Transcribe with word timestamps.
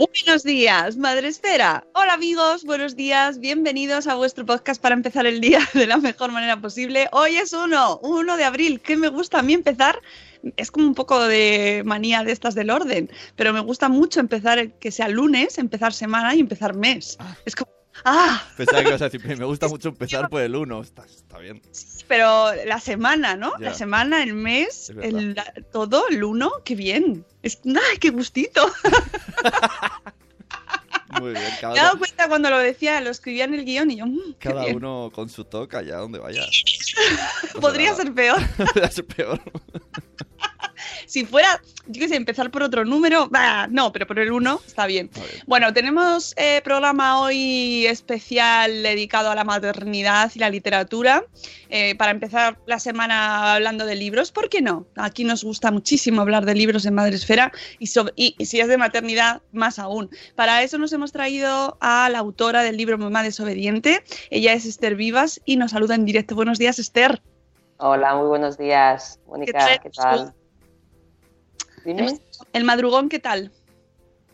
Buenos 0.00 0.44
días, 0.44 0.96
Madre 0.96 1.28
Esfera. 1.28 1.84
Hola 1.92 2.14
amigos, 2.14 2.64
buenos 2.64 2.96
días, 2.96 3.38
bienvenidos 3.38 4.06
a 4.06 4.14
vuestro 4.14 4.46
podcast 4.46 4.80
para 4.80 4.94
empezar 4.94 5.26
el 5.26 5.42
día 5.42 5.60
de 5.74 5.86
la 5.86 5.98
mejor 5.98 6.32
manera 6.32 6.58
posible. 6.58 7.06
Hoy 7.12 7.36
es 7.36 7.52
uno, 7.52 7.98
1 8.02 8.38
de 8.38 8.44
abril, 8.44 8.80
que 8.80 8.96
me 8.96 9.08
gusta 9.08 9.40
a 9.40 9.42
mí 9.42 9.52
empezar 9.52 10.00
es 10.56 10.70
como 10.70 10.86
un 10.86 10.94
poco 10.94 11.22
de 11.28 11.82
manía 11.84 12.24
de 12.24 12.32
estas 12.32 12.54
del 12.54 12.70
orden, 12.70 13.10
pero 13.36 13.52
me 13.52 13.60
gusta 13.60 13.90
mucho 13.90 14.20
empezar 14.20 14.70
que 14.70 14.90
sea 14.90 15.06
lunes, 15.06 15.58
empezar 15.58 15.92
semana 15.92 16.34
y 16.34 16.40
empezar 16.40 16.74
mes. 16.74 17.18
Es 17.44 17.54
como, 17.54 17.70
¡ah! 18.04 18.42
Pensaba 18.56 18.82
que 18.82 18.88
ibas 18.88 19.02
a 19.02 19.08
decir, 19.08 19.24
me 19.38 19.44
gusta 19.44 19.68
mucho 19.68 19.88
empezar 19.88 20.28
por 20.28 20.42
el 20.42 20.54
1. 20.56 20.80
Está, 20.82 21.04
está 21.04 21.38
bien. 21.38 21.62
Pero 22.08 22.52
la 22.66 22.80
semana, 22.80 23.36
¿no? 23.36 23.52
Ya. 23.58 23.66
La 23.66 23.74
semana, 23.74 24.22
el 24.22 24.34
mes, 24.34 24.92
el, 25.02 25.34
la- 25.34 25.52
todo, 25.72 26.08
el 26.08 26.22
1, 26.24 26.50
qué 26.64 26.74
bien. 26.74 27.24
Es, 27.42 27.60
¡Ay, 27.64 27.98
qué 27.98 28.10
gustito! 28.10 28.70
Muy 31.20 31.32
bien. 31.32 31.42
Me 31.42 31.48
he 31.48 31.60
Cada, 31.60 31.74
dado 31.74 31.98
cuenta 31.98 32.28
cuando 32.28 32.50
lo 32.50 32.58
decía, 32.58 33.00
lo 33.00 33.10
escribía 33.10 33.44
en 33.44 33.54
el 33.54 33.64
guion 33.64 33.90
y 33.90 33.96
yo, 33.96 34.06
"Mm, 34.06 34.34
qué 34.38 34.48
cada 34.50 34.64
bien". 34.64 34.76
uno 34.76 35.10
con 35.12 35.28
su 35.28 35.44
toque 35.44 35.76
allá 35.76 35.96
donde 35.96 36.18
vaya. 36.20 36.46
No 37.54 37.60
Podría 37.66 37.94
ser 37.94 38.12
peor. 38.14 38.38
Podría 38.56 38.90
ser 38.90 39.06
peor. 39.06 39.40
Si 41.06 41.24
fuera, 41.24 41.60
yo 41.86 42.00
qué 42.00 42.08
sé, 42.08 42.16
empezar 42.16 42.50
por 42.50 42.62
otro 42.62 42.84
número, 42.84 43.28
bah, 43.28 43.66
no, 43.68 43.92
pero 43.92 44.06
por 44.06 44.18
el 44.18 44.30
1 44.32 44.60
está 44.66 44.86
bien. 44.86 45.10
Bueno, 45.46 45.72
tenemos 45.72 46.34
eh, 46.36 46.60
programa 46.62 47.20
hoy 47.20 47.86
especial 47.86 48.82
dedicado 48.82 49.30
a 49.30 49.34
la 49.34 49.44
maternidad 49.44 50.30
y 50.34 50.38
la 50.38 50.50
literatura. 50.50 51.24
Eh, 51.68 51.94
para 51.96 52.10
empezar 52.10 52.58
la 52.66 52.78
semana 52.78 53.54
hablando 53.54 53.86
de 53.86 53.94
libros, 53.96 54.32
¿por 54.32 54.48
qué 54.48 54.60
no? 54.62 54.86
Aquí 54.96 55.24
nos 55.24 55.44
gusta 55.44 55.70
muchísimo 55.70 56.20
hablar 56.20 56.44
de 56.44 56.54
libros 56.54 56.84
en 56.86 56.94
Madresfera 56.94 57.52
y, 57.78 57.86
sobre- 57.88 58.12
y, 58.16 58.34
y 58.38 58.46
si 58.46 58.60
es 58.60 58.68
de 58.68 58.76
maternidad, 58.76 59.42
más 59.52 59.78
aún. 59.78 60.10
Para 60.34 60.62
eso 60.62 60.78
nos 60.78 60.92
hemos 60.92 61.12
traído 61.12 61.76
a 61.80 62.08
la 62.10 62.18
autora 62.18 62.62
del 62.62 62.76
libro 62.76 62.98
Mamá 62.98 63.22
desobediente. 63.22 64.02
Ella 64.30 64.52
es 64.52 64.66
Esther 64.66 64.96
Vivas 64.96 65.40
y 65.44 65.56
nos 65.56 65.70
saluda 65.72 65.94
en 65.94 66.04
directo. 66.04 66.34
Buenos 66.34 66.58
días, 66.58 66.78
Esther. 66.78 67.22
Hola, 67.78 68.14
muy 68.14 68.26
buenos 68.26 68.58
días, 68.58 69.18
Mónica, 69.26 69.58
tal? 69.58 69.80
¿qué 69.80 69.90
tal? 69.90 70.34
Dime. 71.84 72.18
El 72.52 72.64
madrugón, 72.64 73.08
¿qué 73.08 73.18
tal? 73.18 73.52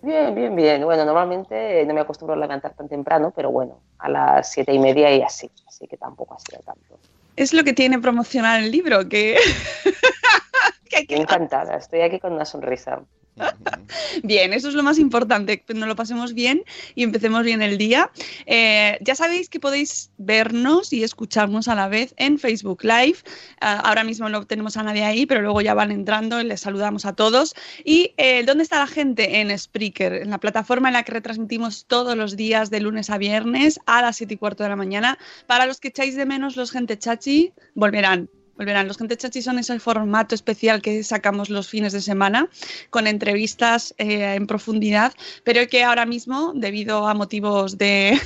Bien, 0.02 0.34
bien, 0.34 0.54
bien. 0.54 0.84
Bueno, 0.84 1.04
normalmente 1.04 1.84
no 1.86 1.94
me 1.94 2.00
acostumbro 2.00 2.34
a 2.34 2.38
levantar 2.38 2.74
tan 2.74 2.88
temprano, 2.88 3.32
pero 3.34 3.50
bueno, 3.50 3.80
a 3.98 4.08
las 4.08 4.52
siete 4.52 4.72
y 4.72 4.78
media 4.78 5.14
y 5.14 5.22
así, 5.22 5.50
así 5.66 5.86
que 5.86 5.96
tampoco 5.96 6.34
ha 6.34 6.38
sido 6.38 6.62
tanto. 6.62 6.98
Es 7.36 7.52
lo 7.52 7.64
que 7.64 7.72
tiene 7.72 7.98
promocionar 7.98 8.60
el 8.62 8.70
libro, 8.70 9.08
que... 9.08 9.36
encantada, 11.08 11.76
estoy 11.76 12.00
aquí 12.00 12.18
con 12.18 12.32
una 12.32 12.44
sonrisa. 12.44 13.02
Bien, 14.22 14.52
eso 14.52 14.68
es 14.68 14.74
lo 14.74 14.82
más 14.82 14.98
importante, 14.98 15.60
que 15.60 15.74
nos 15.74 15.88
lo 15.88 15.96
pasemos 15.96 16.34
bien 16.34 16.64
y 16.94 17.02
empecemos 17.02 17.44
bien 17.44 17.62
el 17.62 17.78
día. 17.78 18.10
Eh, 18.46 18.98
ya 19.00 19.14
sabéis 19.14 19.48
que 19.48 19.60
podéis 19.60 20.10
vernos 20.18 20.92
y 20.92 21.04
escucharnos 21.04 21.68
a 21.68 21.74
la 21.74 21.88
vez 21.88 22.14
en 22.16 22.38
Facebook 22.38 22.82
Live. 22.82 23.18
Ah, 23.60 23.80
ahora 23.84 24.04
mismo 24.04 24.28
no 24.28 24.46
tenemos 24.46 24.76
a 24.76 24.82
nadie 24.82 25.04
ahí, 25.04 25.26
pero 25.26 25.42
luego 25.42 25.60
ya 25.60 25.74
van 25.74 25.90
entrando 25.90 26.40
y 26.40 26.44
les 26.44 26.60
saludamos 26.60 27.04
a 27.04 27.14
todos. 27.14 27.54
¿Y 27.84 28.14
eh, 28.16 28.44
dónde 28.44 28.64
está 28.64 28.78
la 28.78 28.86
gente? 28.86 29.40
En 29.40 29.56
Spreaker, 29.56 30.14
en 30.14 30.30
la 30.30 30.38
plataforma 30.38 30.88
en 30.88 30.94
la 30.94 31.02
que 31.02 31.12
retransmitimos 31.12 31.86
todos 31.86 32.16
los 32.16 32.36
días 32.36 32.70
de 32.70 32.80
lunes 32.80 33.10
a 33.10 33.18
viernes 33.18 33.80
a 33.86 34.02
las 34.02 34.16
7 34.16 34.34
y 34.34 34.36
cuarto 34.36 34.62
de 34.62 34.70
la 34.70 34.76
mañana. 34.76 35.18
Para 35.46 35.66
los 35.66 35.80
que 35.80 35.88
echáis 35.88 36.16
de 36.16 36.26
menos 36.26 36.56
los 36.56 36.70
gente 36.70 36.98
chachi, 36.98 37.52
volverán. 37.74 38.28
Volverán. 38.56 38.88
Los 38.88 38.98
Gente 38.98 39.16
Chachi 39.16 39.42
son 39.42 39.58
ese 39.58 39.78
formato 39.78 40.34
especial 40.34 40.80
que 40.82 41.02
sacamos 41.02 41.50
los 41.50 41.68
fines 41.68 41.92
de 41.92 42.00
semana 42.00 42.48
con 42.90 43.06
entrevistas 43.06 43.94
eh, 43.98 44.34
en 44.34 44.46
profundidad, 44.46 45.12
pero 45.44 45.66
que 45.68 45.84
ahora 45.84 46.06
mismo, 46.06 46.52
debido 46.54 47.06
a 47.06 47.14
motivos 47.14 47.78
de 47.78 48.18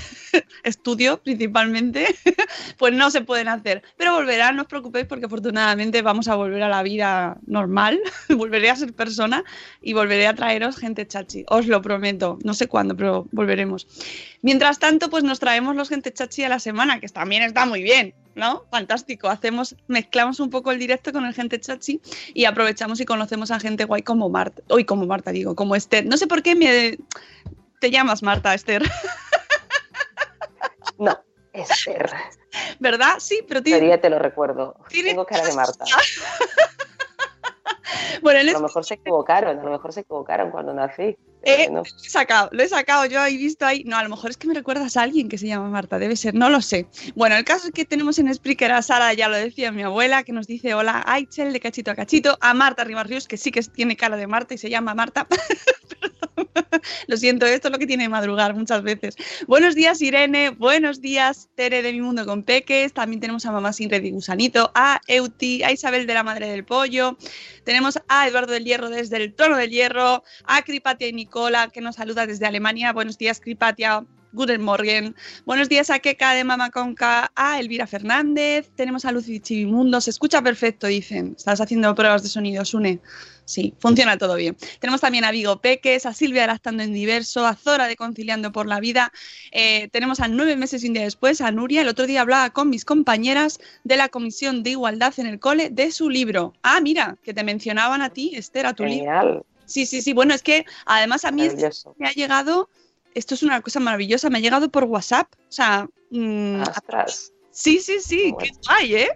estudio 0.62 1.22
principalmente, 1.22 2.06
pues 2.78 2.92
no 2.92 3.10
se 3.10 3.22
pueden 3.22 3.48
hacer. 3.48 3.82
Pero 3.96 4.14
volverán, 4.14 4.56
no 4.56 4.62
os 4.62 4.68
preocupéis 4.68 5.06
porque 5.06 5.26
afortunadamente 5.26 6.02
vamos 6.02 6.28
a 6.28 6.34
volver 6.34 6.62
a 6.62 6.68
la 6.68 6.82
vida 6.82 7.38
normal, 7.46 8.00
volveré 8.28 8.70
a 8.70 8.76
ser 8.76 8.92
persona 8.92 9.44
y 9.80 9.92
volveré 9.92 10.26
a 10.26 10.34
traeros 10.34 10.76
gente 10.76 11.06
chachi, 11.06 11.44
os 11.48 11.66
lo 11.66 11.82
prometo, 11.82 12.38
no 12.44 12.54
sé 12.54 12.66
cuándo, 12.66 12.96
pero 12.96 13.26
volveremos. 13.32 13.86
Mientras 14.42 14.78
tanto, 14.78 15.10
pues 15.10 15.24
nos 15.24 15.38
traemos 15.38 15.76
los 15.76 15.88
gente 15.88 16.12
chachi 16.12 16.44
a 16.44 16.48
la 16.48 16.58
semana, 16.58 17.00
que 17.00 17.08
también 17.08 17.42
está 17.42 17.66
muy 17.66 17.82
bien, 17.82 18.14
¿no? 18.34 18.64
Fantástico, 18.70 19.28
hacemos, 19.28 19.76
mezclamos 19.88 20.40
un 20.40 20.50
poco 20.50 20.72
el 20.72 20.78
directo 20.78 21.12
con 21.12 21.24
el 21.24 21.34
gente 21.34 21.60
chachi 21.60 22.00
y 22.34 22.44
aprovechamos 22.44 23.00
y 23.00 23.04
conocemos 23.04 23.50
a 23.50 23.60
gente 23.60 23.84
guay 23.84 24.02
como 24.02 24.30
Marta, 24.30 24.62
hoy 24.68 24.84
como 24.84 25.06
Marta 25.06 25.30
digo, 25.30 25.54
como 25.54 25.76
Esther. 25.76 26.06
No 26.06 26.16
sé 26.16 26.26
por 26.26 26.42
qué 26.42 26.54
me 26.54 26.96
te 27.80 27.90
llamas 27.90 28.22
Marta, 28.22 28.54
Esther, 28.54 28.82
No, 31.00 31.18
Esther, 31.52 32.08
¿verdad? 32.78 33.14
Sí, 33.18 33.40
pero 33.48 33.60
tiene, 33.62 33.78
todavía 33.80 34.00
te 34.00 34.10
lo 34.10 34.18
recuerdo. 34.20 34.76
tiene- 34.88 35.10
Tengo 35.10 35.26
cara 35.26 35.44
de 35.44 35.54
Marta. 35.54 35.84
bueno, 38.22 38.38
A 38.38 38.42
es 38.42 38.52
lo 38.52 38.60
mejor 38.60 38.84
se 38.84 38.94
equivocaron, 38.94 39.58
a 39.58 39.62
lo 39.62 39.70
mejor 39.70 39.92
se 39.92 40.00
equivocaron 40.00 40.50
cuando 40.50 40.74
nací. 40.74 41.02
Eh, 41.02 41.16
Eh, 41.64 41.68
no. 41.70 41.82
Lo 41.82 41.82
he 41.82 42.10
sacado, 42.10 42.50
lo 42.52 42.62
he 42.62 42.68
sacado 42.68 43.06
yo 43.06 43.24
he 43.24 43.30
visto 43.34 43.64
ahí. 43.64 43.82
No, 43.84 43.96
a 43.96 44.02
lo 44.02 44.10
mejor 44.10 44.28
es 44.30 44.36
que 44.36 44.46
me 44.46 44.52
recuerdas 44.52 44.96
a 44.98 45.02
alguien 45.02 45.28
que 45.30 45.38
se 45.38 45.46
llama 45.46 45.70
Marta, 45.70 45.98
debe 45.98 46.14
ser, 46.16 46.34
no 46.34 46.50
lo 46.50 46.60
sé. 46.60 46.86
Bueno, 47.14 47.34
el 47.36 47.44
caso 47.46 47.68
es 47.68 47.72
que 47.72 47.86
tenemos 47.86 48.18
en 48.18 48.32
Spreaker 48.32 48.72
a 48.72 48.82
Sara, 48.82 49.14
ya 49.14 49.28
lo 49.28 49.36
decía 49.36 49.72
mi 49.72 49.82
abuela, 49.82 50.22
que 50.22 50.32
nos 50.32 50.46
dice 50.46 50.74
hola 50.74 50.98
a 51.04 51.14
Aichel 51.14 51.52
de 51.54 51.60
cachito 51.60 51.90
a 51.90 51.94
cachito, 51.94 52.36
a 52.42 52.52
Marta 52.52 52.84
Ribarrios, 52.84 53.26
que 53.26 53.38
sí 53.38 53.50
que 53.50 53.62
tiene 53.62 53.96
cara 53.96 54.16
de 54.18 54.26
Marta 54.26 54.52
y 54.54 54.58
se 54.58 54.68
llama 54.68 54.94
Marta. 54.94 55.26
Lo 57.06 57.16
siento, 57.16 57.46
esto 57.46 57.68
es 57.68 57.72
lo 57.72 57.78
que 57.78 57.86
tiene 57.86 58.08
madrugar 58.08 58.54
muchas 58.54 58.82
veces. 58.82 59.16
Buenos 59.46 59.74
días, 59.74 60.00
Irene. 60.02 60.50
Buenos 60.50 61.00
días, 61.00 61.48
Tere 61.54 61.82
de 61.82 61.92
Mi 61.92 62.00
Mundo 62.00 62.24
con 62.26 62.42
Peques. 62.42 62.92
También 62.92 63.20
tenemos 63.20 63.46
a 63.46 63.52
Mamá 63.52 63.72
Sin 63.72 63.90
Red 63.90 64.04
y 64.04 64.10
Gusanito, 64.10 64.70
a 64.74 65.00
Euti, 65.06 65.62
a 65.62 65.72
Isabel 65.72 66.06
de 66.06 66.14
la 66.14 66.22
Madre 66.22 66.48
del 66.48 66.64
Pollo. 66.64 67.16
Tenemos 67.64 67.98
a 68.08 68.28
Eduardo 68.28 68.52
del 68.52 68.64
Hierro 68.64 68.88
desde 68.88 69.16
el 69.16 69.34
Trono 69.34 69.56
del 69.56 69.70
Hierro, 69.70 70.22
a 70.44 70.62
Cripatia 70.62 71.08
y 71.08 71.12
Nicola, 71.12 71.68
que 71.68 71.80
nos 71.80 71.96
saluda 71.96 72.26
desde 72.26 72.46
Alemania. 72.46 72.92
Buenos 72.92 73.18
días, 73.18 73.40
Cripatia. 73.40 74.04
Guten 74.32 74.62
Morgen. 74.62 75.16
Buenos 75.44 75.68
días 75.68 75.90
a 75.90 75.98
Keka 75.98 76.34
de 76.34 76.44
Mama 76.44 76.70
Conca, 76.70 77.32
a 77.34 77.58
Elvira 77.58 77.88
Fernández. 77.88 78.70
Tenemos 78.76 79.04
a 79.04 79.10
Lucy 79.10 79.40
Chivimundo. 79.40 80.00
Se 80.00 80.10
escucha 80.10 80.40
perfecto, 80.40 80.86
dicen. 80.86 81.34
Estás 81.36 81.60
haciendo 81.60 81.92
pruebas 81.96 82.22
de 82.22 82.28
sonido, 82.28 82.64
Sune. 82.64 83.00
Sí, 83.50 83.74
funciona 83.80 84.16
todo 84.16 84.36
bien. 84.36 84.56
Tenemos 84.78 85.00
también 85.00 85.24
a 85.24 85.32
Vigo 85.32 85.60
Peques, 85.60 86.06
a 86.06 86.14
Silvia 86.14 86.42
de 86.42 86.46
Lactando 86.46 86.84
en 86.84 86.92
Diverso, 86.92 87.44
a 87.44 87.56
Zora 87.56 87.88
de 87.88 87.96
Conciliando 87.96 88.52
por 88.52 88.68
la 88.68 88.78
Vida. 88.78 89.10
Eh, 89.50 89.88
tenemos 89.88 90.20
a 90.20 90.28
nueve 90.28 90.54
meses 90.54 90.84
y 90.84 90.86
un 90.86 90.94
día 90.94 91.02
después 91.02 91.40
a 91.40 91.50
Nuria. 91.50 91.80
El 91.80 91.88
otro 91.88 92.06
día 92.06 92.20
hablaba 92.20 92.50
con 92.50 92.70
mis 92.70 92.84
compañeras 92.84 93.58
de 93.82 93.96
la 93.96 94.08
Comisión 94.08 94.62
de 94.62 94.70
Igualdad 94.70 95.14
en 95.16 95.26
el 95.26 95.40
Cole 95.40 95.68
de 95.68 95.90
su 95.90 96.08
libro. 96.08 96.52
Ah, 96.62 96.80
mira, 96.80 97.16
que 97.24 97.34
te 97.34 97.42
mencionaban 97.42 98.02
a 98.02 98.10
ti, 98.10 98.36
Esther, 98.36 98.66
a 98.66 98.72
tu 98.72 98.84
libro. 98.84 99.06
Genial. 99.06 99.42
Sí, 99.64 99.84
sí, 99.84 100.00
sí. 100.00 100.12
Bueno, 100.12 100.32
es 100.32 100.44
que 100.44 100.64
además 100.86 101.24
a 101.24 101.32
mí 101.32 101.48
me 101.98 102.06
ha 102.06 102.12
llegado, 102.12 102.70
esto 103.16 103.34
es 103.34 103.42
una 103.42 103.60
cosa 103.62 103.80
maravillosa, 103.80 104.30
me 104.30 104.38
ha 104.38 104.42
llegado 104.42 104.70
por 104.70 104.84
WhatsApp. 104.84 105.26
O 105.34 105.52
sea, 105.52 105.88
mm, 106.10 106.60
Ostras. 106.60 107.32
sí, 107.50 107.80
sí, 107.80 107.96
sí, 107.98 108.32
qué 108.38 108.52
guay, 108.64 108.94
¿eh? 108.94 109.08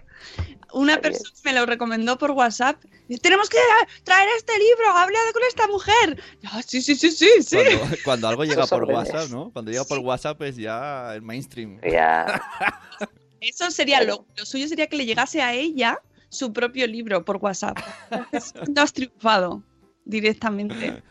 Una 0.75 0.99
persona 0.99 1.29
me 1.45 1.53
lo 1.53 1.65
recomendó 1.65 2.17
por 2.17 2.31
WhatsApp. 2.31 2.83
Tenemos 3.21 3.49
que 3.49 3.57
traer 4.03 4.27
este 4.37 4.51
libro, 4.59 4.89
habla 4.89 5.19
con 5.31 5.41
esta 5.47 5.67
mujer. 5.67 6.21
Ah, 6.45 6.61
sí, 6.61 6.81
sí, 6.81 6.95
sí, 6.95 7.11
sí, 7.11 7.29
sí. 7.41 7.55
Cuando, 7.55 7.97
cuando 8.03 8.27
algo 8.27 8.43
llega 8.45 8.67
por. 8.67 8.83
WhatsApp, 8.83 9.29
¿no? 9.29 9.51
Cuando 9.51 9.71
llega 9.71 9.85
por 9.85 9.99
WhatsApp 9.99 10.41
es 10.41 10.57
ya 10.57 11.15
el 11.15 11.21
mainstream. 11.21 11.79
Ya, 11.81 12.41
Eso 13.39 13.71
sería 13.71 14.03
lo, 14.03 14.25
lo 14.35 14.45
suyo 14.45 14.67
sería 14.67 14.87
que 14.87 14.97
le 14.97 15.05
llegase 15.05 15.41
a 15.41 15.53
ella 15.53 15.99
su 16.29 16.51
propio 16.51 16.87
libro 16.87 17.23
por 17.23 17.37
WhatsApp. 17.37 17.77
No 18.67 18.81
has 18.81 18.91
triunfado 18.91 19.63
directamente. 20.03 21.01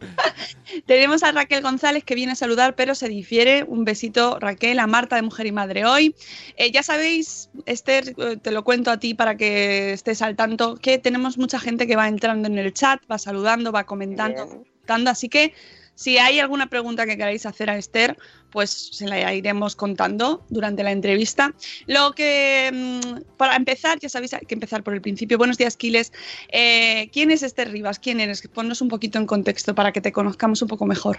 Tenemos 0.86 1.22
a 1.22 1.32
Raquel 1.32 1.62
González 1.62 2.04
que 2.04 2.14
viene 2.14 2.32
a 2.32 2.36
saludar, 2.36 2.74
pero 2.74 2.94
se 2.94 3.08
difiere. 3.08 3.64
Un 3.64 3.84
besito, 3.84 4.38
Raquel, 4.38 4.78
a 4.78 4.86
Marta 4.86 5.16
de 5.16 5.22
Mujer 5.22 5.46
y 5.46 5.52
Madre 5.52 5.84
hoy. 5.84 6.14
Eh, 6.56 6.70
ya 6.70 6.82
sabéis, 6.82 7.50
Esther, 7.66 8.14
eh, 8.18 8.36
te 8.36 8.50
lo 8.50 8.64
cuento 8.64 8.90
a 8.90 8.98
ti 8.98 9.14
para 9.14 9.36
que 9.36 9.92
estés 9.92 10.22
al 10.22 10.36
tanto, 10.36 10.76
que 10.76 10.98
tenemos 10.98 11.38
mucha 11.38 11.58
gente 11.58 11.86
que 11.86 11.96
va 11.96 12.08
entrando 12.08 12.48
en 12.48 12.58
el 12.58 12.72
chat, 12.72 13.00
va 13.10 13.18
saludando, 13.18 13.72
va 13.72 13.84
comentando, 13.84 14.46
bien. 14.86 15.08
Así 15.08 15.28
que 15.28 15.52
si 15.98 16.16
hay 16.16 16.38
alguna 16.38 16.68
pregunta 16.68 17.06
que 17.06 17.16
queráis 17.16 17.44
hacer 17.44 17.68
a 17.70 17.76
Esther, 17.76 18.16
pues 18.52 18.70
se 18.70 19.08
la 19.08 19.34
iremos 19.34 19.74
contando 19.74 20.44
durante 20.48 20.84
la 20.84 20.92
entrevista. 20.92 21.52
Lo 21.88 22.12
que, 22.12 22.70
mm, 22.72 23.36
para 23.36 23.56
empezar, 23.56 23.98
ya 23.98 24.08
sabéis, 24.08 24.32
hay 24.32 24.46
que 24.46 24.54
empezar 24.54 24.84
por 24.84 24.94
el 24.94 25.00
principio. 25.00 25.38
Buenos 25.38 25.58
días, 25.58 25.76
Quiles. 25.76 26.12
Eh, 26.52 27.10
¿Quién 27.12 27.32
es 27.32 27.42
Esther 27.42 27.72
Rivas? 27.72 27.98
¿Quién 27.98 28.20
eres? 28.20 28.46
Ponnos 28.46 28.80
un 28.80 28.86
poquito 28.86 29.18
en 29.18 29.26
contexto 29.26 29.74
para 29.74 29.90
que 29.90 30.00
te 30.00 30.12
conozcamos 30.12 30.62
un 30.62 30.68
poco 30.68 30.86
mejor. 30.86 31.18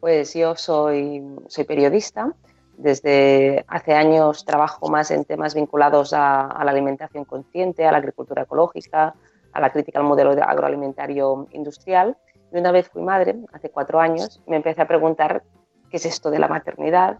Pues 0.00 0.34
yo 0.34 0.56
soy, 0.56 1.22
periodista. 1.68 2.34
Desde 2.78 3.64
hace 3.68 3.94
años 3.94 4.44
trabajo 4.44 4.88
más 4.88 5.12
en 5.12 5.24
temas 5.24 5.54
vinculados 5.54 6.12
a, 6.14 6.60
la 6.64 6.70
alimentación 6.72 7.24
consciente, 7.24 7.86
a 7.86 7.92
la 7.92 7.98
agricultura 7.98 8.42
ecológica, 8.42 9.14
a 9.52 9.60
la 9.60 9.70
crítica 9.70 10.00
al 10.00 10.04
modelo 10.04 10.34
de- 10.34 10.42
agroalimentario 10.42 11.46
industrial. 11.52 12.16
Y 12.52 12.58
una 12.58 12.72
vez 12.72 12.88
fui 12.88 13.02
madre, 13.02 13.34
hace 13.52 13.70
cuatro 13.70 14.00
años, 14.00 14.40
me 14.46 14.56
empecé 14.56 14.80
a 14.82 14.88
preguntar 14.88 15.42
qué 15.90 15.96
es 15.98 16.06
esto 16.06 16.30
de 16.30 16.38
la 16.38 16.48
maternidad, 16.48 17.18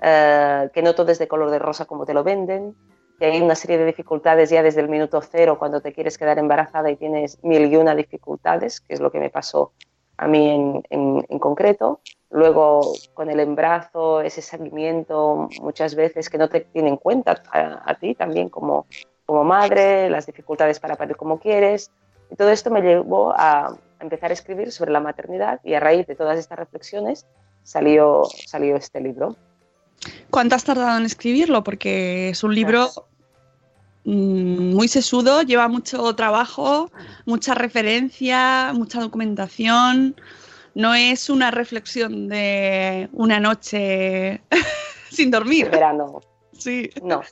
eh, 0.00 0.70
que 0.72 0.82
no 0.82 0.94
todo 0.94 1.10
es 1.12 1.18
de 1.18 1.28
color 1.28 1.50
de 1.50 1.58
rosa 1.58 1.84
como 1.84 2.06
te 2.06 2.14
lo 2.14 2.24
venden, 2.24 2.74
que 3.18 3.26
hay 3.26 3.40
una 3.40 3.54
serie 3.54 3.78
de 3.78 3.84
dificultades 3.86 4.50
ya 4.50 4.62
desde 4.62 4.80
el 4.80 4.88
minuto 4.88 5.20
cero 5.22 5.58
cuando 5.58 5.80
te 5.80 5.92
quieres 5.92 6.18
quedar 6.18 6.38
embarazada 6.38 6.90
y 6.90 6.96
tienes 6.96 7.42
mil 7.42 7.72
y 7.72 7.76
una 7.76 7.94
dificultades, 7.94 8.80
que 8.80 8.94
es 8.94 9.00
lo 9.00 9.10
que 9.10 9.18
me 9.18 9.30
pasó 9.30 9.72
a 10.16 10.26
mí 10.28 10.50
en, 10.50 10.82
en- 10.90 11.26
en 11.28 11.38
concreto. 11.38 12.00
Luego, 12.30 12.80
con 13.14 13.30
el 13.30 13.40
embarazo, 13.40 14.20
ese 14.20 14.42
seguimiento, 14.42 15.48
muchas 15.62 15.94
veces 15.94 16.28
que 16.28 16.38
no 16.38 16.48
te 16.48 16.60
tienen 16.60 16.92
en 16.94 16.96
cuenta 16.98 17.42
a, 17.50 17.90
a 17.90 17.94
ti 17.94 18.14
también 18.14 18.50
como, 18.50 18.86
como 19.24 19.44
madre, 19.44 20.10
las 20.10 20.26
dificultades 20.26 20.78
para 20.78 20.96
parir 20.96 21.16
como 21.16 21.38
quieres. 21.40 21.90
Y 22.30 22.36
todo 22.36 22.50
esto 22.50 22.70
me 22.70 22.82
llevó 22.82 23.32
a 23.34 23.74
empezar 24.00 24.30
a 24.30 24.34
escribir 24.34 24.72
sobre 24.72 24.92
la 24.92 25.00
maternidad 25.00 25.60
y 25.64 25.74
a 25.74 25.80
raíz 25.80 26.06
de 26.06 26.14
todas 26.14 26.38
estas 26.38 26.58
reflexiones 26.58 27.26
salió, 27.62 28.24
salió 28.46 28.76
este 28.76 29.00
libro. 29.00 29.36
¿Cuánto 30.30 30.54
has 30.54 30.64
tardado 30.64 30.98
en 30.98 31.04
escribirlo? 31.06 31.64
Porque 31.64 32.30
es 32.30 32.44
un 32.44 32.54
libro 32.54 32.88
mm, 34.04 34.74
muy 34.74 34.88
sesudo, 34.88 35.42
lleva 35.42 35.68
mucho 35.68 36.14
trabajo, 36.14 36.90
mucha 37.26 37.54
referencia, 37.54 38.72
mucha 38.74 39.00
documentación. 39.00 40.14
No 40.74 40.94
es 40.94 41.28
una 41.28 41.50
reflexión 41.50 42.28
de 42.28 43.08
una 43.12 43.40
noche 43.40 44.40
sin 45.10 45.30
De 45.30 45.36
dormir. 45.38 45.70
verano, 45.70 46.20
Sí. 46.52 46.90
No. 47.02 47.22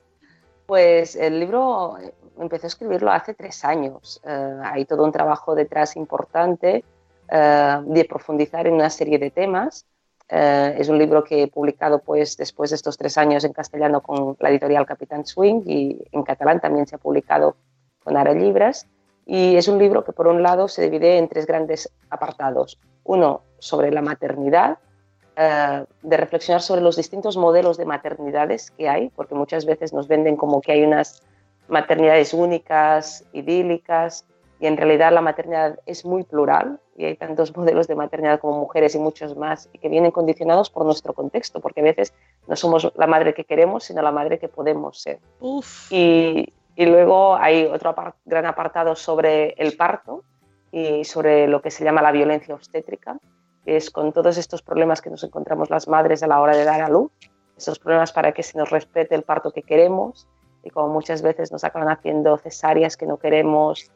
Pues 0.66 1.16
el 1.16 1.40
libro 1.40 1.96
empecé 2.38 2.66
a 2.66 2.68
escribirlo 2.68 3.10
hace 3.10 3.34
tres 3.34 3.64
años. 3.64 4.20
Eh, 4.24 4.60
hay 4.62 4.84
todo 4.84 5.04
un 5.04 5.12
trabajo 5.12 5.54
detrás 5.54 5.96
importante 5.96 6.84
eh, 7.28 7.78
de 7.84 8.04
profundizar 8.04 8.66
en 8.66 8.74
una 8.74 8.90
serie 8.90 9.18
de 9.18 9.30
temas. 9.30 9.86
Eh, 10.28 10.76
es 10.78 10.88
un 10.88 10.98
libro 10.98 11.22
que 11.22 11.44
he 11.44 11.48
publicado 11.48 12.00
pues, 12.00 12.36
después 12.36 12.70
de 12.70 12.76
estos 12.76 12.96
tres 12.96 13.16
años 13.16 13.44
en 13.44 13.52
castellano 13.52 14.00
con 14.00 14.36
la 14.40 14.50
editorial 14.50 14.86
Capitán 14.86 15.24
Swing 15.24 15.62
y 15.66 16.04
en 16.10 16.22
catalán 16.22 16.60
también 16.60 16.86
se 16.86 16.96
ha 16.96 16.98
publicado 16.98 17.56
con 18.02 18.16
Ara 18.16 18.32
Libras. 18.32 18.86
Y 19.24 19.56
es 19.56 19.66
un 19.66 19.78
libro 19.78 20.04
que 20.04 20.12
por 20.12 20.28
un 20.28 20.42
lado 20.42 20.68
se 20.68 20.82
divide 20.82 21.18
en 21.18 21.28
tres 21.28 21.46
grandes 21.46 21.90
apartados. 22.10 22.78
Uno 23.02 23.42
sobre 23.58 23.90
la 23.90 24.02
maternidad, 24.02 24.78
de 25.36 26.16
reflexionar 26.16 26.62
sobre 26.62 26.80
los 26.80 26.96
distintos 26.96 27.36
modelos 27.36 27.76
de 27.76 27.84
maternidades 27.84 28.70
que 28.70 28.88
hay, 28.88 29.10
porque 29.10 29.34
muchas 29.34 29.66
veces 29.66 29.92
nos 29.92 30.08
venden 30.08 30.34
como 30.36 30.62
que 30.62 30.72
hay 30.72 30.82
unas 30.82 31.22
maternidades 31.68 32.32
únicas, 32.34 33.24
idílicas, 33.32 34.26
y 34.58 34.66
en 34.66 34.76
realidad 34.76 35.12
la 35.12 35.20
maternidad 35.20 35.78
es 35.86 36.04
muy 36.04 36.22
plural 36.22 36.80
y 36.96 37.04
hay 37.04 37.16
tantos 37.16 37.54
modelos 37.56 37.86
de 37.86 37.94
maternidad 37.94 38.40
como 38.40 38.58
mujeres 38.58 38.94
y 38.94 38.98
muchos 38.98 39.36
más 39.36 39.68
y 39.72 39.78
que 39.78 39.88
vienen 39.88 40.10
condicionados 40.10 40.70
por 40.70 40.84
nuestro 40.84 41.12
contexto, 41.12 41.60
porque 41.60 41.80
a 41.80 41.84
veces 41.84 42.14
no 42.46 42.56
somos 42.56 42.90
la 42.96 43.06
madre 43.06 43.34
que 43.34 43.44
queremos, 43.44 43.84
sino 43.84 44.02
la 44.02 44.12
madre 44.12 44.38
que 44.38 44.48
podemos 44.48 45.00
ser. 45.00 45.18
Uf. 45.40 45.90
Y, 45.92 46.52
y 46.74 46.86
luego 46.86 47.36
hay 47.36 47.64
otro 47.64 47.94
gran 48.24 48.46
apartado 48.46 48.94
sobre 48.94 49.50
el 49.58 49.76
parto 49.76 50.24
y 50.72 51.04
sobre 51.04 51.48
lo 51.48 51.62
que 51.62 51.70
se 51.70 51.84
llama 51.84 52.02
la 52.02 52.12
violencia 52.12 52.54
obstétrica, 52.54 53.18
que 53.64 53.76
es 53.76 53.90
con 53.90 54.12
todos 54.12 54.36
estos 54.36 54.62
problemas 54.62 55.00
que 55.00 55.10
nos 55.10 55.24
encontramos 55.24 55.70
las 55.70 55.88
madres 55.88 56.22
a 56.22 56.26
la 56.26 56.40
hora 56.40 56.56
de 56.56 56.64
dar 56.64 56.82
a 56.82 56.88
luz, 56.88 57.10
esos 57.56 57.78
problemas 57.78 58.12
para 58.12 58.32
que 58.32 58.42
se 58.42 58.58
nos 58.58 58.70
respete 58.70 59.14
el 59.14 59.22
parto 59.22 59.50
que 59.50 59.62
queremos 59.62 60.28
y 60.62 60.70
como 60.70 60.88
muchas 60.88 61.22
veces 61.22 61.52
nos 61.52 61.64
acaban 61.64 61.88
haciendo 61.88 62.36
cesáreas 62.38 62.96
que 62.96 63.06
no 63.06 63.18
queremos 63.18 63.90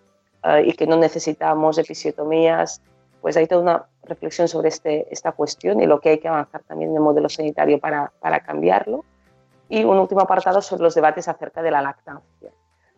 eh, 0.45 0.65
y 0.67 0.73
que 0.75 0.87
no 0.87 0.97
necesitamos, 0.97 1.79
episiotomías, 1.79 2.81
pues 3.21 3.37
hay 3.37 3.47
toda 3.47 3.63
una 3.63 3.85
reflexión 4.05 4.49
sobre 4.49 4.69
este, 4.69 5.07
esta 5.13 5.33
cuestión 5.33 5.81
y 5.81 5.87
lo 5.87 6.01
que 6.01 6.11
hay 6.11 6.19
que 6.19 6.29
avanzar 6.29 6.63
también 6.63 6.91
en 6.91 6.97
el 6.97 7.03
modelo 7.03 7.29
sanitario 7.29 7.79
para, 7.79 8.13
para 8.21 8.41
cambiarlo. 8.41 9.05
Y 9.69 9.85
un 9.85 9.99
último 9.99 10.21
apartado 10.23 10.63
sobre 10.63 10.83
los 10.83 10.95
debates 10.95 11.29
acerca 11.29 11.63
de 11.63 11.71
la 11.71 11.83
lactancia, 11.83 12.51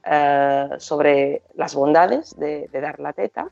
eh, 0.04 0.68
sobre 0.78 1.42
las 1.54 1.74
bondades 1.74 2.36
de, 2.38 2.68
de 2.68 2.80
dar 2.80 2.98
la 3.00 3.12
teta 3.12 3.48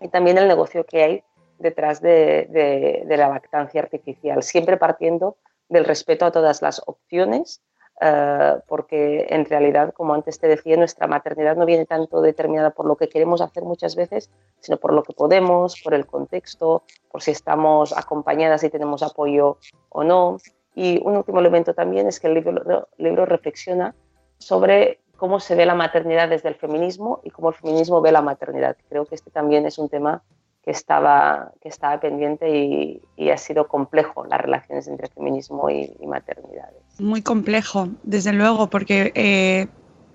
y 0.00 0.08
también 0.08 0.36
el 0.38 0.48
negocio 0.48 0.84
que 0.84 1.02
hay 1.02 1.24
detrás 1.58 2.00
de, 2.00 2.46
de- 2.50 3.02
de 3.06 3.16
la 3.16 3.28
lactancia 3.28 3.82
artificial, 3.82 4.42
siempre 4.42 4.76
partiendo 4.78 5.36
del 5.68 5.84
respeto 5.84 6.24
a 6.26 6.32
todas 6.32 6.62
las 6.62 6.82
opciones, 6.86 7.60
eh, 8.02 8.56
porque 8.66 9.26
en 9.28 9.44
realidad, 9.44 9.92
como 9.92 10.14
antes 10.14 10.38
te 10.38 10.48
decía, 10.48 10.76
nuestra 10.76 11.06
maternidad 11.06 11.54
no 11.56 11.66
viene 11.66 11.84
tanto 11.84 12.22
determinada 12.22 12.70
por 12.70 12.86
lo 12.86 12.96
que 12.96 13.10
queremos 13.10 13.42
hacer 13.42 13.62
muchas 13.62 13.94
veces, 13.94 14.30
sino 14.60 14.78
por 14.78 14.94
lo 14.94 15.02
que 15.02 15.12
podemos, 15.12 15.80
por 15.82 15.92
el 15.92 16.06
contexto, 16.06 16.82
por 17.10 17.22
si 17.22 17.32
estamos 17.32 17.96
acompañadas 17.96 18.64
y 18.64 18.70
tenemos 18.70 19.02
apoyo 19.02 19.58
o 19.90 20.02
no. 20.02 20.38
Y 20.74 20.98
un 21.04 21.16
último 21.16 21.40
elemento 21.40 21.74
también 21.74 22.06
es 22.06 22.20
que 22.20 22.28
el 22.28 22.34
libro, 22.34 22.88
libro 22.96 23.26
reflexiona 23.26 23.94
sobre 24.38 25.00
cómo 25.18 25.38
se 25.38 25.54
ve 25.54 25.66
la 25.66 25.74
maternidad 25.74 26.30
desde 26.30 26.48
el 26.48 26.54
feminismo 26.54 27.20
y 27.22 27.30
cómo 27.30 27.50
el 27.50 27.54
feminismo 27.54 28.00
ve 28.00 28.12
la 28.12 28.22
maternidad. 28.22 28.78
Creo 28.88 29.04
que 29.04 29.14
este 29.14 29.30
también 29.30 29.66
es 29.66 29.76
un 29.76 29.90
tema 29.90 30.22
que 30.62 30.70
estaba, 30.70 31.52
que 31.60 31.68
estaba 31.68 32.00
pendiente 32.00 32.48
y, 32.48 33.02
y 33.16 33.28
ha 33.28 33.36
sido 33.36 33.68
complejo 33.68 34.24
las 34.24 34.40
relaciones 34.40 34.88
entre 34.88 35.08
feminismo 35.08 35.68
y, 35.68 35.94
y 35.98 36.06
maternidades. 36.06 36.82
Muy 37.00 37.22
complejo, 37.22 37.88
desde 38.02 38.32
luego, 38.32 38.68
porque 38.68 39.12
eh, 39.14 39.68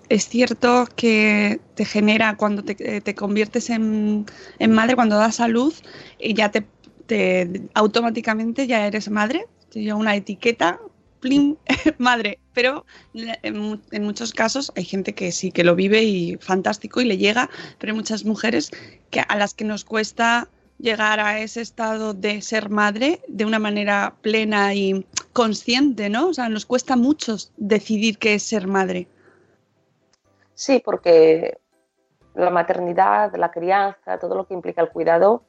es 0.08 0.28
cierto 0.28 0.86
que 0.94 1.60
te 1.74 1.84
genera 1.84 2.36
cuando 2.36 2.62
te, 2.62 2.76
eh, 2.78 3.00
te 3.00 3.14
conviertes 3.16 3.70
en, 3.70 4.24
madre, 4.68 4.94
cuando 4.94 5.16
das 5.16 5.40
a 5.40 5.48
luz, 5.48 5.82
y 6.18 6.34
ya 6.34 6.50
te, 6.52 6.68
te- 7.06 7.62
automáticamente 7.74 8.66
ya 8.68 8.86
eres 8.86 9.10
madre, 9.10 9.46
te 9.70 9.80
lleva 9.82 9.98
una 9.98 10.14
etiqueta, 10.14 10.78
plim, 11.20 11.56
madre. 11.98 12.38
Pero 12.52 12.84
en, 13.42 13.82
en 13.90 14.02
muchos 14.04 14.32
casos 14.32 14.70
hay 14.76 14.84
gente 14.84 15.12
que 15.14 15.32
sí 15.32 15.50
que 15.50 15.64
lo 15.64 15.74
vive 15.74 16.04
y 16.04 16.36
fantástico 16.36 17.00
y 17.00 17.04
le 17.06 17.18
llega, 17.18 17.50
pero 17.78 17.92
hay 17.92 17.96
muchas 17.96 18.24
mujeres 18.24 18.70
que, 19.10 19.20
a 19.20 19.36
las 19.36 19.54
que 19.54 19.64
nos 19.64 19.84
cuesta 19.84 20.48
llegar 20.78 21.20
a 21.20 21.38
ese 21.40 21.60
estado 21.60 22.14
de 22.14 22.42
ser 22.42 22.68
madre 22.68 23.20
de 23.28 23.44
una 23.44 23.58
manera 23.58 24.14
plena 24.20 24.74
y 24.74 25.06
consciente, 25.32 26.08
¿no? 26.08 26.28
O 26.28 26.34
sea, 26.34 26.48
nos 26.48 26.66
cuesta 26.66 26.96
mucho 26.96 27.36
decidir 27.56 28.18
qué 28.18 28.34
es 28.34 28.42
ser 28.42 28.66
madre. 28.66 29.08
Sí, 30.54 30.82
porque 30.84 31.58
la 32.34 32.50
maternidad, 32.50 33.34
la 33.36 33.50
crianza, 33.50 34.18
todo 34.18 34.34
lo 34.34 34.46
que 34.46 34.54
implica 34.54 34.82
el 34.82 34.90
cuidado 34.90 35.42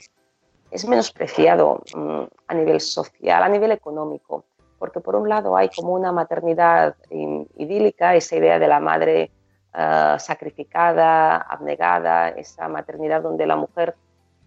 es 0.72 0.88
menospreciado 0.88 1.82
mm, 1.94 2.24
a 2.48 2.54
nivel 2.54 2.82
social, 2.82 3.44
a 3.44 3.50
nivel 3.50 3.72
económico, 3.72 4.46
porque 4.80 5.00
por 5.00 5.16
un 5.16 5.30
lado 5.30 5.56
hay 5.56 5.70
como 5.70 5.94
una 5.94 6.12
maternidad 6.12 6.96
idílica, 7.10 8.16
esa 8.16 8.36
idea 8.36 8.60
de 8.60 8.68
la 8.68 8.80
madre 8.80 9.32
eh, 9.74 10.16
sacrificada, 10.20 11.38
abnegada, 11.38 12.30
esa 12.30 12.68
maternidad 12.68 13.22
donde 13.22 13.46
la 13.46 13.56
mujer 13.56 13.96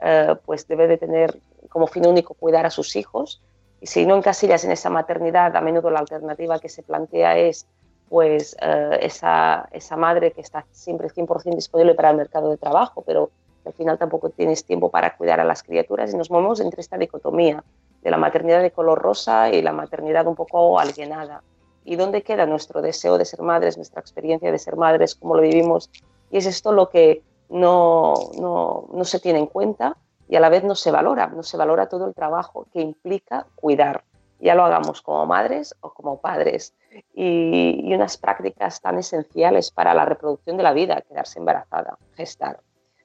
eh, 0.03 0.35
pues 0.45 0.67
debe 0.67 0.87
de 0.89 0.99
tener 0.99 1.39
como 1.69 1.87
fin 1.87 2.07
único 2.07 2.35
cuidar 2.35 2.67
a 2.67 2.71
sus 2.71 2.97
hijos. 2.97 3.41
Y 3.81 3.87
si 3.87 4.07
no 4.07 4.17
encasillas 4.17 4.65
en 4.65 4.73
esa 4.73 4.91
maternidad, 4.91 5.57
a 5.57 5.61
menudo 5.61 5.91
la 5.91 6.01
alternativa 6.01 6.59
que 6.59 6.69
se 6.69 6.83
plantea 6.83 7.39
es 7.39 7.67
pues 8.09 8.57
eh, 8.61 8.99
esa, 9.03 9.69
esa, 9.71 9.97
madre 9.97 10.33
que 10.33 10.41
está 10.41 10.67
siempre 10.73 11.09
100% 11.09 11.55
disponible 11.55 11.95
para 11.95 12.11
el 12.11 12.17
mercado 12.17 12.51
de 12.51 12.57
trabajo, 12.57 13.03
pero 13.07 13.31
al 13.65 13.73
final 13.73 13.99
tampoco 13.99 14.31
tienes 14.31 14.65
tiempo 14.65 14.91
para 14.91 15.17
cuidar 15.17 15.39
a 15.39 15.45
las 15.45 15.63
criaturas 15.63 16.13
y 16.13 16.17
nos 16.17 16.31
movemos 16.31 16.61
entre 16.61 16.81
esta 16.81 16.99
dicotomía 16.99 17.63
de 18.03 18.11
la 18.11 18.17
maternidad 18.17 18.63
de 18.63 18.73
color 18.73 19.01
rosa 19.01 19.51
y 19.51 19.63
la 19.63 19.73
maternidad 19.73 20.27
un 20.27 20.35
poco 20.35 20.81
alienada. 20.81 21.43
¿Y 21.85 21.97
dónde 21.97 22.23
queda 22.23 22.47
nuestro 22.47 22.83
deseo 22.83 23.17
de 23.17 23.25
ser 23.25 23.43
madres, 23.43 23.77
nuestra 23.77 24.01
experiencia 24.01 24.51
de 24.51 24.59
ser 24.59 24.77
madres, 24.77 25.15
cómo 25.15 25.37
lo 25.37 25.43
vivimos? 25.43 25.91
Y 26.31 26.39
es 26.39 26.47
esto 26.47 26.73
lo 26.73 26.89
que 26.89 27.23
no, 27.51 28.15
no, 28.39 28.89
no 28.93 29.05
se 29.05 29.21
tiene 29.21 29.39
en 29.39 29.47
cuenta 29.47 29.97
y 30.29 30.37
a 30.37 30.41
la 30.41 30.49
vez 30.49 30.63
no 30.65 30.75
se 30.75 30.91
valora, 30.91 31.27
no 31.27 31.43
se 31.43 31.57
valora 31.57 31.89
todo 31.89 32.07
el 32.07 32.15
trabajo 32.15 32.67
que 32.73 32.81
implica 32.81 33.47
cuidar, 33.57 34.05
ya 34.39 34.55
lo 34.55 34.65
hagamos 34.65 35.03
como 35.03 35.27
madres 35.27 35.75
o 35.81 35.93
como 35.93 36.21
padres. 36.21 36.75
Y, 37.15 37.83
y, 37.85 37.95
unas 37.95 38.17
prácticas 38.17 38.81
tan 38.81 38.99
esenciales 38.99 39.71
para 39.71 39.95
la 39.95 40.05
reproducción 40.05 40.57
de 40.57 40.63
la 40.63 40.73
vida, 40.73 41.03
quedarse 41.03 41.39
embarazada, 41.39 41.99
gestar, 42.17 42.61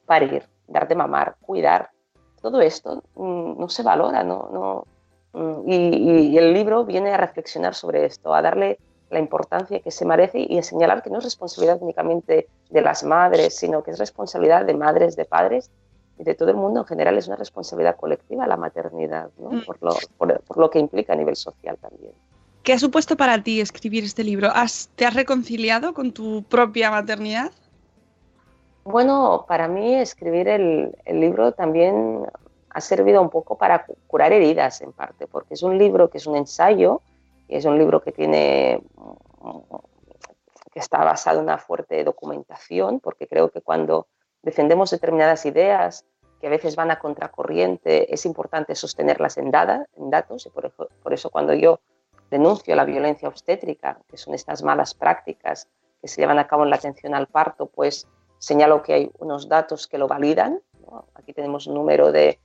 parir, 0.06 0.48
dar 0.68 0.88
de 0.88 0.96
mamar, 0.96 1.36
cuidar. 1.42 1.92
Todo 2.42 2.62
esto 2.62 3.04
mm, 3.16 3.60
no 3.60 3.70
se 3.70 3.84
valora, 3.84 4.24
¿no? 4.24 4.50
no 4.52 4.86
mm, 5.34 5.70
y, 5.70 5.75
y, 6.32 6.38
el 6.38 6.54
libro 6.54 6.86
viene 6.86 7.12
a 7.12 7.18
reflexionar 7.18 7.75
sobre 7.75 8.06
esto, 8.06 8.34
a 8.34 8.42
darle 8.42 8.80
la 9.09 9.19
importancia 9.19 9.79
que 9.79 9.91
se 9.91 10.05
merece 10.05 10.39
y 10.39 10.62
señalar 10.63 11.03
que 11.03 11.09
no 11.09 11.19
es 11.19 11.24
responsabilidad 11.24 11.81
únicamente 11.81 12.47
de 12.69 12.81
las 12.81 13.03
madres, 13.03 13.55
sino 13.55 13.83
que 13.83 13.91
es 13.91 14.00
responsabilidad 14.00 14.65
de 14.65 14.74
madres, 14.74 15.15
de 15.15 15.25
padres 15.25 15.69
y 16.17 16.24
de 16.24 16.33
todo 16.33 16.50
el 16.50 16.55
mundo 16.55 16.81
en 16.81 16.85
general. 16.85 17.17
Es 17.17 17.27
una 17.27 17.35
responsabilidad 17.35 17.95
colectiva 17.95 18.47
la 18.47 18.57
maternidad, 18.57 19.29
¿no? 19.38 19.51
Mm. 19.51 19.65
por, 19.65 19.77
lo, 19.81 19.95
por, 20.17 20.41
por, 20.41 20.57
lo, 20.57 20.69
que 20.69 20.79
implica 20.79 21.13
a 21.13 21.15
nivel 21.15 21.35
social 21.35 21.77
también. 21.79 22.13
¿Qué 22.63 22.74
ha 22.74 22.79
supuesto 22.79 23.15
para 23.15 23.43
ti 23.43 23.62
escribir 23.62 24.03
este 24.03 24.24
libro? 24.24 24.50
¿Has, 24.51 24.89
¿Te 24.95 25.05
has 25.05 25.13
reconciliado 25.13 25.93
con 25.93 26.12
tu 26.12 26.43
propia 26.43 26.89
maternidad? 26.89 27.51
Bueno, 28.85 29.45
para 29.47 29.67
mí 29.67 29.95
escribir 29.95 30.47
el, 30.47 30.95
el 31.05 31.19
libro 31.19 31.51
también 31.51 32.25
ha 32.71 32.81
servido 32.81 33.21
un 33.21 33.29
poco 33.29 33.57
para 33.57 33.85
curar 34.07 34.33
heridas 34.33 34.81
en 34.81 34.91
parte, 34.91 35.27
porque 35.27 35.53
es 35.53 35.63
un 35.63 35.77
libro 35.77 36.09
que 36.09 36.17
es 36.17 36.27
un 36.27 36.35
ensayo 36.35 37.01
y 37.48 37.56
es 37.56 37.66
un 37.66 37.78
libro 37.78 38.02
que 38.02 38.12
tiene 38.12 38.82
que 40.72 40.80
está 40.80 41.04
basado 41.04 41.40
en 41.40 41.46
una 41.46 41.58
fuerte 41.58 42.04
documentación, 42.04 43.00
porque 43.00 43.28
creo 43.28 43.50
que 43.50 43.62
cuando 43.62 44.08
defendemos 44.42 44.92
determinadas 44.92 45.46
ideas 45.46 46.06
que 46.42 46.48
a 46.48 46.50
veces 46.50 46.75
van 46.75 46.92
a 46.92 47.00
contracorriente, 47.00 48.14
es 48.14 48.25
importante 48.25 48.75
sostenerlas 48.75 49.38
en, 49.38 49.52
dada, 49.52 49.88
en 49.96 50.10
datos, 50.10 50.46
y 50.46 50.50
por 50.50 50.72
por 50.72 51.14
eso 51.14 51.30
cuando 51.30 51.54
yo 51.54 51.80
denuncio 52.30 52.75
la 52.75 52.86
violencia 52.86 53.30
obstétrica, 53.30 54.00
que 54.08 54.18
son 54.18 54.34
estas 54.34 54.64
malas 54.64 54.94
prácticas 54.94 55.70
que 56.02 56.08
se 56.08 56.22
llevan 56.22 56.40
a 56.40 56.48
cabo 56.48 56.64
en 56.64 56.70
la 56.70 56.75
atención 56.75 57.16
al 57.16 57.28
parto, 57.28 57.68
pues 57.68 58.08
señalo 58.38 58.84
que 58.84 58.94
hay 58.94 59.12
unos 59.20 59.48
datos 59.48 59.88
que 59.88 59.98
lo 59.98 60.08
validan. 60.08 60.62
¿no? 60.86 61.06
Aquí 61.16 61.34
tenemos 61.34 61.68
un 61.68 61.75
número 61.75 62.12
de, 62.12 62.40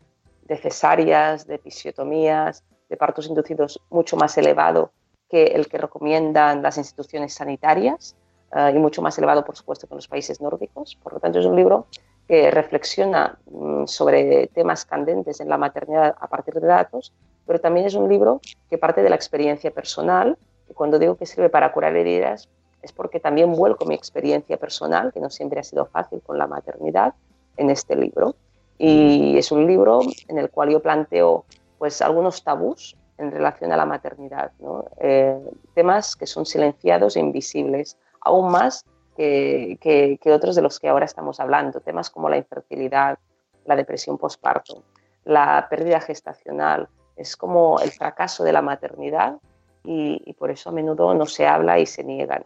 de 0.44 0.56
cesáreas, 0.56 1.46
de 1.46 1.56
episiotomías, 1.56 2.64
de 2.90 2.96
partos 2.96 3.26
inducidos 3.28 3.80
mucho 3.88 4.16
más 4.16 4.36
elevado 4.36 4.90
que 5.30 5.44
el 5.44 5.68
que 5.68 5.78
recomiendan 5.78 6.60
las 6.60 6.76
instituciones 6.76 7.32
sanitarias 7.32 8.16
uh, 8.52 8.74
y 8.74 8.78
mucho 8.78 9.00
más 9.00 9.16
elevado, 9.16 9.44
por 9.44 9.56
supuesto, 9.56 9.86
que 9.86 9.94
en 9.94 9.98
los 9.98 10.08
países 10.08 10.40
nórdicos. 10.40 10.98
Por 11.02 11.14
lo 11.14 11.20
tanto, 11.20 11.38
es 11.38 11.46
un 11.46 11.54
libro 11.56 11.86
que 12.26 12.50
reflexiona 12.50 13.38
um, 13.46 13.86
sobre 13.86 14.48
temas 14.48 14.84
candentes 14.84 15.40
en 15.40 15.48
la 15.48 15.56
maternidad 15.56 16.14
a 16.20 16.26
partir 16.26 16.54
de 16.54 16.66
datos, 16.66 17.12
pero 17.46 17.60
también 17.60 17.86
es 17.86 17.94
un 17.94 18.08
libro 18.08 18.40
que 18.68 18.76
parte 18.76 19.02
de 19.02 19.08
la 19.08 19.16
experiencia 19.16 19.70
personal. 19.70 20.36
Y 20.68 20.74
cuando 20.74 20.98
digo 20.98 21.16
que 21.16 21.26
sirve 21.26 21.48
para 21.48 21.72
curar 21.72 21.96
heridas, 21.96 22.48
es 22.82 22.92
porque 22.92 23.20
también 23.20 23.52
vuelco 23.52 23.84
mi 23.84 23.94
experiencia 23.94 24.56
personal, 24.56 25.12
que 25.12 25.20
no 25.20 25.30
siempre 25.30 25.60
ha 25.60 25.64
sido 25.64 25.86
fácil 25.86 26.20
con 26.22 26.38
la 26.38 26.46
maternidad, 26.46 27.14
en 27.56 27.70
este 27.70 27.94
libro. 27.94 28.34
Y 28.78 29.36
es 29.36 29.52
un 29.52 29.66
libro 29.66 30.00
en 30.28 30.38
el 30.38 30.50
cual 30.50 30.70
yo 30.70 30.80
planteo 30.80 31.44
pues 31.80 32.02
algunos 32.02 32.44
tabús 32.44 32.94
en 33.16 33.30
relación 33.30 33.72
a 33.72 33.76
la 33.78 33.86
maternidad, 33.86 34.52
¿no? 34.58 34.84
eh, 34.98 35.40
temas 35.74 36.14
que 36.14 36.26
son 36.26 36.44
silenciados 36.44 37.16
e 37.16 37.20
invisibles, 37.20 37.96
aún 38.20 38.52
más 38.52 38.84
que, 39.16 39.78
que, 39.80 40.18
que, 40.22 40.30
otros 40.30 40.54
de 40.56 40.60
los 40.60 40.78
que 40.78 40.90
ahora 40.90 41.06
estamos 41.06 41.40
hablando, 41.40 41.80
temas 41.80 42.10
como 42.10 42.28
la 42.28 42.36
infertilidad, 42.36 43.18
la 43.64 43.76
depresión 43.76 44.18
postparto, 44.18 44.84
la 45.24 45.66
pérdida 45.70 46.00
gestacional, 46.00 46.86
es 47.16 47.34
como 47.34 47.80
el 47.80 47.90
fracaso 47.92 48.44
de 48.44 48.52
la 48.52 48.60
maternidad 48.60 49.38
y, 49.82 50.22
y 50.26 50.34
por 50.34 50.50
eso 50.50 50.68
a 50.68 50.72
menudo 50.74 51.14
no 51.14 51.24
se 51.24 51.46
habla 51.46 51.78
y 51.78 51.86
se 51.86 52.04
niegan. 52.04 52.44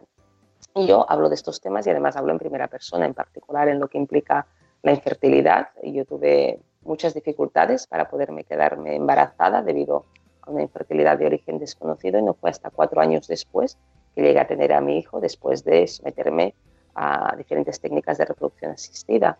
Y 0.75 0.87
yo 0.87 1.05
hablo 1.09 1.27
de 1.27 1.35
estos 1.35 1.59
temas 1.59 1.85
y 1.85 1.89
además 1.89 2.15
hablo 2.15 2.31
en 2.31 2.39
primera 2.39 2.69
persona, 2.69 3.05
en 3.05 3.13
particular 3.13 3.67
en 3.67 3.81
lo 3.81 3.89
que 3.89 3.97
implica 3.97 4.47
la 4.81 4.93
infertilidad. 4.93 5.71
Yo 5.83 6.05
tuve 6.05 6.61
muchas 6.85 7.13
dificultades 7.13 7.87
para 7.87 8.09
poderme 8.09 8.43
quedarme 8.43 8.95
embarazada 8.95 9.61
debido 9.61 10.05
a 10.41 10.51
una 10.51 10.61
infertilidad 10.61 11.17
de 11.17 11.25
origen 11.25 11.59
desconocido 11.59 12.19
y 12.19 12.23
no 12.23 12.33
fue 12.33 12.49
hasta 12.49 12.69
cuatro 12.69 13.01
años 13.01 13.27
después 13.27 13.77
que 14.13 14.21
llegué 14.21 14.39
a 14.39 14.47
tener 14.47 14.71
a 14.71 14.81
mi 14.81 14.97
hijo 14.97 15.19
después 15.19 15.63
de 15.63 15.87
someterme 15.87 16.55
a 16.95 17.35
diferentes 17.35 17.79
técnicas 17.79 18.17
de 18.17 18.25
reproducción 18.25 18.71
asistida. 18.71 19.37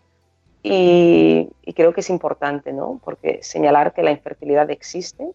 Y, 0.62 1.48
y 1.62 1.72
creo 1.72 1.94
que 1.94 2.00
es 2.00 2.10
importante, 2.10 2.72
¿no? 2.72 3.00
Porque 3.02 3.38
señalar 3.42 3.94
que 3.94 4.02
la 4.02 4.10
infertilidad 4.10 4.70
existe 4.70 5.30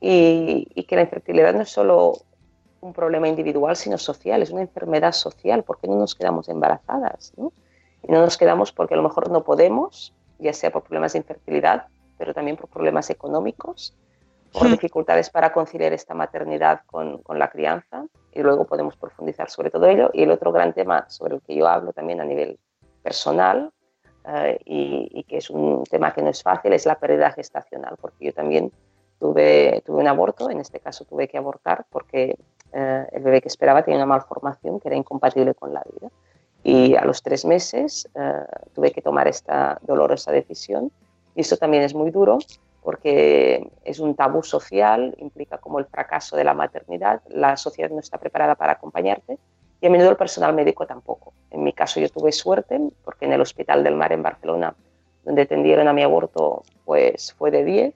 y, 0.00 0.68
y, 0.74 0.84
que 0.84 0.96
la 0.96 1.02
infertilidad 1.02 1.54
no 1.54 1.62
es 1.62 1.70
solo 1.70 2.18
un 2.80 2.92
problema 2.92 3.28
individual, 3.28 3.76
sino 3.76 3.96
social, 3.96 4.42
es 4.42 4.50
una 4.50 4.62
enfermedad 4.62 5.12
social. 5.12 5.62
¿Por 5.62 5.78
qué 5.78 5.88
no 5.88 5.96
nos 5.96 6.14
quedamos 6.14 6.48
embarazadas? 6.48 7.32
¿no? 7.36 7.52
Y 8.02 8.12
no 8.12 8.20
nos 8.20 8.36
quedamos 8.36 8.72
porque 8.72 8.94
a 8.94 8.96
lo 8.96 9.02
mejor 9.02 9.30
no 9.30 9.44
podemos 9.44 10.12
ya 10.38 10.52
sea 10.52 10.70
por 10.70 10.82
problemas 10.82 11.12
de 11.12 11.20
infertilidad, 11.20 11.86
pero 12.18 12.34
también 12.34 12.56
por 12.56 12.68
problemas 12.68 13.10
económicos, 13.10 13.94
por 14.52 14.68
dificultades 14.68 15.30
para 15.30 15.52
conciliar 15.52 15.92
esta 15.92 16.14
maternidad 16.14 16.82
con, 16.86 17.18
con, 17.22 17.38
la 17.38 17.50
crianza, 17.50 18.06
y 18.32 18.40
luego 18.40 18.64
podemos 18.66 18.96
profundizar 18.96 19.50
sobre 19.50 19.70
todo 19.70 19.86
ello. 19.86 20.10
Y 20.12 20.22
el 20.22 20.30
otro 20.30 20.52
gran 20.52 20.72
tema 20.72 21.08
sobre 21.08 21.36
el 21.36 21.42
que 21.42 21.56
yo 21.56 21.66
hablo 21.66 21.92
también 21.92 22.20
a 22.20 22.24
nivel 22.24 22.58
personal, 23.02 23.72
uh, 24.24 24.56
y, 24.64 25.08
y, 25.10 25.24
que 25.24 25.38
es 25.38 25.50
un 25.50 25.82
tema 25.84 26.12
que 26.12 26.22
no 26.22 26.30
es 26.30 26.42
fácil, 26.42 26.72
es 26.72 26.86
la 26.86 26.98
pérdida 26.98 27.32
gestacional, 27.32 27.96
porque 28.00 28.26
yo 28.26 28.32
también 28.32 28.70
tuve, 29.18 29.82
tuve 29.84 30.00
un 30.00 30.08
aborto, 30.08 30.50
en 30.50 30.60
este 30.60 30.80
caso 30.80 31.04
tuve 31.04 31.28
que 31.28 31.38
abortar 31.38 31.86
porque 31.90 32.36
uh, 32.72 33.04
el 33.10 33.22
bebé 33.22 33.40
que 33.40 33.48
esperaba 33.48 33.82
tenía 33.82 33.98
una 33.98 34.06
malformación 34.06 34.80
que 34.80 34.88
era 34.88 34.96
incompatible 34.96 35.54
con 35.54 35.72
la 35.72 35.82
vida. 35.82 36.10
Y 36.64 36.96
a 36.96 37.04
los 37.04 37.22
tres 37.22 37.44
meses 37.44 38.08
uh, 38.14 38.72
tuve 38.74 38.90
que 38.90 39.02
tomar 39.02 39.28
esta 39.28 39.78
dolorosa 39.82 40.32
decisión. 40.32 40.90
Y 41.36 41.42
eso 41.42 41.56
también 41.56 41.84
es 41.84 41.94
muy 41.94 42.10
duro 42.10 42.38
porque 42.82 43.66
es 43.82 43.98
un 43.98 44.14
tabú 44.14 44.42
social, 44.42 45.14
implica 45.18 45.56
como 45.56 45.78
el 45.78 45.86
fracaso 45.86 46.36
de 46.36 46.44
la 46.44 46.52
maternidad, 46.52 47.22
la 47.28 47.56
sociedad 47.56 47.90
no 47.90 47.98
está 47.98 48.18
preparada 48.18 48.54
para 48.56 48.72
acompañarte 48.72 49.38
y 49.80 49.86
a 49.86 49.90
menudo 49.90 50.10
el 50.10 50.16
personal 50.16 50.54
médico 50.54 50.86
tampoco. 50.86 51.32
En 51.50 51.62
mi 51.64 51.72
caso 51.72 51.98
yo 51.98 52.10
tuve 52.10 52.30
suerte 52.30 52.78
porque 53.02 53.24
en 53.24 53.32
el 53.32 53.40
Hospital 53.40 53.84
del 53.84 53.96
Mar 53.96 54.12
en 54.12 54.22
Barcelona, 54.22 54.74
donde 55.24 55.42
atendieron 55.42 55.88
a 55.88 55.94
mi 55.94 56.02
aborto, 56.02 56.62
pues 56.84 57.32
fue 57.32 57.50
de 57.50 57.64
10, 57.64 57.94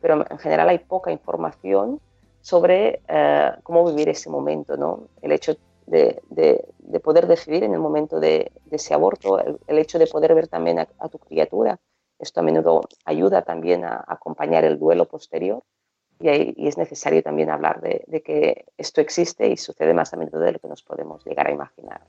pero 0.00 0.24
en 0.30 0.38
general 0.38 0.68
hay 0.68 0.78
poca 0.78 1.10
información 1.10 2.00
sobre 2.40 3.00
uh, 3.08 3.60
cómo 3.64 3.84
vivir 3.86 4.08
ese 4.08 4.30
momento, 4.30 4.76
¿no? 4.76 5.08
El 5.20 5.32
hecho 5.32 5.56
de, 5.88 6.20
de, 6.30 6.64
de, 6.78 7.00
poder 7.00 7.26
decidir 7.26 7.64
en 7.64 7.72
el 7.72 7.80
momento 7.80 8.20
de, 8.20 8.52
ese 8.70 8.94
aborto, 8.94 9.38
el, 9.38 9.58
el, 9.66 9.78
hecho 9.78 9.98
de 9.98 10.06
poder 10.06 10.34
ver 10.34 10.48
también 10.48 10.78
a, 10.78 10.88
a, 10.98 11.08
tu 11.08 11.18
criatura. 11.18 11.78
Esto 12.18 12.40
a 12.40 12.42
menudo 12.42 12.82
ayuda 13.04 13.42
también 13.42 13.84
a, 13.84 13.94
a 13.96 14.14
acompañar 14.14 14.64
el 14.64 14.78
duelo 14.78 15.06
posterior 15.06 15.62
y, 16.20 16.28
hay, 16.28 16.54
y, 16.56 16.68
es 16.68 16.76
necesario 16.76 17.22
también 17.22 17.50
hablar 17.50 17.80
de, 17.80 18.22
que 18.22 18.66
esto 18.76 19.00
existe 19.00 19.48
y 19.48 19.56
sucede 19.56 19.94
más 19.94 20.12
a 20.12 20.16
menudo 20.16 20.40
de 20.40 20.52
lo 20.52 20.58
que 20.58 20.68
nos 20.68 20.82
podemos 20.82 21.24
llegar 21.24 21.46
a 21.46 21.52
imaginar. 21.52 22.00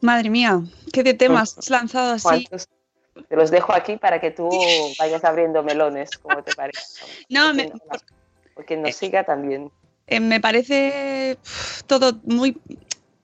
Madre 0.00 0.30
mía, 0.30 0.60
qué 0.92 1.02
de 1.02 1.14
temas 1.14 1.58
has 1.58 1.70
lanzado 1.70 2.12
así. 2.12 2.48
Te 3.28 3.36
los 3.36 3.50
dejo 3.50 3.72
aquí 3.72 3.96
para 3.96 4.20
que 4.20 4.30
tú 4.30 4.48
vayas 4.98 5.24
abriendo 5.24 5.62
melones, 5.62 6.10
como 6.18 6.42
te 6.42 6.54
parece. 6.54 7.04
No, 7.28 7.52
me, 7.54 7.72
porque 8.54 8.76
nos 8.76 8.94
siga 8.94 9.24
también. 9.24 9.70
Eh, 10.10 10.20
me 10.20 10.40
parece 10.40 11.38
todo 11.86 12.20
muy 12.24 12.56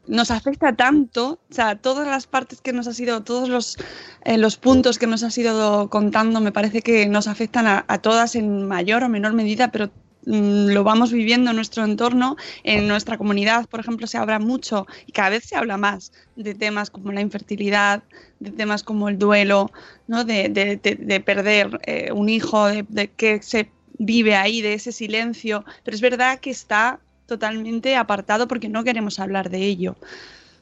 nos 0.09 0.31
afecta 0.31 0.75
tanto, 0.75 1.40
o 1.50 1.55
sea, 1.55 1.76
todas 1.76 2.07
las 2.07 2.26
partes 2.26 2.61
que 2.61 2.73
nos 2.73 2.87
ha 2.87 2.93
sido, 2.93 3.23
todos 3.23 3.49
los, 3.49 3.76
eh, 4.25 4.38
los 4.38 4.57
puntos 4.57 4.99
que 4.99 5.07
nos 5.07 5.23
ha 5.25 5.40
ido 5.40 5.90
contando, 5.90 6.40
me 6.40 6.52
parece 6.52 6.83
que 6.83 7.07
nos 7.07 7.26
afectan 7.26 7.66
a, 7.66 7.99
todas 7.99 8.37
en 8.37 8.66
mayor 8.69 9.02
o 9.02 9.09
menor 9.09 9.33
medida, 9.33 9.73
pero 9.73 9.90
mm, 10.26 10.69
lo 10.69 10.85
vamos 10.85 11.12
viviendo 11.12 11.50
en 11.50 11.57
nuestro 11.57 11.85
entorno, 11.85 12.37
en 12.62 12.87
nuestra 12.87 13.19
comunidad, 13.19 13.66
por 13.66 13.81
ejemplo, 13.81 14.07
se 14.07 14.19
habla 14.19 14.38
mucho 14.38 14.87
y 15.07 15.12
cada 15.12 15.31
vez 15.31 15.45
se 15.45 15.57
habla 15.57 15.76
más 15.76 16.12
de 16.37 16.55
temas 16.55 16.90
como 16.90 17.11
la 17.12 17.21
infertilidad, 17.21 18.05
de 18.38 18.52
temas 18.52 18.83
como 18.85 19.09
el 19.09 19.19
duelo, 19.19 19.73
¿no? 20.07 20.25
de, 20.25 20.49
de, 20.49 21.21
perder 21.21 21.81
eh, 21.85 22.12
un 22.12 22.28
hijo, 22.28 22.69
de 22.69 23.11
que 23.16 23.43
se 23.43 23.71
vive 23.99 24.37
ahí, 24.37 24.62
de 24.62 24.75
ese 24.75 24.93
silencio, 24.93 25.65
pero 25.85 25.95
es 25.95 26.00
verdad 26.00 26.41
que 26.41 26.50
está 26.50 27.00
totalmente 27.26 27.97
apartado 27.97 28.47
porque 28.47 28.69
no 28.69 28.85
queremos 28.85 29.19
hablar 29.19 29.50
de 29.50 29.59
ello. 29.59 29.97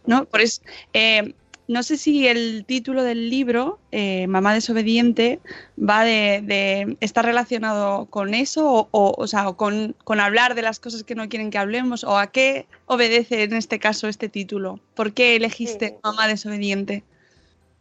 ¿no? 0.07 0.25
Por 0.25 0.41
eso, 0.41 0.63
eh, 0.93 1.35
no 1.67 1.83
sé 1.83 1.97
si 1.97 2.29
el 2.29 2.65
título 2.67 3.03
del 3.03 3.31
libro, 3.31 3.79
eh, 3.91 4.27
Mamá 4.27 4.53
desobediente, 4.53 5.41
va 5.79 6.05
de, 6.05 6.97
está 7.01 7.23
relacionado 7.23 8.07
con 8.07 8.35
eso 8.35 8.89
o, 8.91 9.15
o, 9.17 9.27
sea, 9.27 9.53
con, 9.53 9.95
con, 10.05 10.21
hablar 10.21 10.55
de 10.55 10.63
las 10.63 10.79
cosas 10.79 11.05
que 11.05 11.15
no 11.15 11.29
quieren 11.29 11.51
que 11.51 11.59
hablemos 11.59 12.05
o 12.05 12.19
a 12.19 12.27
qué 12.27 12.67
obedece 12.87 13.45
en 13.45 13.55
este 13.55 13.79
caso 13.79 14.09
este 14.09 14.29
título. 14.29 14.79
¿Por 14.95 15.13
qué 15.13 15.37
elegiste 15.37 15.99
Mamá 16.03 16.29
desobediente? 16.29 17.03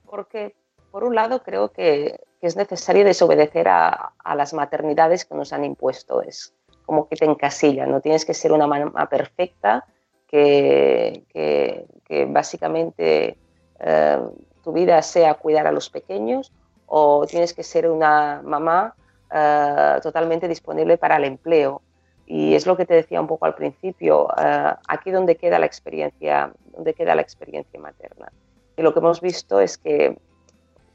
Porque, 0.06 0.56
por 0.92 1.04
un 1.04 1.16
lado, 1.16 1.44
creo 1.44 1.74
que, 1.74 2.22
que 2.44 2.48
es 2.48 2.58
necesario 2.58 3.06
desobedecer 3.06 3.70
a, 3.70 4.12
las 4.36 4.54
maternidades 4.54 5.24
que 5.24 5.34
nos 5.34 5.54
han 5.54 5.64
impuesto. 5.64 6.22
Es, 6.22 6.54
como 6.86 7.08
que 7.08 7.16
te 7.16 7.24
encasilla, 7.24 7.86
no 7.86 8.02
tienes 8.02 8.26
que 8.26 8.34
ser 8.34 8.52
una 8.52 8.68
mamá 8.68 9.08
perfecta, 9.08 9.86
que, 10.28 11.24
que, 11.32 12.26
básicamente 12.26 13.38
eh, 13.80 14.20
tu 14.62 14.74
vida 14.74 15.02
sea 15.02 15.36
cuidar 15.36 15.68
a 15.68 15.72
los 15.72 15.90
pequeños, 15.90 16.52
o 16.86 17.26
tienes 17.26 17.54
que 17.54 17.64
ser 17.64 17.90
una 17.90 18.42
mamá 18.44 18.94
eh, 19.34 20.00
totalmente 20.04 20.50
disponible 20.50 20.98
para 20.98 21.16
el 21.16 21.24
empleo. 21.24 21.82
Y 22.26 22.56
es 22.56 22.68
lo 22.68 22.76
que 22.76 22.86
te 22.86 22.96
decía 22.96 23.22
un 23.22 23.28
poco 23.28 23.46
al 23.46 23.56
principio, 23.56 24.28
eh, 24.38 24.74
aquí 24.90 25.12
donde 25.12 25.38
queda 25.38 25.60
la 25.60 25.66
experiencia, 25.66 26.52
donde 26.76 26.94
queda 26.94 27.16
la 27.16 27.22
experiencia 27.22 27.80
materna. 27.80 28.34
Y 28.76 28.82
lo 28.82 28.92
que 28.94 29.00
hemos 29.00 29.22
visto 29.22 29.62
es 29.62 29.78
que 29.78 30.18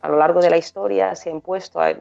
a 0.00 0.08
lo 0.08 0.16
largo 0.16 0.40
de 0.40 0.50
la 0.50 0.56
historia 0.56 1.14
se 1.14 1.28
ha 1.28 1.32
impuesto, 1.32 1.80
hay, 1.80 1.96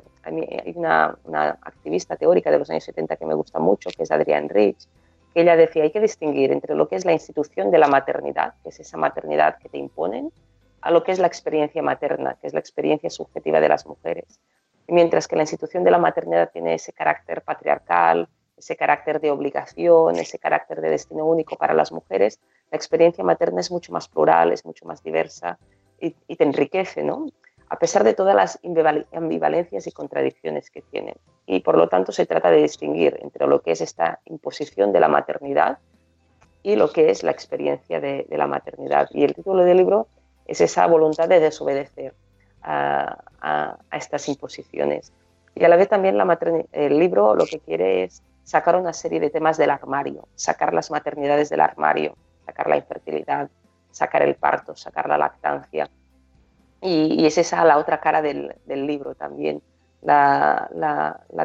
una, 0.76 1.18
activista 1.62 2.16
teórica 2.16 2.52
de 2.52 2.60
los 2.60 2.70
años 2.70 2.84
70 2.84 3.16
que 3.16 3.26
me 3.26 3.34
gusta 3.34 3.60
mucho, 3.60 3.90
que 3.96 4.04
es 4.04 4.12
Adrienne 4.12 4.50
Rich, 4.50 4.88
que 5.34 5.42
ella 5.42 5.56
decía, 5.56 5.84
hay 5.84 5.92
que 5.92 6.00
distinguir 6.00 6.52
entre 6.52 6.76
lo 6.76 6.88
que 6.88 6.96
es 6.96 7.06
la 7.06 7.14
institución 7.14 7.72
de 7.72 7.80
la 7.80 7.88
maternidad, 7.88 8.54
que 8.62 8.70
es 8.70 8.80
esa 8.80 8.98
maternidad 8.98 9.58
que 9.58 9.70
te 9.70 9.78
imponen, 9.78 10.32
a 10.82 10.92
lo 10.92 11.04
que 11.04 11.12
es 11.12 11.20
la 11.20 11.28
experiencia 11.28 11.82
materna, 11.82 12.38
que 12.40 12.48
es 12.48 12.54
la 12.54 12.60
experiencia 12.60 13.10
subjetiva 13.10 13.60
de 13.60 13.70
las 13.70 13.86
mujeres. 13.86 14.40
mientras 14.90 15.28
que 15.28 15.36
la 15.36 15.42
institución 15.42 15.84
de 15.84 15.92
la 15.92 15.98
maternidad 15.98 16.50
tiene 16.50 16.76
ese 16.76 16.94
carácter 16.94 17.42
patriarcal, 17.42 18.30
ese 18.56 18.78
carácter 18.78 19.20
de 19.20 19.32
obligación, 19.32 20.16
ese 20.16 20.40
carácter 20.40 20.80
de 20.80 20.90
destino 20.90 21.26
único 21.26 21.58
para 21.58 21.74
las 21.74 21.92
mujeres, 21.92 22.40
la 22.72 22.78
experiencia 22.78 23.22
materna 23.22 23.60
es 23.60 23.70
mucho 23.70 23.92
más 23.92 24.08
plural, 24.08 24.54
es 24.54 24.66
mucho 24.66 24.86
más 24.86 25.04
diversa 25.04 25.58
y, 26.00 26.16
y 26.28 26.38
te 26.38 26.46
enriquece, 26.46 27.04
¿no? 27.04 27.28
A 27.70 27.80
pesar 27.80 28.04
de 28.04 28.14
todas 28.14 28.36
las 28.36 28.60
ambivalencias 29.14 29.88
y 29.88 29.92
contradicciones 29.92 30.70
que 30.72 30.82
tienen. 30.82 31.16
Y 31.46 31.60
por 31.62 31.78
lo 31.78 31.90
tanto 31.90 32.12
se 32.12 32.26
trata 32.26 32.50
de 32.50 32.62
distinguir 32.62 33.18
entre 33.22 33.48
lo 33.48 33.62
que 33.62 33.72
es 33.72 33.82
esta 33.82 34.20
imposición 34.26 34.94
de 34.94 35.00
la 35.00 35.08
maternidad 35.08 35.80
y 36.64 36.76
lo 36.76 36.92
que 36.92 37.10
es 37.10 37.24
la 37.24 37.32
experiencia 37.32 38.00
de, 38.00 38.26
la 38.30 38.48
maternidad. 38.48 39.08
Y 39.12 39.24
el 39.24 39.34
título 39.34 39.64
del 39.64 39.78
libro 39.78 40.08
es 40.46 40.62
esa 40.62 40.88
voluntad 40.88 41.28
de 41.28 41.40
desobedecer 41.40 42.14
a, 42.64 43.78
estas 43.92 44.28
imposiciones. 44.30 45.12
Y 45.56 45.64
a 45.64 45.70
la 45.70 45.76
vez 45.76 45.90
también 45.90 46.18
la 46.18 46.40
el 46.72 47.00
libro 47.00 47.36
lo 47.36 47.46
que 47.46 47.60
quiere 47.60 48.04
es 48.04 48.22
sacar 48.44 48.76
una 48.76 48.94
serie 48.94 49.20
de 49.20 49.30
temas 49.30 49.58
del 49.58 49.72
armario, 49.72 50.28
sacar 50.36 50.74
las 50.74 50.92
maternidades 50.92 51.50
del 51.50 51.62
armario, 51.62 52.16
sacar 52.46 52.70
la 52.70 52.78
infertilidad, 52.78 53.50
sacar 53.92 54.22
el 54.22 54.36
parto, 54.36 54.76
sacar 54.76 55.08
la 55.10 55.18
lactancia, 55.18 55.90
y, 56.82 57.26
es 57.26 57.38
esa 57.38 57.66
la 57.66 57.78
otra 57.78 58.00
cara 58.00 58.22
del, 58.22 58.54
libro 58.68 59.16
también, 59.16 59.62
la, 60.02 60.70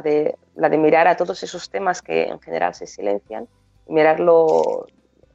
de, 0.03 0.37
mirar 0.79 1.09
a 1.09 1.17
todos 1.17 1.43
esos 1.43 1.71
temas 1.71 2.03
que 2.03 2.25
en 2.25 2.41
general 2.41 2.75
se 2.75 2.87
silencian, 2.87 3.49
mirarlo 3.87 4.87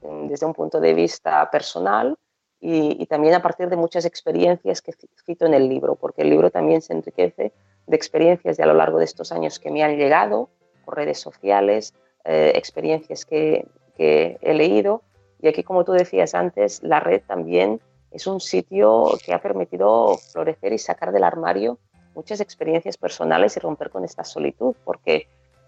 desde 0.02 0.45
un 0.45 0.54
punto 0.54 0.80
de 0.80 0.93
vista 0.93 1.50
personal 1.50 2.17
y, 2.60 3.06
también 3.08 3.34
a 3.34 3.41
partir 3.41 3.69
de 3.69 3.76
muchas 3.76 4.06
experiencias 4.06 4.82
que 4.82 4.93
cito 5.26 5.45
en 5.45 5.54
el 5.54 5.67
libro, 5.67 5.95
porque 5.95 6.22
el 6.22 6.30
libro 6.30 6.50
también 6.52 6.82
se 6.82 6.93
enriquece 6.93 7.52
de 7.88 7.95
experiencias 7.95 8.58
de 8.58 8.63
a 8.63 8.67
lo 8.67 8.74
largo 8.74 9.00
de 9.00 9.06
estos 9.06 9.32
años 9.32 9.60
que 9.60 9.72
me 9.72 9.84
han 9.84 9.98
llegado 9.98 10.50
por 10.86 10.95
redes 10.95 11.19
sociales, 11.19 11.93
eh, 12.26 12.54
experiencias 12.56 13.26
que 13.26 13.67
he 13.98 14.54
leído. 14.54 15.02
Y 15.39 15.48
aquí, 15.48 15.63
como 15.63 15.84
tú 15.84 15.91
decías 15.91 16.34
antes, 16.34 16.82
la 16.84 17.00
red 17.00 17.22
también 17.28 17.80
es 18.12 18.28
un 18.28 18.39
sitio 18.39 19.12
que 19.26 19.34
ha 19.34 19.41
permitido 19.41 20.17
florecer 20.32 20.74
y 20.74 20.78
sacar 20.78 21.12
del 21.12 21.24
armario 21.24 21.78
muchas 22.17 22.41
experiencias 22.41 22.98
personales 22.98 23.56
y 23.56 23.60
romper 23.60 23.91
con 23.91 24.04
esta 24.04 24.24
solitud, 24.24 24.76
porque 24.84 25.28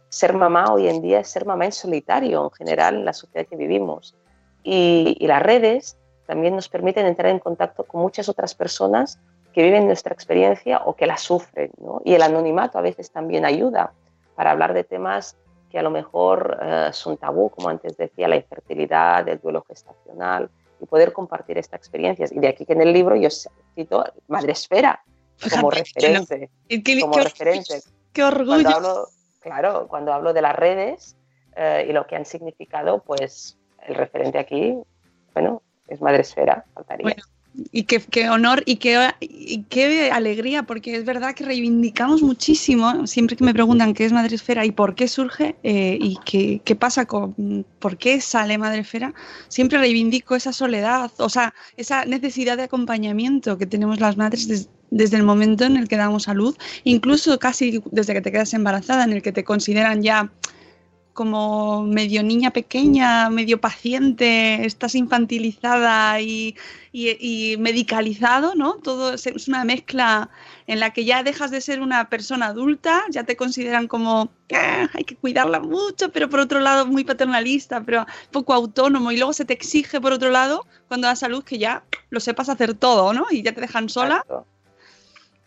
ser 0.09 0.33
mamá 0.33 0.73
hoy 0.73 0.87
en 0.87 0.99
día 0.99 1.19
es 1.19 1.29
ser 1.29 1.45
mamá 1.45 1.65
en 1.65 1.71
solitario 1.71 2.45
en 2.45 2.51
general 2.51 2.95
en 2.95 3.05
la 3.05 3.13
sociedad 3.13 3.45
que 3.47 3.55
vivimos. 3.55 4.15
Y, 4.63 5.15
las 5.27 5.43
redes 5.43 5.95
también 6.25 6.55
nos 6.55 6.67
permiten 6.67 7.05
entrar 7.05 7.31
en 7.31 7.39
contacto 7.39 7.83
con 7.83 8.01
muchas 8.01 8.29
otras 8.29 8.55
personas 8.55 9.19
que 9.53 9.61
viven 9.61 9.85
nuestra 9.85 10.13
experiencia 10.13 10.81
o 10.85 10.95
que 10.95 11.05
la 11.05 11.17
sufren. 11.17 11.71
Y 12.03 12.15
el 12.15 12.21
anonimato 12.23 12.79
a 12.79 12.81
veces 12.81 13.11
también 13.11 13.45
ayuda 13.45 13.93
para 14.35 14.51
hablar 14.51 14.73
de 14.73 14.83
temas 14.83 15.37
que 15.71 15.77
a 15.77 15.83
lo 15.83 15.91
mejor 15.91 16.57
eh, 16.61 16.89
son 16.93 17.17
tabú, 17.17 17.49
como 17.51 17.69
antes 17.69 17.95
decía, 17.95 18.27
la 18.27 18.35
infertilidad, 18.35 19.27
el 19.29 19.39
duelo 19.39 19.63
gestacional, 19.67 20.49
y 20.79 20.85
poder 20.85 21.13
compartir 21.13 21.57
estas 21.57 21.79
experiencias. 21.79 22.31
Y 22.31 22.39
de 22.39 22.47
aquí 22.47 22.65
que 22.65 22.73
en 22.73 22.81
el 22.81 22.93
libro 22.93 23.15
yo 23.15 23.29
cito 23.75 24.03
Madre 24.27 24.53
Esfera 24.53 25.03
como 25.51 25.71
referente. 25.71 26.49
Qué, 26.67 26.99
como 26.99 27.17
referente. 27.17 27.81
Qué 28.13 28.23
orgullo. 28.23 29.07
claro, 29.39 29.87
cuando 29.87 30.13
hablo 30.13 30.33
de 30.33 30.41
las 30.41 30.55
redes 30.55 31.15
eh, 31.55 31.85
y 31.89 31.93
lo 31.93 32.05
que 32.07 32.15
han 32.15 32.25
significado, 32.25 33.03
pues 33.03 33.57
el 33.87 33.95
referente 33.95 34.37
aquí, 34.37 34.77
bueno, 35.33 35.61
es 35.87 36.01
Madre 36.01 36.21
Esfera, 36.21 36.65
faltaría. 36.73 37.15
Y 37.71 37.83
qué, 37.83 38.29
honor 38.29 38.63
y 38.65 38.77
qué, 38.77 39.11
qué, 39.69 40.11
alegría, 40.11 40.63
porque 40.63 40.95
es 40.95 41.03
verdad 41.03 41.33
que 41.33 41.43
reivindicamos 41.43 42.21
muchísimo, 42.21 43.07
siempre 43.07 43.35
que 43.35 43.43
me 43.43 43.53
preguntan 43.53 43.93
qué 43.93 44.05
es 44.05 44.13
Madresfera 44.13 44.65
y 44.65 44.71
por 44.71 44.95
qué 44.95 45.07
surge 45.07 45.55
eh, 45.63 45.97
y 45.99 46.17
qué, 46.25 46.61
qué, 46.63 46.75
pasa 46.75 47.05
con 47.05 47.65
por 47.79 47.97
qué 47.97 48.21
sale 48.21 48.57
Madresfera, 48.57 49.13
siempre 49.47 49.79
reivindico 49.79 50.35
esa 50.35 50.53
soledad, 50.53 51.11
o 51.17 51.27
sea, 51.27 51.53
esa 51.75 52.05
necesidad 52.05 52.55
de 52.55 52.63
acompañamiento 52.63 53.57
que 53.57 53.65
tenemos 53.65 53.99
las 53.99 54.15
madres 54.15 54.69
desde 54.91 55.17
el 55.17 55.23
momento 55.23 55.65
en 55.65 55.75
el 55.75 55.87
que 55.87 55.97
damos 55.97 56.27
a 56.27 56.33
luz, 56.33 56.55
incluso 56.83 57.39
casi 57.39 57.81
desde 57.91 58.13
que 58.13 58.21
te 58.21 58.31
quedas 58.31 58.53
embarazada, 58.53 59.03
en 59.03 59.13
el 59.13 59.21
que 59.21 59.31
te 59.31 59.43
consideran 59.43 60.01
ya 60.01 60.31
como 61.13 61.83
medio 61.83 62.23
niña 62.23 62.51
pequeña, 62.51 63.29
medio 63.29 63.59
paciente, 63.59 64.65
estás 64.65 64.95
infantilizada 64.95 66.21
y, 66.21 66.55
medicalizado, 67.59 68.55
¿no? 68.55 68.75
Todo 68.75 69.13
es 69.13 69.47
una 69.47 69.65
mezcla 69.65 70.29
en 70.67 70.79
la 70.79 70.91
que 70.93 71.05
ya 71.05 71.23
dejas 71.23 71.51
de 71.51 71.61
ser 71.61 71.81
una 71.81 72.09
persona 72.09 72.47
adulta, 72.47 73.03
ya 73.09 73.23
te 73.23 73.35
consideran 73.35 73.87
como 73.87 74.29
ah, 74.53 74.87
hay 74.93 75.03
que 75.03 75.15
cuidarla 75.15 75.59
mucho, 75.59 76.11
pero 76.11 76.29
por 76.29 76.39
otro 76.39 76.59
lado 76.59 76.85
muy 76.85 77.03
paternalista, 77.03 77.81
pero 77.81 78.05
poco 78.31 78.53
autónomo 78.53 79.11
y 79.11 79.17
luego 79.17 79.33
se 79.33 79.45
te 79.45 79.53
exige 79.53 79.99
por 79.99 80.13
otro 80.13 80.29
lado 80.29 80.65
cuando 80.87 81.07
das 81.07 81.19
salud 81.19 81.43
que 81.43 81.57
ya 81.57 81.83
lo 82.09 82.19
sepas 82.19 82.49
hacer 82.49 82.75
todo, 82.75 83.13
¿no? 83.13 83.25
Y 83.29 83.41
ya 83.43 83.53
te 83.53 83.61
dejan 83.61 83.89
sola. 83.89 84.25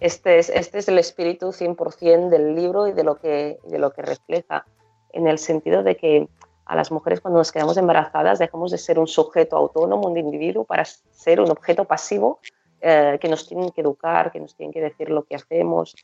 Este 0.01 0.39
es, 0.39 0.49
este 0.49 0.79
es 0.79 0.89
el 0.89 0.99
espíritu 0.99 1.53
100% 1.53 2.29
del 2.29 2.57
libro 2.57 2.89
y 2.89 2.93
de 2.93 3.05
lo 3.05 3.15
que, 3.17 3.59
de 3.69 3.79
lo 3.79 3.93
que 3.93 4.03
refleja 4.03 4.67
en 5.13 5.27
el 5.27 5.39
sentido 5.39 5.83
de 5.83 5.97
que 5.97 6.29
a 6.65 6.77
las 6.77 6.91
mujeres 6.91 7.21
cuando 7.21 7.39
nos 7.39 7.53
quedamos 7.53 7.77
embarazadas 7.77 8.39
dejamos 8.39 8.71
de 8.71 8.79
ser 8.79 8.99
un 8.99 9.07
sujeto 9.07 9.57
autónomo, 9.57 10.09
un 10.09 10.17
individuo, 10.17 10.65
para 10.65 10.85
ser 10.85 11.41
un 11.41 11.51
objeto 11.51 11.85
pasivo 11.85 12.41
eh, 12.81 13.19
que 13.21 13.29
nos 13.29 13.47
tienen 13.47 13.71
que 13.71 13.81
educar, 13.81 14.33
que 14.33 14.41
nos 14.41 14.55
tienen 14.55 14.73
que 14.73 14.81
decir 14.81 15.11
lo 15.11 15.25
que 15.25 15.37
hacemos. 15.37 15.95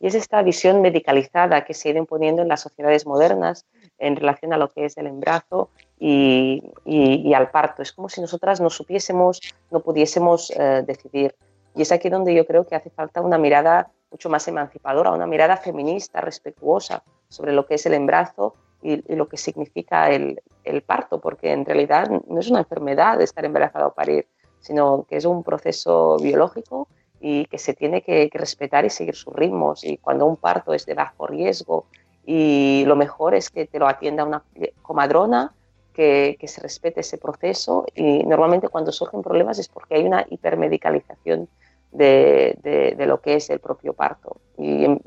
Y 0.00 0.06
es 0.06 0.14
esta 0.14 0.42
visión 0.42 0.80
medicalizada 0.80 1.64
que 1.64 1.74
se 1.74 1.88
ha 1.88 1.92
ido 1.92 1.98
imponiendo 1.98 2.42
en 2.42 2.48
las 2.48 2.60
sociedades 2.60 3.06
modernas 3.06 3.66
en 3.98 4.14
relación 4.14 4.52
a 4.52 4.58
lo 4.58 4.68
que 4.68 4.84
es 4.84 4.96
el 4.96 5.08
embarazo 5.08 5.70
y, 5.98 6.62
y, 6.84 7.34
al 7.34 7.50
parto. 7.50 7.82
Es 7.82 7.92
como 7.92 8.08
si 8.08 8.20
nosotras 8.20 8.60
no 8.60 8.70
supiésemos, 8.70 9.40
no 9.70 9.80
pudiésemos 9.80 10.52
eh, 10.52 10.84
decidir. 10.86 11.34
Y 11.74 11.82
es 11.82 11.90
aquí 11.90 12.08
donde 12.08 12.34
yo 12.34 12.46
creo 12.46 12.66
que 12.66 12.76
hace 12.76 12.90
falta 12.90 13.20
una 13.20 13.38
mirada 13.38 13.90
mucho 14.10 14.28
más 14.28 14.46
emancipadora, 14.46 15.10
una 15.10 15.26
mirada 15.26 15.56
feminista, 15.56 16.20
respetuosa 16.20 17.02
sobre 17.28 17.52
lo 17.52 17.66
que 17.66 17.74
es 17.74 17.86
el 17.86 17.94
embarazo 17.94 18.54
y, 18.82 19.02
lo 19.14 19.28
que 19.28 19.36
significa 19.36 20.10
el, 20.10 20.40
parto, 20.86 21.20
porque 21.20 21.52
en 21.52 21.64
realidad 21.64 22.08
no 22.08 22.40
es 22.40 22.50
una 22.50 22.60
enfermedad 22.60 23.20
estar 23.20 23.44
embarazada 23.44 23.86
o 23.86 23.94
parir, 23.94 24.26
sino 24.60 25.06
que 25.08 25.16
es 25.16 25.24
un 25.24 25.42
proceso 25.42 26.18
biológico 26.18 26.88
y 27.20 27.46
que 27.46 27.58
se 27.58 27.72
tiene 27.74 28.02
que, 28.02 28.28
respetar 28.32 28.84
y 28.84 28.90
seguir 28.90 29.14
sus 29.14 29.34
ritmos. 29.34 29.82
Y 29.82 29.96
cuando 29.96 30.26
un 30.26 30.36
parto 30.36 30.74
es 30.74 30.84
de 30.84 30.94
bajo 30.94 31.26
riesgo 31.26 31.86
y 32.26 32.84
lo 32.86 32.96
mejor 32.96 33.34
es 33.34 33.48
que 33.50 33.66
te 33.66 33.78
lo 33.78 33.88
atienda 33.88 34.24
una 34.24 34.42
comadrona, 34.82 35.54
que, 35.94 36.36
se 36.46 36.60
respete 36.60 37.00
ese 37.00 37.18
proceso 37.18 37.84
y 37.94 38.22
normalmente 38.24 38.68
cuando 38.68 38.92
surgen 38.92 39.22
problemas 39.22 39.58
es 39.58 39.68
porque 39.68 39.96
hay 39.96 40.04
una 40.04 40.24
hipermedicalización 40.30 41.48
de 41.90 42.94
lo 43.06 43.20
que 43.20 43.34
es 43.34 43.50
el 43.50 43.58
propio 43.58 43.94
parto. 43.94 44.36
Y 44.58 44.84
em, 44.84 44.98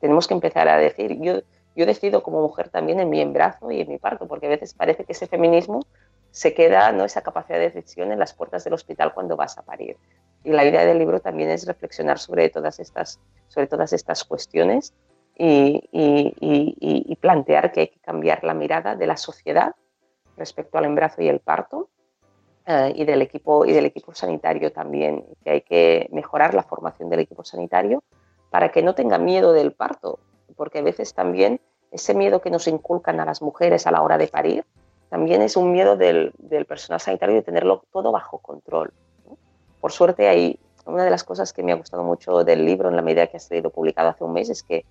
tenemos 0.00 0.26
que 0.28 0.34
empezar 0.34 0.68
a 0.68 0.76
decir, 0.76 1.20
yo, 1.20 1.40
yo 1.78 1.86
decido 1.86 2.24
como 2.24 2.42
mujer 2.42 2.70
también 2.70 2.98
en 2.98 3.08
mi 3.08 3.20
embarazo 3.20 3.70
y 3.70 3.80
en 3.80 3.88
mi 3.88 3.98
parto, 3.98 4.26
porque 4.26 4.46
a 4.46 4.50
veces 4.50 4.74
parece 4.74 5.04
que 5.04 5.12
ese 5.12 5.28
feminismo 5.28 5.86
se 6.32 6.52
queda, 6.52 6.90
¿no? 6.90 7.04
esa 7.04 7.22
capacidad 7.22 7.56
de 7.56 7.70
decisión 7.70 8.10
en 8.10 8.18
las 8.18 8.34
puertas 8.34 8.64
del 8.64 8.72
hospital 8.72 9.14
cuando 9.14 9.36
vas 9.36 9.56
a 9.58 9.62
parir. 9.62 9.96
Y 10.42 10.50
la 10.50 10.64
idea 10.64 10.84
del 10.84 10.98
libro 10.98 11.20
también 11.20 11.50
es 11.50 11.68
reflexionar 11.68 12.18
sobre 12.18 12.50
todas 12.50 12.80
estas, 12.80 13.20
sobre 13.46 13.68
todas 13.68 13.92
estas 13.92 14.24
cuestiones 14.24 14.92
y, 15.36 17.16
plantear 17.20 17.70
que 17.70 17.80
hay 17.80 17.88
que 17.88 18.00
cambiar 18.00 18.42
la 18.42 18.54
mirada 18.54 18.96
de 18.96 19.06
la 19.06 19.16
sociedad 19.16 19.76
respecto 20.36 20.78
al 20.78 20.84
embarazo 20.84 21.22
y 21.22 21.28
el 21.28 21.38
parto 21.38 21.90
eh, 22.66 22.92
y, 22.96 23.04
del 23.04 23.22
equipo, 23.22 23.64
y 23.66 23.72
del 23.72 23.86
equipo 23.86 24.12
sanitario 24.14 24.72
también, 24.72 25.24
que 25.44 25.50
hay 25.50 25.60
que 25.60 26.08
mejorar 26.10 26.54
la 26.54 26.64
formación 26.64 27.08
del 27.08 27.20
equipo 27.20 27.44
sanitario 27.44 28.02
para 28.50 28.70
que 28.70 28.82
no 28.82 28.96
tenga 28.96 29.18
miedo 29.18 29.52
del 29.52 29.72
parto, 29.72 30.18
porque 30.58 30.80
a 30.80 30.82
veces 30.82 31.14
también 31.14 31.60
ese 31.90 32.12
miedo 32.12 32.42
que 32.42 32.50
nos 32.50 32.66
inculcan 32.66 33.18
a 33.20 33.24
las 33.24 33.40
mujeres 33.40 33.86
a 33.86 33.90
la 33.90 34.02
hora 34.02 34.18
de 34.18 34.28
parir, 34.28 34.66
también 35.08 35.40
es 35.40 35.56
un 35.56 35.72
miedo 35.72 35.96
del, 35.96 36.34
personal 36.68 37.00
sanitario 37.00 37.36
de 37.36 37.42
tenerlo 37.42 37.84
todo 37.90 38.12
bajo 38.12 38.38
control. 38.38 38.92
Por 39.80 39.92
suerte, 39.92 40.28
hay 40.28 40.58
una 40.84 41.04
de 41.04 41.10
las 41.10 41.24
cosas 41.24 41.52
que 41.52 41.62
me 41.62 41.72
ha 41.72 41.76
gustado 41.76 42.02
mucho 42.02 42.44
del 42.44 42.66
libro, 42.66 42.90
en 42.90 42.96
la 42.96 43.02
medida 43.02 43.26
que 43.28 43.38
ha 43.38 43.40
sido 43.40 43.70
publicado 43.70 44.10
hace 44.10 44.24
un 44.24 44.32
mes, 44.34 44.50
es 44.50 44.62
que 44.62 44.84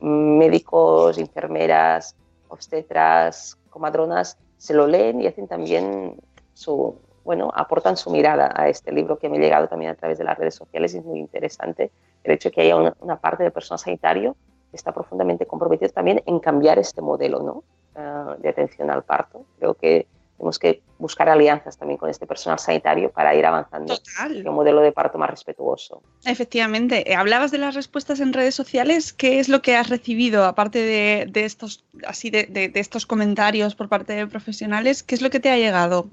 médicos, 0.00 1.16
enfermeras, 1.16 2.16
obstetras, 2.48 3.56
comadronas 3.70 4.36
se 4.58 4.74
lo 4.74 4.86
leen 4.86 5.20
y 5.20 5.26
hacen 5.26 5.48
también 5.48 6.20
su, 6.52 6.96
bueno, 7.24 7.50
aportan 7.54 7.96
su 7.96 8.10
mirada 8.10 8.52
a 8.54 8.68
este 8.68 8.92
libro 8.92 9.18
que 9.18 9.28
me 9.28 9.38
ha 9.38 9.40
llegado 9.40 9.68
también 9.68 9.92
a 9.92 9.94
través 9.94 10.18
de 10.18 10.24
las 10.24 10.36
redes 10.36 10.54
sociales 10.54 10.94
es 10.94 11.04
muy 11.04 11.18
interesante 11.18 11.90
el 12.24 12.32
hecho 12.32 12.50
de 12.50 12.54
que 12.54 12.60
haya 12.62 12.76
una, 12.76 12.94
una 13.00 13.18
parte 13.18 13.42
del 13.42 13.52
personal 13.52 13.78
sanitario 13.78 14.36
está 14.72 14.92
profundamente 14.92 15.46
comprometido 15.46 15.90
también 15.90 16.22
en 16.26 16.38
cambiar 16.40 16.78
este 16.78 17.00
modelo 17.00 17.42
¿no? 17.42 17.64
uh, 18.00 18.40
de 18.40 18.48
atención 18.48 18.90
al 18.90 19.02
parto. 19.02 19.44
Creo 19.58 19.74
que 19.74 20.06
tenemos 20.36 20.58
que 20.58 20.82
buscar 20.98 21.28
alianzas 21.28 21.78
también 21.78 21.98
con 21.98 22.10
este 22.10 22.26
personal 22.26 22.58
sanitario 22.58 23.12
para 23.12 23.32
ir 23.34 23.46
avanzando 23.46 23.94
en 24.28 24.48
un 24.48 24.54
modelo 24.54 24.80
de 24.80 24.90
parto 24.90 25.16
más 25.16 25.30
respetuoso. 25.30 26.02
Efectivamente. 26.24 27.08
Eh, 27.10 27.14
hablabas 27.14 27.52
de 27.52 27.58
las 27.58 27.76
respuestas 27.76 28.18
en 28.18 28.32
redes 28.32 28.54
sociales. 28.54 29.12
¿Qué 29.12 29.38
es 29.38 29.48
lo 29.48 29.62
que 29.62 29.76
has 29.76 29.88
recibido, 29.88 30.44
aparte 30.44 30.80
de, 30.80 31.26
de 31.30 31.44
estos, 31.44 31.84
así 32.06 32.30
de, 32.30 32.46
de, 32.46 32.68
de, 32.68 32.80
estos 32.80 33.06
comentarios 33.06 33.76
por 33.76 33.88
parte 33.88 34.14
de 34.14 34.26
profesionales? 34.26 35.04
¿Qué 35.04 35.14
es 35.14 35.22
lo 35.22 35.30
que 35.30 35.38
te 35.38 35.48
ha 35.48 35.56
llegado 35.56 36.08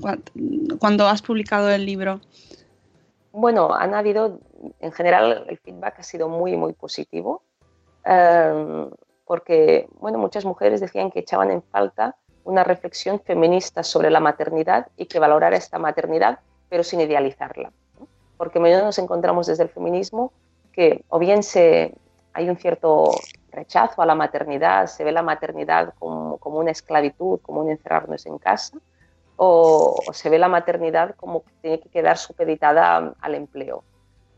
cuando 0.80 1.08
has 1.08 1.24
publicado 1.24 1.70
el 1.72 1.88
libro? 1.88 2.22
Bueno, 3.32 3.74
han 3.74 3.94
habido, 3.96 4.40
en 4.80 4.92
general, 4.92 5.46
el 5.48 5.58
feedback 5.58 6.00
ha 6.00 6.04
sido 6.04 6.30
muy, 6.30 6.56
muy 6.56 6.74
positivo. 6.74 7.44
Um, 8.10 8.90
porque, 9.26 9.88
bueno, 10.00 10.18
muchas 10.18 10.44
mujeres 10.44 10.82
decían 10.82 11.12
que 11.12 11.20
echaban 11.20 11.52
en 11.52 11.62
falta 11.62 12.16
una 12.44 12.64
reflexión 12.64 13.20
feminista 13.20 13.84
sobre 13.84 14.10
la 14.10 14.20
maternidad 14.20 14.88
y 14.98 15.06
que 15.06 15.20
valorara 15.20 15.56
esta 15.56 15.78
maternidad, 15.78 16.40
pero 16.70 16.84
sin 16.84 17.02
idealizarla. 17.02 17.72
¿no? 18.00 18.08
Porque 18.38 18.60
menos 18.60 18.82
nos 18.82 18.98
encontramos 18.98 19.46
desde 19.46 19.64
el 19.64 19.70
feminismo 19.70 20.32
que 20.72 21.04
o 21.10 21.20
bien 21.20 21.44
se, 21.44 21.94
hay 22.34 22.50
un 22.50 22.58
cierto 22.58 23.12
rechazo 23.52 24.02
a 24.02 24.08
la 24.08 24.16
maternidad, 24.16 24.88
se 24.88 25.04
ve 25.04 25.12
la 25.12 25.22
maternidad 25.22 25.94
como, 26.00 26.38
como 26.38 26.58
una 26.58 26.72
esclavitud, 26.72 27.40
como 27.42 27.62
un 27.62 27.70
encerrarnos 27.70 28.26
en 28.26 28.40
casa, 28.40 28.78
o, 29.36 30.00
o, 30.08 30.14
se 30.14 30.30
ve 30.30 30.40
la 30.40 30.48
maternidad 30.48 31.16
como 31.16 31.44
que 31.44 31.52
tiene 31.62 31.80
que 31.80 31.90
quedar 31.90 32.18
supeditada 32.18 33.14
al 33.22 33.36
empleo. 33.36 33.84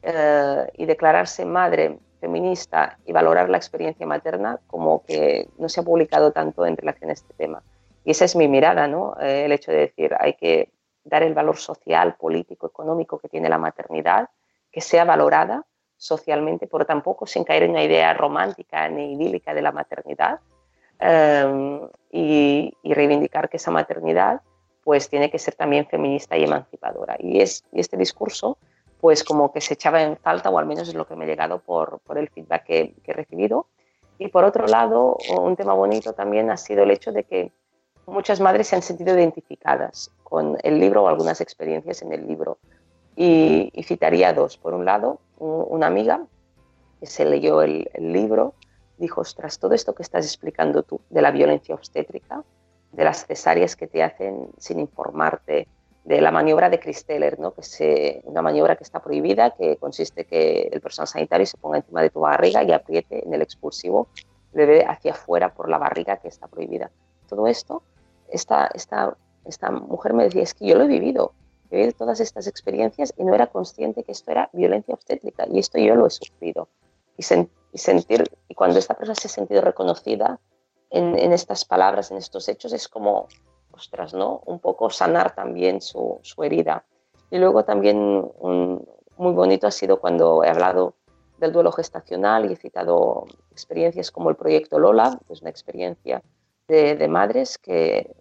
Eh, 0.03 0.71
y 0.77 0.85
declararse 0.85 1.45
madre 1.45 1.99
feminista 2.21 2.97
y 3.05 3.11
valorar 3.11 3.49
la 3.49 3.57
experiencia 3.57 4.05
materna 4.05 4.59
como 4.67 5.03
que 5.03 5.49
no 5.57 5.67
se 5.67 5.81
ha 5.81 5.83
publicado 5.83 6.31
tanto 6.31 6.65
en 6.65 6.77
relación 6.77 7.09
a 7.09 7.13
este 7.13 7.33
tema. 7.33 7.61
Y 8.05 8.11
esa 8.11 8.25
es 8.25 8.35
mi 8.35 8.47
mirada, 8.47 8.87
¿no? 8.87 9.15
Eh, 9.19 9.45
el 9.45 9.51
hecho 9.51 9.71
de 9.71 9.79
decir, 9.79 10.15
hay 10.17 10.33
que 10.33 10.71
dar 11.03 11.23
el 11.23 11.33
valor 11.33 11.57
social, 11.57 12.15
político, 12.15 12.67
económico 12.67 13.19
que 13.19 13.27
tiene 13.27 13.49
la 13.49 13.57
maternidad, 13.57 14.29
que 14.71 14.81
sea 14.81 15.03
valorada 15.03 15.65
socialmente, 15.97 16.67
pero 16.67 16.85
tampoco 16.85 17.25
sin 17.25 17.43
caer 17.43 17.63
en 17.63 17.71
una 17.71 17.83
idea 17.83 18.13
romántica 18.13 18.87
ni 18.87 19.13
idílica 19.13 19.53
de 19.53 19.61
la 19.61 19.71
maternidad, 19.71 20.39
eh, 20.99 21.81
y, 22.11 22.73
y, 22.83 22.93
reivindicar 22.93 23.49
que 23.49 23.57
esa 23.57 23.71
maternidad 23.71 24.41
pues 24.83 25.09
tiene 25.09 25.29
que 25.31 25.39
ser 25.39 25.55
también 25.55 25.87
feminista 25.87 26.37
y 26.37 26.43
emancipadora. 26.43 27.15
Y, 27.19 27.41
es, 27.41 27.63
y 27.71 27.79
este 27.79 27.97
discurso 27.97 28.57
pues 29.01 29.23
como 29.23 29.51
que 29.51 29.59
se 29.61 29.73
echaba 29.73 30.01
en 30.03 30.15
falta, 30.15 30.49
o 30.49 30.59
al 30.59 30.67
menos 30.67 30.87
es 30.87 30.93
lo 30.93 31.07
que 31.07 31.15
me 31.15 31.25
ha 31.25 31.27
llegado 31.27 31.59
por, 31.59 31.99
por 32.01 32.17
el 32.19 32.29
feedback 32.29 32.63
que, 32.63 32.95
que 33.03 33.11
he 33.11 33.13
recibido. 33.15 33.65
Y 34.19 34.27
por 34.27 34.43
otro 34.43 34.67
lado, 34.67 35.17
un 35.35 35.55
tema 35.55 35.73
bonito 35.73 36.13
también 36.13 36.51
ha 36.51 36.57
sido 36.57 36.83
el 36.83 36.91
hecho 36.91 37.11
de 37.11 37.23
que 37.23 37.51
muchas 38.05 38.39
madres 38.39 38.67
se 38.67 38.75
han 38.75 38.83
sentido 38.83 39.17
identificadas 39.17 40.11
con 40.23 40.57
el 40.61 40.79
libro 40.79 41.03
o 41.03 41.07
algunas 41.07 41.41
experiencias 41.41 42.03
en 42.03 42.13
el 42.13 42.27
libro. 42.27 42.59
Y, 43.15 43.71
citaría 43.83 44.33
dos. 44.33 44.57
Por 44.57 44.75
un 44.75 44.85
lado, 44.85 45.19
un, 45.39 45.65
una 45.67 45.87
amiga 45.87 46.25
que 46.99 47.07
se 47.07 47.25
leyó 47.25 47.63
el, 47.63 47.89
el, 47.93 48.13
libro 48.13 48.53
dijo, 48.97 49.21
ostras, 49.21 49.57
todo 49.57 49.73
esto 49.73 49.95
que 49.95 50.03
estás 50.03 50.25
explicando 50.25 50.83
tú 50.83 51.01
de 51.09 51.23
la 51.23 51.31
violencia 51.31 51.73
obstétrica, 51.73 52.43
de 52.91 53.03
las 53.03 53.25
cesáreas 53.25 53.75
que 53.75 53.87
te 53.87 54.03
hacen 54.03 54.49
sin 54.59 54.79
informarte, 54.79 55.67
de 56.03 56.19
la 56.19 56.31
maniobra 56.31 56.69
de 56.69 56.79
Christeller, 56.79 57.39
¿no? 57.39 57.53
que 57.53 57.61
es 57.61 58.23
una 58.23 58.41
maniobra 58.41 58.75
que 58.75 58.83
está 58.83 58.99
prohibida, 58.99 59.51
que 59.51 59.77
consiste 59.77 60.25
que 60.25 60.69
el 60.71 60.81
personal 60.81 61.07
sanitario 61.07 61.45
se 61.45 61.57
ponga 61.57 61.77
encima 61.77 62.01
de 62.01 62.09
tu 62.09 62.21
barriga 62.21 62.63
y 62.63 62.71
apriete 62.71 63.25
en 63.25 63.33
el 63.33 63.41
expulsivo 63.41 64.07
el 64.53 64.65
bebé 64.65 64.85
hacia 64.85 65.11
afuera 65.11 65.53
por 65.53 65.69
la 65.69 65.77
barriga 65.77 66.17
que 66.17 66.27
está 66.27 66.47
prohibida. 66.47 66.91
Todo 67.29 67.47
esto 67.47 67.83
esta, 68.31 68.67
esta, 68.73 69.17
esta 69.45 69.71
mujer 69.71 70.13
me 70.13 70.23
decía, 70.23 70.41
es 70.41 70.53
que 70.53 70.65
yo 70.65 70.75
lo 70.75 70.85
he 70.85 70.87
vivido, 70.87 71.33
he 71.69 71.75
vivido 71.75 71.93
todas 71.97 72.19
estas 72.19 72.47
experiencias 72.47 73.13
y 73.17 73.23
no 73.23 73.35
era 73.35 73.47
consciente 73.47 74.03
que 74.03 74.13
esto 74.13 74.31
era 74.31 74.49
violencia 74.53 74.93
obstétrica 74.93 75.45
y 75.51 75.59
esto 75.59 75.77
yo 75.77 75.95
lo 75.95 76.07
he 76.07 76.09
sufrido. 76.09 76.69
Y, 77.17 77.23
sen, 77.23 77.49
y 77.71 77.77
sentir, 77.77 78.23
y 78.47 78.55
cuando 78.55 78.79
esta 78.79 78.95
persona 78.95 79.15
se 79.15 79.27
ha 79.27 79.31
sentido 79.31 79.61
reconocida 79.61 80.39
en, 80.89 81.17
en, 81.19 81.33
estas 81.33 81.65
palabras, 81.65 82.09
en 82.11 82.17
estos 82.17 82.47
hechos, 82.49 82.73
es 82.73 82.87
como, 82.87 83.27
Un 84.45 84.59
poco 84.59 84.89
sanar 84.89 85.35
también 85.35 85.81
su, 85.81 86.19
su 86.21 86.43
herida. 86.43 86.85
Y 87.29 87.37
luego 87.37 87.63
también 87.63 88.29
muy 89.17 89.33
bonito 89.33 89.67
ha 89.67 89.71
sido 89.71 89.99
cuando 89.99 90.43
he 90.43 90.49
hablado 90.49 90.95
del 91.37 91.51
duelo 91.51 91.71
gestacional 91.71 92.49
y 92.49 92.53
he 92.53 92.55
citado 92.55 93.25
experiencias 93.51 94.11
como 94.11 94.29
el 94.29 94.35
proyecto 94.35 94.79
Lola, 94.79 95.19
que 95.27 95.33
es 95.33 95.41
una 95.41 95.49
experiencia 95.49 96.21
de, 96.67 97.07
madres 97.07 97.57
que 97.57 98.15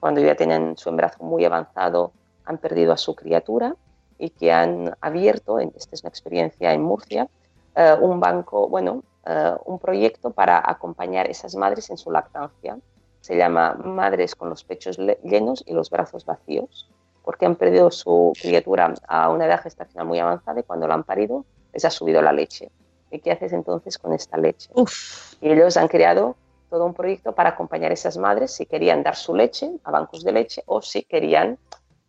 cuando 0.00 0.20
ya 0.20 0.34
tienen 0.34 0.76
su 0.76 0.88
embarazo 0.88 1.22
muy 1.22 1.44
avanzado, 1.44 2.12
han 2.44 2.58
perdido 2.58 2.92
a 2.92 2.96
su 2.96 3.14
criatura 3.14 3.76
y 4.18 4.30
que 4.30 4.50
han 4.52 4.96
abierto, 5.00 5.60
esta 5.60 5.94
es 5.94 6.02
una 6.02 6.08
experiencia 6.08 6.72
en 6.72 6.82
Murcia, 6.82 7.28
uh, 7.76 8.04
un 8.04 8.18
banco, 8.18 8.68
bueno, 8.68 9.04
uh, 9.26 9.56
un 9.70 9.78
proyecto 9.78 10.30
para 10.30 10.60
acompañar 10.64 11.26
a 11.26 11.30
esas 11.30 11.54
madres 11.54 11.90
en 11.90 11.96
su 11.96 12.10
lactancia. 12.10 12.78
Se 13.20 13.36
llama 13.36 13.74
Madres 13.74 14.34
con 14.34 14.48
los 14.48 14.64
pechos 14.64 14.98
llenos 15.22 15.62
y 15.66 15.72
los 15.72 15.90
brazos 15.90 16.24
vacíos, 16.24 16.90
porque 17.22 17.46
han 17.46 17.56
perdido 17.56 17.90
su 17.90 18.32
criatura 18.40 18.94
a 19.06 19.28
una 19.30 19.46
edad 19.46 19.62
gestacional 19.62 20.06
muy 20.06 20.18
avanzada 20.18 20.60
y 20.60 20.62
cuando 20.62 20.88
la 20.88 20.94
han 20.94 21.04
parido 21.04 21.44
les 21.72 21.84
ha 21.84 21.90
subido 21.90 22.22
la 22.22 22.32
leche. 22.32 22.70
¿Y 23.10 23.18
qué 23.20 23.32
haces 23.32 23.52
entonces 23.52 23.98
con 23.98 24.12
esta 24.12 24.36
leche? 24.36 24.70
Uf. 24.74 25.34
Y 25.40 25.50
ellos 25.50 25.76
han 25.76 25.88
creado 25.88 26.36
todo 26.70 26.86
un 26.86 26.94
proyecto 26.94 27.32
para 27.32 27.50
acompañar 27.50 27.90
a 27.90 27.94
esas 27.94 28.16
madres 28.16 28.52
si 28.52 28.64
querían 28.64 29.02
dar 29.02 29.16
su 29.16 29.34
leche 29.34 29.70
a 29.82 29.90
bancos 29.90 30.22
de 30.22 30.32
leche 30.32 30.62
o 30.66 30.80
si 30.80 31.02
querían 31.02 31.58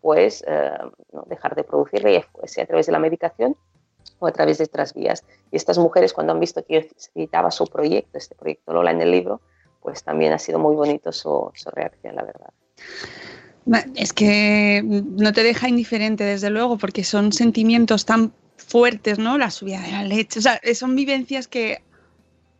pues 0.02 0.44
eh, 0.48 0.72
no, 1.12 1.24
dejar 1.28 1.56
de 1.56 1.64
producirla, 1.64 2.12
ya 2.12 2.22
fuese 2.22 2.62
a 2.62 2.66
través 2.66 2.86
de 2.88 2.92
la 2.92 3.00
medicación 3.00 3.56
o 4.20 4.28
a 4.28 4.32
través 4.32 4.58
de 4.58 4.66
otras 4.66 4.94
vías. 4.94 5.24
Y 5.52 5.58
estas 5.58 5.78
mujeres 5.78 6.14
cuando 6.14 6.34
han 6.34 6.40
visto 6.40 6.64
que 6.64 6.82
yo 6.82 6.88
citaba 7.14 7.52
su 7.52 7.66
proyecto, 7.68 8.18
este 8.18 8.36
proyecto 8.36 8.74
Lola 8.74 8.92
en 8.92 9.02
el 9.02 9.12
libro, 9.12 9.42
pues 9.82 10.04
también 10.04 10.34
ha 10.34 10.40
sido 10.40 10.60
muy 10.60 10.76
bonito 10.76 11.12
su, 11.12 11.52
su 11.54 11.70
reacción, 11.72 12.16
la 12.16 12.24
verdad. 12.24 12.50
Es 13.96 14.12
que 14.14 14.82
no 14.84 15.34
te 15.34 15.44
deja 15.44 15.70
indiferente, 15.70 16.24
desde 16.24 16.50
luego, 16.50 16.78
porque 16.78 17.04
son 17.04 17.32
sentimientos 17.32 18.06
tan 18.06 18.34
fuertes, 18.58 19.20
¿no? 19.20 19.38
La 19.38 19.52
subida 19.52 19.82
de 19.82 19.92
la 19.92 20.04
leche. 20.04 20.40
O 20.40 20.42
sea, 20.42 20.60
son 20.74 20.96
vivencias 20.96 21.48
que 21.48 21.84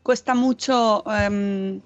cuesta 0.04 0.36
mucho 0.36 1.04
em, 1.12 1.82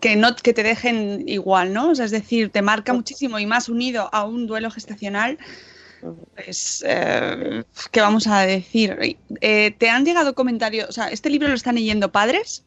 que, 0.00 0.16
no, 0.16 0.34
que 0.36 0.52
te 0.52 0.62
dejen 0.62 1.24
igual, 1.28 1.72
¿no? 1.72 1.90
O 1.90 1.94
sea, 1.94 2.04
es 2.04 2.10
decir, 2.10 2.50
te 2.50 2.62
marca 2.62 2.92
muchísimo 2.92 3.38
y 3.38 3.46
más 3.46 3.68
unido 3.68 4.08
a 4.12 4.24
un 4.24 4.46
duelo 4.46 4.70
gestacional. 4.70 5.38
Pues, 6.34 6.84
eh, 6.86 7.64
¿qué 7.90 8.00
vamos 8.00 8.26
a 8.26 8.42
decir? 8.42 9.18
Eh, 9.40 9.74
¿Te 9.76 9.88
han 9.88 10.04
llegado 10.04 10.34
comentarios? 10.34 10.88
O 10.88 10.92
sea, 10.92 11.08
¿este 11.08 11.30
libro 11.30 11.48
lo 11.48 11.54
están 11.54 11.74
leyendo 11.74 12.12
padres? 12.12 12.64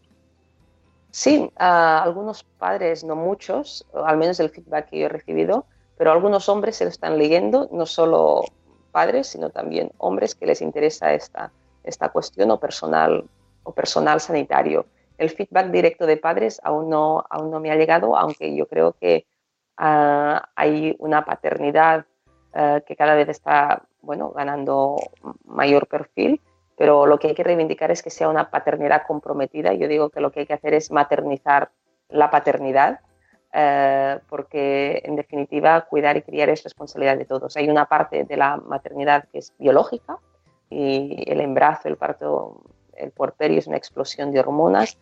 Sí, 1.11 1.51
algunos 1.55 2.43
padres, 2.43 3.03
no 3.03 3.15
muchos, 3.15 3.85
al 3.93 4.17
menos 4.17 4.39
el 4.39 4.49
feedback 4.49 4.89
que 4.89 4.99
yo 4.99 5.05
he 5.07 5.09
recibido, 5.09 5.65
pero 5.97 6.11
algunos 6.11 6.47
hombres 6.49 6.77
se 6.77 6.85
lo 6.85 6.89
están 6.89 7.17
leyendo, 7.17 7.67
no 7.71 7.85
solo 7.85 8.43
padres, 8.91 9.27
sino 9.27 9.49
también 9.49 9.91
hombres 9.97 10.35
que 10.35 10.45
les 10.45 10.61
interesa 10.61 11.13
esta, 11.13 11.51
esta 11.83 12.09
cuestión 12.09 12.51
o 12.51 12.59
personal, 12.59 13.25
o 13.63 13.73
personal 13.73 14.21
sanitario. 14.21 14.85
El 15.17 15.29
feedback 15.29 15.71
directo 15.71 16.05
de 16.05 16.17
padres 16.17 16.61
aún 16.63 16.89
no, 16.89 17.25
aún 17.29 17.51
no 17.51 17.59
me 17.59 17.71
ha 17.71 17.75
llegado, 17.75 18.15
aunque 18.15 18.55
yo 18.55 18.67
creo 18.67 18.93
que 18.93 19.25
ah, 19.77 20.47
hay 20.55 20.95
una 20.99 21.25
paternidad 21.25 22.05
ah, 22.53 22.81
que 22.85 22.95
cada 22.95 23.15
vez 23.15 23.29
está 23.29 23.83
bueno, 24.01 24.31
ganando 24.31 24.95
mayor 25.45 25.87
perfil, 25.87 26.41
pero 26.79 27.05
lo 27.05 27.19
que 27.19 27.27
hay 27.27 27.35
que 27.35 27.43
reivindicar 27.43 27.91
es 27.91 28.01
que 28.01 28.09
sea 28.09 28.29
una 28.29 28.49
paternidad 28.49 29.03
comprometida. 29.05 29.73
Yo 29.73 29.89
digo 29.89 30.09
que 30.09 30.21
lo 30.21 30.31
que 30.31 30.39
hay 30.39 30.45
que 30.45 30.53
hacer 30.53 30.73
es 30.73 30.91
maternizar 30.91 31.71
la 32.07 32.31
paternidad, 32.31 33.01
eh, 33.51 34.19
porque 34.29 35.01
en 35.03 35.17
definitiva 35.17 35.81
cuidar 35.81 36.15
y 36.15 36.21
criar 36.21 36.47
es 36.47 36.63
responsabilidad 36.63 37.17
de 37.17 37.25
todos. 37.25 37.57
Hay 37.57 37.67
una 37.69 37.85
parte 37.85 38.23
de 38.23 38.37
la 38.37 38.55
maternidad 38.55 39.25
que 39.31 39.39
es 39.39 39.53
biológica 39.59 40.19
y 40.69 41.25
el 41.27 41.41
embarazo, 41.41 41.89
el 41.89 41.97
parto, 41.97 42.63
el 42.93 43.11
puerperio 43.11 43.59
es 43.59 43.67
una 43.67 43.77
explosión 43.77 44.31
de 44.31 44.39
hormonas 44.39 44.97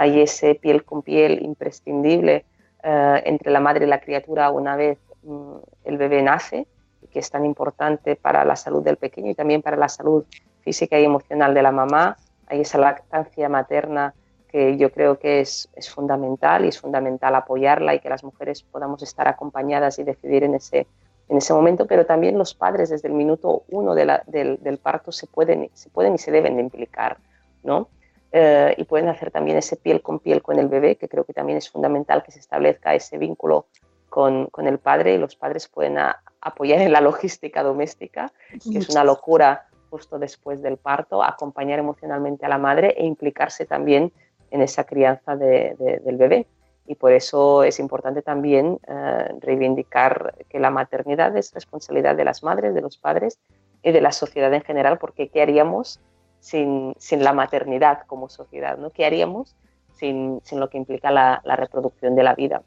hay 0.00 0.22
ese 0.22 0.54
piel 0.54 0.82
con 0.82 1.02
piel 1.02 1.42
imprescindible 1.44 2.46
eh, 2.82 3.22
entre 3.26 3.50
la 3.50 3.60
madre 3.60 3.84
y 3.84 3.88
la 3.88 4.00
criatura 4.00 4.50
una 4.50 4.74
vez 4.74 4.98
mm, 5.22 5.56
el 5.84 5.98
bebé 5.98 6.22
nace, 6.22 6.66
que 7.10 7.18
es 7.18 7.30
tan 7.30 7.44
importante 7.44 8.16
para 8.16 8.46
la 8.46 8.56
salud 8.56 8.82
del 8.82 8.96
pequeño 8.96 9.30
y 9.30 9.34
también 9.34 9.60
para 9.60 9.76
la 9.76 9.90
salud 9.90 10.24
física 10.60 10.98
y 10.98 11.04
emocional 11.04 11.54
de 11.54 11.62
la 11.62 11.72
mamá. 11.72 12.16
Hay 12.46 12.60
esa 12.60 12.78
lactancia 12.78 13.48
materna 13.48 14.14
que 14.48 14.76
yo 14.76 14.90
creo 14.90 15.18
que 15.18 15.40
es, 15.40 15.68
es, 15.76 15.88
fundamental 15.88 16.64
y 16.64 16.68
es 16.68 16.80
fundamental 16.80 17.34
apoyarla 17.36 17.94
y 17.94 18.00
que 18.00 18.08
las 18.08 18.24
mujeres 18.24 18.62
podamos 18.64 19.02
estar 19.02 19.28
acompañadas 19.28 19.98
y 20.00 20.02
decidir 20.02 20.42
en 20.42 20.54
ese, 20.54 20.88
en 21.28 21.36
ese 21.36 21.54
momento, 21.54 21.86
pero 21.86 22.04
también 22.04 22.36
los 22.36 22.54
padres 22.54 22.90
desde 22.90 23.06
el 23.06 23.14
minuto 23.14 23.62
uno 23.68 23.94
de 23.94 24.04
la, 24.04 24.22
del, 24.26 24.60
del, 24.60 24.78
parto 24.78 25.12
se 25.12 25.28
pueden, 25.28 25.70
se 25.74 25.88
pueden 25.88 26.14
y 26.14 26.18
se 26.18 26.32
deben 26.32 26.56
de 26.56 26.62
implicar, 26.62 27.18
¿no? 27.62 27.88
Eh, 28.32 28.74
y 28.76 28.84
pueden 28.84 29.08
hacer 29.08 29.30
también 29.30 29.56
ese 29.56 29.76
piel 29.76 30.02
con 30.02 30.18
piel 30.18 30.42
con 30.42 30.58
el 30.58 30.66
bebé, 30.66 30.96
que 30.96 31.08
creo 31.08 31.24
que 31.24 31.32
también 31.32 31.58
es 31.58 31.70
fundamental 31.70 32.24
que 32.24 32.32
se 32.32 32.40
establezca 32.40 32.94
ese 32.94 33.18
vínculo 33.18 33.66
con, 34.08 34.46
con 34.46 34.66
el 34.66 34.78
padre 34.78 35.14
y 35.14 35.18
los 35.18 35.36
padres 35.36 35.68
pueden 35.68 35.98
apoyar 36.40 36.80
en 36.80 36.92
la 36.92 37.00
logística 37.00 37.62
doméstica, 37.62 38.32
que 38.50 38.78
es 38.78 38.88
una 38.88 39.04
locura 39.04 39.68
justo 39.90 40.18
después 40.18 40.62
del 40.62 40.76
parto, 40.76 41.22
acompañar 41.22 41.78
emocionalmente 41.78 42.46
a 42.46 42.48
la 42.48 42.58
madre 42.58 42.94
e 42.96 43.04
implicarse 43.04 43.66
también 43.66 44.12
en 44.50 44.62
esa 44.62 44.84
crianza 44.84 45.36
de, 45.36 46.00
del 46.04 46.16
bebé. 46.16 46.46
Y 46.86 46.96
por 46.96 47.12
eso 47.12 47.62
es 47.62 47.78
importante 47.78 48.22
también 48.22 48.80
eh, 48.88 49.28
reivindicar 49.40 50.34
que 50.48 50.58
la 50.58 50.70
maternidad 50.70 51.36
es 51.36 51.52
responsabilidad 51.52 52.16
de 52.16 52.24
las 52.24 52.42
madres, 52.42 52.74
de 52.74 52.80
los 52.80 52.96
padres 52.96 53.38
y 53.82 53.92
de 53.92 54.00
la 54.00 54.12
sociedad 54.12 54.52
en 54.52 54.62
general, 54.62 54.98
porque 54.98 55.28
¿qué 55.28 55.42
haríamos 55.42 56.00
sin, 56.40 56.94
sin 56.98 57.22
la 57.22 57.32
maternidad 57.32 58.02
como 58.06 58.28
sociedad, 58.28 58.76
¿no? 58.76 58.90
¿Qué 58.90 59.06
haríamos 59.06 59.54
sin, 59.98 60.40
sin 60.42 60.58
lo 60.58 60.68
que 60.68 60.78
implica 60.78 61.10
la, 61.10 61.40
la, 61.44 61.54
reproducción 61.54 62.16
de 62.16 62.24
la 62.24 62.34
vida? 62.34 62.62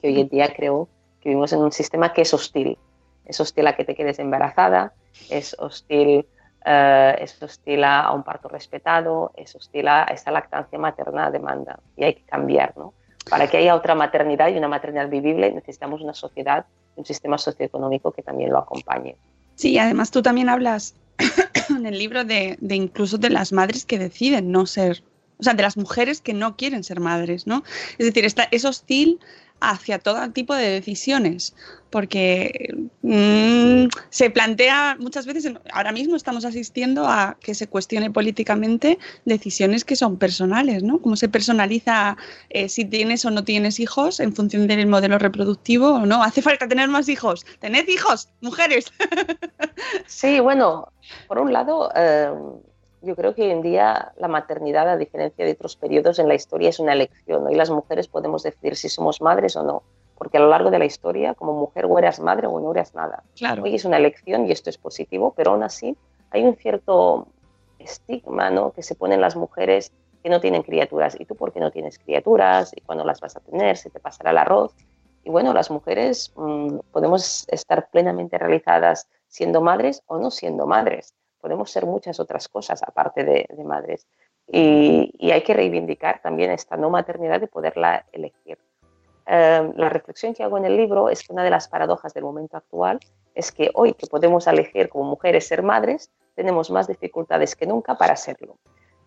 Que 0.00 0.08
hoy 0.08 0.20
en 0.20 0.28
día 0.28 0.52
creo 0.54 0.88
que 1.20 1.28
vivimos 1.28 1.52
en 1.52 1.60
un 1.60 1.70
sistema 1.70 2.12
que 2.12 2.22
es 2.22 2.34
hostil. 2.34 2.78
Es 3.24 3.40
hostil 3.40 3.66
a 3.68 3.76
que 3.76 3.84
te 3.84 3.94
quedes 3.94 4.18
embarazada, 4.18 4.92
es 5.30 5.54
hostil, 5.58 6.26
uh, 6.66 7.22
es 7.22 7.40
hostil 7.42 7.84
a, 7.84 8.10
un 8.12 8.22
parto 8.22 8.48
respetado, 8.48 9.32
es 9.36 9.54
hostil 9.54 9.88
a 9.88 10.04
esa 10.04 10.30
lactancia 10.30 10.78
materna 10.78 11.30
demanda. 11.30 11.78
Y 11.96 12.04
hay 12.04 12.14
que 12.14 12.22
cambiar, 12.22 12.76
¿no? 12.76 12.94
Para 13.28 13.48
que 13.48 13.58
haya 13.58 13.74
otra 13.74 13.94
maternidad 13.94 14.48
y 14.48 14.58
una 14.58 14.68
maternidad 14.68 15.08
vivible 15.08 15.52
necesitamos 15.52 16.00
una 16.00 16.14
sociedad, 16.14 16.66
un 16.96 17.04
sistema 17.04 17.38
socioeconómico 17.38 18.12
que 18.12 18.22
también 18.22 18.50
lo 18.50 18.58
acompañe. 18.58 19.16
Sí, 19.54 19.78
además 19.78 20.10
tú 20.10 20.22
también 20.22 20.48
hablas 20.48 20.94
en 21.70 21.86
el 21.86 21.98
libro 21.98 22.24
de, 22.24 22.56
de, 22.60 22.74
incluso 22.74 23.18
de 23.18 23.30
las 23.30 23.52
madres 23.52 23.84
que 23.84 23.98
deciden 23.98 24.50
no 24.50 24.66
ser, 24.66 25.04
o 25.38 25.42
sea, 25.42 25.54
de 25.54 25.62
las 25.62 25.76
mujeres 25.76 26.20
que 26.20 26.34
no 26.34 26.56
quieren 26.56 26.82
ser 26.82 27.00
madres, 27.00 27.46
¿no? 27.46 27.62
Es 27.98 28.06
decir, 28.06 28.24
está, 28.24 28.48
es 28.50 28.64
hostil 28.64 29.20
hacia 29.62 29.98
todo 29.98 30.30
tipo 30.32 30.54
de 30.54 30.68
decisiones, 30.70 31.54
porque 31.90 32.74
mmm, 33.02 33.86
se 34.10 34.30
plantea 34.30 34.96
muchas 34.98 35.26
veces, 35.26 35.52
ahora 35.72 35.92
mismo 35.92 36.16
estamos 36.16 36.44
asistiendo 36.44 37.06
a 37.06 37.36
que 37.40 37.54
se 37.54 37.68
cuestione 37.68 38.10
políticamente 38.10 38.98
decisiones 39.24 39.84
que 39.84 39.96
son 39.96 40.16
personales, 40.16 40.82
¿no? 40.82 41.00
Cómo 41.00 41.16
se 41.16 41.28
personaliza 41.28 42.16
eh, 42.50 42.68
si 42.68 42.84
tienes 42.84 43.24
o 43.24 43.30
no 43.30 43.44
tienes 43.44 43.78
hijos 43.78 44.20
en 44.20 44.34
función 44.34 44.66
del 44.66 44.86
modelo 44.86 45.18
reproductivo 45.18 45.94
o 45.94 46.06
no. 46.06 46.22
Hace 46.22 46.42
falta 46.42 46.66
tener 46.66 46.88
más 46.88 47.08
hijos. 47.08 47.44
Tened 47.60 47.88
hijos, 47.88 48.28
mujeres. 48.40 48.86
Sí, 50.06 50.38
bueno, 50.38 50.92
por 51.26 51.38
un 51.38 51.52
lado... 51.52 51.90
Eh 51.96 52.30
yo 53.02 53.16
creo 53.16 53.34
que 53.34 53.42
hoy 53.42 53.50
en 53.50 53.62
día 53.62 54.12
la 54.16 54.28
maternidad, 54.28 54.88
a 54.88 54.96
diferencia 54.96 55.44
de 55.44 55.52
otros 55.52 55.76
periodos 55.76 56.18
en 56.18 56.28
la 56.28 56.34
historia, 56.34 56.68
es 56.68 56.78
una 56.78 56.92
elección. 56.92 57.44
¿no? 57.44 57.50
Y 57.50 57.54
las 57.56 57.70
mujeres 57.70 58.08
podemos 58.08 58.42
decidir 58.42 58.76
si 58.76 58.88
somos 58.88 59.20
madres 59.20 59.56
o 59.56 59.62
no. 59.62 59.82
Porque 60.16 60.36
a 60.36 60.40
lo 60.40 60.48
largo 60.48 60.70
de 60.70 60.78
la 60.78 60.84
historia, 60.84 61.34
como 61.34 61.52
mujer, 61.52 61.86
o 61.86 61.98
eras 61.98 62.20
madre 62.20 62.46
o 62.46 62.60
no 62.60 62.70
eras 62.72 62.94
nada. 62.94 63.24
Claro. 63.36 63.64
Hoy 63.64 63.74
es 63.74 63.84
una 63.84 63.96
elección 63.96 64.46
y 64.46 64.52
esto 64.52 64.70
es 64.70 64.78
positivo, 64.78 65.34
pero 65.36 65.50
aún 65.50 65.64
así 65.64 65.96
hay 66.30 66.44
un 66.44 66.54
cierto 66.54 67.26
estigma 67.78 68.50
¿no? 68.50 68.70
que 68.70 68.82
se 68.84 68.94
ponen 68.94 69.20
las 69.20 69.34
mujeres 69.34 69.92
que 70.22 70.30
no 70.30 70.40
tienen 70.40 70.62
criaturas. 70.62 71.16
¿Y 71.18 71.24
tú 71.24 71.34
por 71.34 71.52
qué 71.52 71.58
no 71.58 71.72
tienes 71.72 71.98
criaturas? 71.98 72.72
¿Y 72.76 72.80
cuándo 72.82 73.04
las 73.04 73.20
vas 73.20 73.36
a 73.36 73.40
tener? 73.40 73.76
¿Se 73.76 73.90
te 73.90 73.98
pasará 73.98 74.30
el 74.30 74.38
arroz? 74.38 74.72
Y 75.24 75.30
bueno, 75.30 75.52
las 75.52 75.70
mujeres 75.70 76.32
mmm, 76.36 76.78
podemos 76.92 77.46
estar 77.48 77.88
plenamente 77.90 78.38
realizadas 78.38 79.08
siendo 79.26 79.60
madres 79.60 80.02
o 80.06 80.18
no 80.18 80.30
siendo 80.30 80.66
madres 80.66 81.14
podemos 81.42 81.70
ser 81.70 81.84
muchas 81.84 82.20
otras 82.20 82.48
cosas 82.48 82.82
aparte 82.82 83.24
de, 83.24 83.46
de 83.48 83.64
madres. 83.64 84.06
Y, 84.46 85.12
y, 85.18 85.32
hay 85.32 85.42
que 85.42 85.54
reivindicar 85.54 86.22
también 86.22 86.50
esta 86.50 86.76
no 86.76 86.88
maternidad 86.88 87.40
de 87.40 87.48
poderla 87.48 88.06
elegir. 88.12 88.58
Eh, 89.26 89.72
la 89.76 89.88
reflexión 89.88 90.34
que 90.34 90.42
hago 90.42 90.56
en 90.56 90.64
el 90.64 90.76
libro 90.76 91.08
es 91.08 91.26
que 91.26 91.32
una 91.32 91.44
de 91.44 91.50
las 91.50 91.68
paradojas 91.68 92.14
del 92.14 92.24
momento 92.24 92.56
actual 92.56 93.00
es 93.34 93.52
que 93.52 93.70
hoy 93.74 93.94
que 93.94 94.06
podemos 94.06 94.46
elegir 94.46 94.88
como 94.88 95.04
mujeres 95.04 95.46
ser 95.46 95.62
madres, 95.62 96.10
tenemos 96.34 96.70
más 96.70 96.86
dificultades 96.86 97.56
que 97.56 97.66
nunca 97.66 97.96
para 97.96 98.16
serlo. 98.16 98.56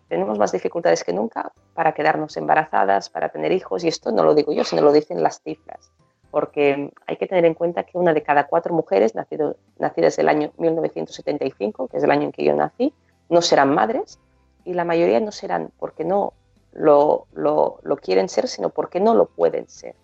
Tenemos 0.08 0.38
más 0.38 0.52
dificultades 0.52 1.02
que 1.04 1.12
nunca 1.12 1.52
para 1.74 1.92
quedarnos 1.92 2.36
embarazadas, 2.36 3.10
para 3.10 3.30
tener 3.30 3.50
hijos, 3.52 3.82
y 3.82 3.88
esto 3.88 4.12
no 4.12 4.22
lo 4.22 4.34
digo 4.34 4.52
yo, 4.52 4.62
sino 4.62 4.82
lo 4.82 4.92
dicen 4.92 5.22
las 5.22 5.40
cifras 5.42 5.90
porque 6.36 6.92
hay 7.06 7.16
que 7.16 7.26
tener 7.26 7.46
en 7.46 7.54
cuenta 7.54 7.84
que 7.84 7.96
una 7.96 8.12
de 8.12 8.22
cada 8.22 8.46
cuatro 8.46 8.74
mujeres 8.74 9.14
nacido, 9.14 9.56
nacidas 9.78 10.18
el 10.18 10.28
año 10.28 10.52
1975, 10.58 11.88
que 11.88 11.96
es 11.96 12.04
el 12.04 12.10
año 12.10 12.24
en 12.24 12.32
que 12.32 12.44
yo 12.44 12.54
nací, 12.54 12.92
no 13.30 13.40
serán 13.40 13.74
madres 13.74 14.18
y 14.62 14.74
la 14.74 14.84
mayoría 14.84 15.18
no 15.18 15.32
serán 15.32 15.70
porque 15.78 16.04
no 16.04 16.34
lo, 16.74 17.24
lo, 17.32 17.78
lo 17.82 17.96
quieren 17.96 18.28
ser, 18.28 18.48
sino 18.48 18.68
porque 18.68 19.00
no 19.00 19.14
lo 19.14 19.24
pueden 19.24 19.66
ser. 19.66 19.94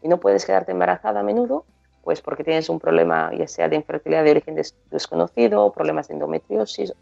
Y 0.00 0.06
no 0.06 0.20
puedes 0.20 0.46
quedarte 0.46 0.70
embarazada 0.70 1.18
a 1.18 1.22
menudo, 1.24 1.64
pues 2.04 2.20
porque 2.22 2.44
tienes 2.44 2.68
un 2.68 2.78
problema 2.78 3.32
ya 3.36 3.48
sea 3.48 3.68
de 3.68 3.74
infertilidad 3.74 4.22
de 4.22 4.30
origen 4.30 4.54
des 4.54 4.76
desconocido, 4.92 5.72
problemas 5.72 6.06
de 6.06 6.14
endometriosis, 6.14 6.94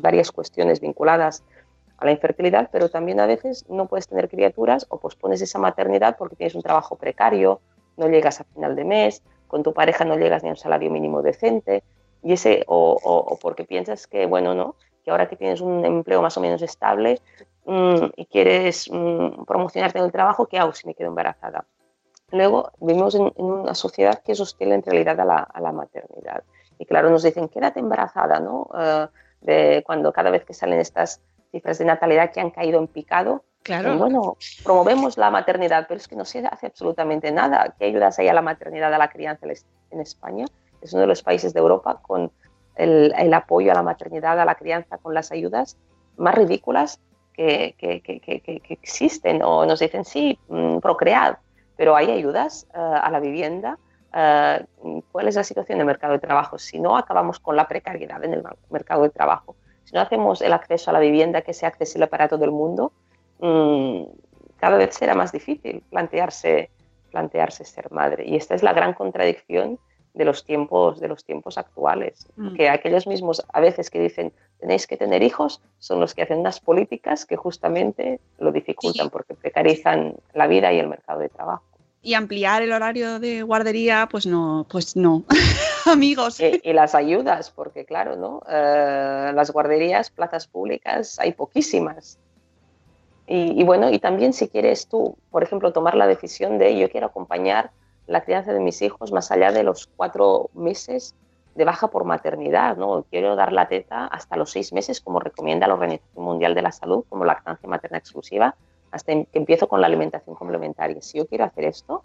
varias 0.00 0.30
cuestiones 0.30 0.78
vinculadas 0.78 1.42
a 1.98 2.04
la 2.04 2.12
infertilidad, 2.12 2.68
pero 2.70 2.88
también 2.88 3.18
a 3.18 3.26
veces 3.26 3.64
no 3.68 3.86
puedes 3.86 4.06
tener 4.06 4.28
criaturas 4.28 4.86
o 4.90 4.98
pospones 5.00 5.42
esa 5.42 5.58
maternidad 5.58 6.16
porque 6.16 6.36
tienes 6.36 6.54
un 6.54 6.62
trabajo 6.62 6.94
precario 6.94 7.60
no 8.00 8.08
llegas 8.08 8.40
a 8.40 8.44
final 8.44 8.74
de 8.74 8.84
mes, 8.84 9.22
con 9.46 9.62
tu 9.62 9.72
pareja 9.72 10.04
no 10.04 10.16
llegas 10.16 10.42
ni 10.42 10.48
a 10.48 10.52
un 10.52 10.56
salario 10.56 10.90
mínimo 10.90 11.22
decente, 11.22 11.84
y 12.22 12.32
ese, 12.32 12.64
o, 12.66 12.98
o, 13.02 13.38
porque 13.38 13.64
piensas 13.64 14.06
que, 14.06 14.26
bueno, 14.26 14.54
no, 14.54 14.74
que 15.04 15.10
ahora 15.10 15.28
que 15.28 15.36
tienes 15.36 15.60
un 15.60 15.84
empleo 15.84 16.20
más 16.20 16.36
o 16.36 16.40
menos 16.40 16.60
estable 16.62 17.20
mmm, 17.64 18.06
y 18.16 18.26
quieres 18.26 18.90
mmm, 18.90 19.44
promocionarte 19.46 19.98
en 19.98 20.04
el 20.04 20.12
trabajo, 20.12 20.46
¿qué 20.46 20.58
hago 20.58 20.72
si 20.72 20.86
me 20.86 20.94
quedo 20.94 21.08
embarazada? 21.08 21.64
Luego 22.32 22.72
vivimos 22.80 23.14
en, 23.14 23.32
una 23.36 23.74
sociedad 23.74 24.22
que 24.22 24.32
hostil 24.32 24.72
en 24.72 24.82
realidad 24.82 25.18
a 25.20 25.24
la, 25.24 25.38
a 25.38 25.60
la 25.60 25.72
maternidad. 25.72 26.42
Y 26.78 26.86
claro, 26.86 27.10
nos 27.10 27.22
dicen, 27.22 27.48
quédate 27.48 27.80
embarazada, 27.80 28.40
¿no? 28.40 28.68
Uh, 28.72 29.08
de 29.40 29.82
cuando 29.84 30.12
cada 30.12 30.30
vez 30.30 30.44
que 30.44 30.54
salen 30.54 30.80
estas 30.80 31.20
cifras 31.50 31.78
de 31.78 31.84
natalidad 31.86 32.30
que 32.30 32.40
han 32.40 32.50
caído 32.50 32.78
en 32.78 32.86
picado, 32.86 33.42
Claro. 33.62 33.94
Y 33.94 33.98
bueno, 33.98 34.36
promovemos 34.64 35.18
la 35.18 35.30
maternidad, 35.30 35.86
pero 35.86 35.98
es 35.98 36.08
que 36.08 36.16
no 36.16 36.24
se 36.24 36.46
hace 36.46 36.66
absolutamente 36.66 37.30
nada. 37.30 37.74
¿Qué 37.78 37.86
ayudas 37.86 38.18
hay 38.18 38.28
a 38.28 38.34
la 38.34 38.42
maternidad, 38.42 38.92
a 38.92 38.98
la 38.98 39.10
crianza 39.10 39.46
en 39.90 40.00
España? 40.00 40.46
Es 40.80 40.92
uno 40.94 41.02
de 41.02 41.08
los 41.08 41.22
países 41.22 41.52
de 41.52 41.60
Europa 41.60 42.00
con 42.00 42.30
el, 42.76 43.34
apoyo 43.34 43.70
a 43.72 43.74
la 43.74 43.82
maternidad, 43.82 44.40
a 44.40 44.44
la 44.44 44.54
crianza 44.54 44.96
con 44.98 45.12
las 45.12 45.30
ayudas 45.30 45.76
más 46.16 46.34
ridículas 46.34 47.00
que, 47.34 47.74
que, 47.78 48.00
que, 48.00 48.20
que 48.20 48.62
existen. 48.72 49.42
O 49.42 49.66
nos 49.66 49.80
dicen, 49.80 50.04
sí, 50.04 50.38
mm, 50.48 50.78
procread, 50.78 51.36
pero 51.76 51.96
hay 51.96 52.10
ayudas 52.10 52.66
uh, 52.74 52.78
a 52.78 53.10
la 53.10 53.20
vivienda. 53.20 53.78
Uh, 54.12 55.00
¿Cuál 55.12 55.28
es 55.28 55.36
la 55.36 55.44
situación 55.44 55.78
del 55.78 55.86
mercado 55.86 56.14
de 56.14 56.18
trabajo? 56.18 56.58
Si 56.58 56.78
no 56.78 56.96
acabamos 56.96 57.38
con 57.40 57.56
la 57.56 57.68
precariedad 57.68 58.22
en 58.24 58.34
el 58.34 58.42
mercado 58.70 59.02
de 59.02 59.10
trabajo, 59.10 59.56
si 59.84 59.94
no 59.94 60.00
hacemos 60.00 60.42
el 60.42 60.52
acceso 60.52 60.90
a 60.90 60.92
la 60.92 61.00
vivienda 61.00 61.42
que 61.42 61.54
sea 61.54 61.68
accesible 61.68 62.06
para 62.06 62.28
todo 62.28 62.44
el 62.44 62.50
mundo, 62.50 62.92
um, 63.40 64.06
cada 64.58 64.76
vez 64.76 64.94
será 64.94 65.14
más 65.14 65.32
difícil 65.32 65.82
plantearse, 65.90 66.70
plantearse 67.10 67.64
ser 67.64 67.90
madre. 67.90 68.24
Y 68.26 68.36
esta 68.36 68.54
es 68.54 68.62
la 68.62 68.72
gran 68.72 68.94
contradicción 68.94 69.78
de 70.14 70.24
los 70.24 70.44
tiempos, 70.44 71.00
de 71.00 71.08
los 71.08 71.24
tiempos 71.24 71.56
actuales. 71.56 72.26
Mm. 72.36 72.54
Que 72.54 72.68
aquellos 72.68 73.06
mismos 73.06 73.42
a 73.52 73.60
veces 73.60 73.90
que 73.90 74.00
dicen 74.00 74.32
tenéis 74.58 74.86
que 74.86 74.96
tener 74.96 75.22
hijos 75.22 75.62
son 75.78 76.00
los 76.00 76.14
que 76.14 76.22
hacen 76.22 76.38
unas 76.38 76.60
políticas 76.60 77.24
que 77.24 77.36
justamente 77.36 78.20
lo 78.38 78.52
dificultan 78.52 79.06
sí. 79.06 79.10
porque 79.10 79.34
precarizan 79.34 80.14
la 80.34 80.46
vida 80.46 80.72
y 80.72 80.78
el 80.78 80.88
mercado 80.88 81.20
de 81.20 81.28
trabajo. 81.28 81.64
Y 82.02 82.14
ampliar 82.14 82.62
el 82.62 82.72
horario 82.72 83.20
de 83.20 83.42
guardería, 83.42 84.08
pues 84.10 84.26
no, 84.26 84.66
pues 84.70 84.96
no, 84.96 85.24
amigos. 85.86 86.40
Y, 86.40 86.60
y, 86.62 86.72
las 86.72 86.94
ayudas, 86.94 87.50
porque 87.50 87.84
claro, 87.84 88.16
¿no? 88.16 88.38
Uh, 88.38 89.34
las 89.34 89.50
guarderías, 89.50 90.10
plazas 90.10 90.46
públicas, 90.46 91.18
hay 91.18 91.32
poquísimas. 91.32 92.18
Y, 93.32 93.60
y, 93.60 93.62
bueno, 93.62 93.90
y 93.90 94.00
también 94.00 94.32
si 94.32 94.48
quieres 94.48 94.88
tú, 94.88 95.16
por 95.30 95.44
ejemplo, 95.44 95.72
tomar 95.72 95.94
la 95.94 96.08
decisión 96.08 96.58
de 96.58 96.76
yo 96.76 96.90
quiero 96.90 97.06
acompañar 97.06 97.70
la 98.08 98.22
crianza 98.22 98.52
de 98.52 98.58
mis 98.58 98.82
hijos 98.82 99.12
más 99.12 99.30
allá 99.30 99.52
de 99.52 99.62
los 99.62 99.86
cuatro 99.86 100.50
meses 100.52 101.14
de 101.54 101.64
baja 101.64 101.86
por 101.92 102.04
maternidad, 102.04 102.76
¿no? 102.76 103.04
Quiero 103.08 103.36
dar 103.36 103.52
la 103.52 103.68
teta 103.68 104.06
hasta 104.06 104.36
los 104.36 104.50
seis 104.50 104.72
meses, 104.72 105.00
como 105.00 105.20
recomienda 105.20 105.68
la 105.68 105.74
Organización 105.74 106.24
Mundial 106.24 106.56
de 106.56 106.62
la 106.62 106.72
Salud, 106.72 107.04
como 107.08 107.24
lactancia 107.24 107.68
materna 107.68 107.98
exclusiva, 107.98 108.56
hasta 108.90 109.12
que 109.12 109.28
empiezo 109.34 109.68
con 109.68 109.80
la 109.80 109.86
alimentación 109.86 110.34
complementaria. 110.34 111.00
Si 111.00 111.18
yo 111.18 111.28
quiero 111.28 111.44
hacer 111.44 111.66
esto, 111.66 112.02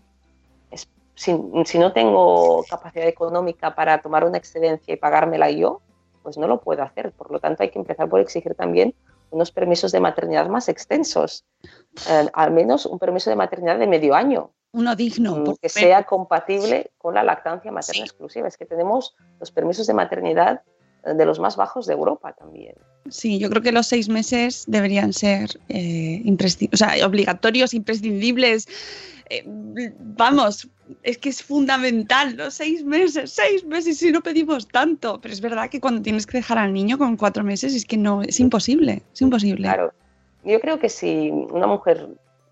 es, 0.69 0.87
si, 1.15 1.35
si, 1.65 1.79
no 1.79 1.91
tengo 1.91 2.63
capacidad 2.69 3.07
económica 3.07 3.73
para 3.73 3.99
tomar 3.99 4.25
una 4.25 4.37
excedencia 4.37 4.93
y 4.93 4.97
pagármela 4.97 5.49
yo, 5.49 5.81
pues 6.21 6.37
no 6.37 6.47
lo 6.47 6.61
puedo 6.61 6.83
hacer. 6.83 7.13
Por 7.13 7.31
lo 7.31 7.39
tanto, 7.39 7.63
hay 7.63 7.71
que 7.71 7.79
empezar 7.79 8.07
por 8.09 8.19
exigir 8.19 8.53
también 8.53 8.93
unos 9.35 9.51
permisos 9.51 9.91
de 9.91 9.99
maternidad 9.99 10.47
más 10.47 10.69
extensos, 10.69 11.45
eh, 12.09 12.27
al 12.33 12.51
menos 12.51 12.85
un 12.85 12.99
permiso 12.99 13.29
de 13.29 13.35
maternidad 13.35 13.77
de 13.77 13.87
medio 13.87 14.15
año, 14.15 14.51
uno 14.75 14.93
digno. 14.95 15.37
Mm, 15.37 15.55
que 15.61 15.69
sea 15.69 16.03
compatible 16.03 16.91
con 16.97 17.13
la 17.13 17.23
lactancia 17.23 17.71
materna 17.71 17.99
sí. 17.99 18.01
exclusiva. 18.01 18.49
Es 18.49 18.57
que 18.57 18.65
tenemos 18.65 19.15
los 19.39 19.49
permisos 19.51 19.87
de 19.87 19.93
maternidad 19.93 20.63
eh, 21.05 21.13
de 21.13 21.25
los 21.25 21.39
más 21.39 21.55
bajos 21.55 21.85
de 21.85 21.93
Europa 21.93 22.33
también. 22.33 22.75
Sí, 23.09 23.39
yo 23.39 23.49
creo 23.49 23.61
que 23.61 23.71
los 23.71 23.87
seis 23.87 24.09
meses 24.09 24.65
deberían 24.67 25.13
ser 25.13 25.49
eh, 25.69 26.21
o 26.73 26.77
sea, 26.77 27.07
obligatorios, 27.07 27.73
imprescindibles. 27.73 28.67
Eh, 29.29 29.43
vamos, 29.97 30.67
es 31.03 31.17
que 31.17 31.29
es 31.29 31.43
fundamental, 31.43 32.35
los 32.35 32.53
seis 32.55 32.83
meses, 32.83 33.31
seis 33.31 33.65
meses 33.65 33.97
si 33.97 34.11
no 34.11 34.21
pedimos 34.21 34.67
tanto. 34.67 35.19
Pero 35.21 35.33
es 35.33 35.41
verdad 35.41 35.69
que 35.69 35.79
cuando 35.79 36.01
tienes 36.01 36.25
que 36.25 36.37
dejar 36.37 36.57
al 36.57 36.73
niño 36.73 36.97
con 36.97 37.17
cuatro 37.17 37.43
meses 37.43 37.73
es 37.73 37.85
que 37.85 37.97
no, 37.97 38.21
es 38.21 38.39
imposible, 38.39 39.03
es 39.13 39.21
imposible. 39.21 39.67
Claro, 39.67 39.93
yo 40.43 40.59
creo 40.59 40.79
que 40.79 40.89
si 40.89 41.29
una 41.29 41.67
mujer 41.67 42.07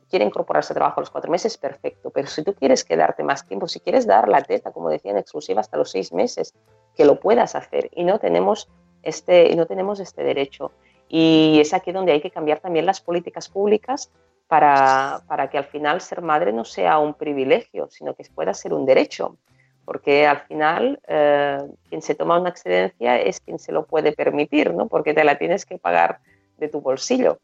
quiere 0.09 0.25
incorporarse 0.25 0.73
a 0.73 0.75
trabajo 0.75 0.99
a 0.99 1.01
los 1.01 1.09
cuatro 1.09 1.31
meses, 1.31 1.57
perfecto. 1.57 2.09
Pero 2.09 2.27
si 2.27 2.43
tú 2.43 2.53
quieres 2.53 2.83
quedarte 2.83 3.23
más 3.23 3.47
tiempo, 3.47 3.67
si 3.67 3.79
quieres 3.79 4.05
dar 4.05 4.27
la 4.29 4.41
teta, 4.41 4.71
como 4.71 4.89
decía, 4.89 5.11
en 5.11 5.17
exclusiva 5.17 5.61
hasta 5.61 5.77
los 5.77 5.91
seis 5.91 6.13
meses, 6.13 6.53
que 6.95 7.05
lo 7.05 7.19
puedas 7.19 7.55
hacer. 7.55 7.89
Y 7.95 8.03
no 8.03 8.19
tenemos 8.19 8.69
este, 9.03 9.55
no 9.55 9.65
tenemos 9.65 9.99
este 9.99 10.23
derecho. 10.23 10.71
Y 11.09 11.59
es 11.59 11.73
aquí 11.73 11.91
donde 11.91 12.13
hay 12.13 12.21
que 12.21 12.31
cambiar 12.31 12.59
también 12.59 12.85
las 12.85 13.01
políticas 13.01 13.49
públicas 13.49 14.09
para, 14.53 15.23
para 15.27 15.49
que 15.49 15.57
al 15.57 15.63
final 15.63 15.99
ser 15.99 16.21
madre 16.21 16.53
no 16.53 16.63
sea 16.63 16.99
un 16.99 17.15
privilegio, 17.15 17.87
sino 17.89 18.13
que 18.13 18.23
pueda 18.35 18.53
ser 18.53 18.71
un 18.71 18.85
derecho. 18.85 19.35
Porque 19.83 20.27
al 20.27 20.41
final 20.41 20.99
eh, 21.07 21.57
quien 21.89 22.03
se 22.03 22.13
toma 22.13 22.39
una 22.39 22.49
excedencia 22.49 23.19
es 23.19 23.39
quien 23.39 23.57
se 23.57 23.71
lo 23.71 23.87
puede 23.87 24.11
permitir, 24.11 24.71
¿no? 24.71 24.87
porque 24.87 25.15
te 25.15 25.23
la 25.23 25.39
tienes 25.39 25.65
que 25.65 25.79
pagar 25.79 26.19
de 26.59 26.67
tu 26.67 26.81
bolsillo. 26.81 27.39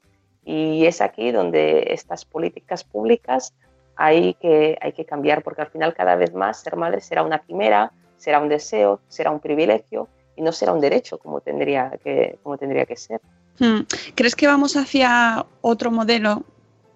Y 0.46 0.86
es 0.86 1.02
aquí 1.02 1.32
donde 1.32 1.88
estas 1.88 2.26
políticas 2.26 2.84
públicas 2.84 3.56
hay 3.96 4.36
que, 4.36 4.78
hay 4.80 4.92
que 4.92 5.06
cambiar, 5.06 5.42
porque 5.42 5.64
al 5.64 5.72
final 5.72 5.96
cada 5.96 6.16
vez 6.16 6.32
más 6.36 6.62
ser 6.62 6.76
madre 6.76 7.02
será 7.02 7.24
una 7.24 7.40
quimera, 7.40 7.92
será 8.18 8.40
un 8.40 8.50
deseo, 8.50 9.00
será 9.08 9.32
un 9.32 9.40
privilegio 9.40 10.08
y 10.36 10.44
no 10.44 10.52
será 10.52 10.74
un 10.74 10.80
derecho 10.80 11.18
como 11.18 11.42
tendría 11.42 11.92
que, 12.04 12.38
como 12.44 12.56
tendría 12.60 12.86
que 12.86 12.98
ser. 12.98 13.20
Hmm. 13.58 13.80
¿Crees 14.14 14.36
que 14.36 14.46
vamos 14.46 14.78
hacia 14.78 15.44
otro 15.62 15.90
modelo 15.90 16.44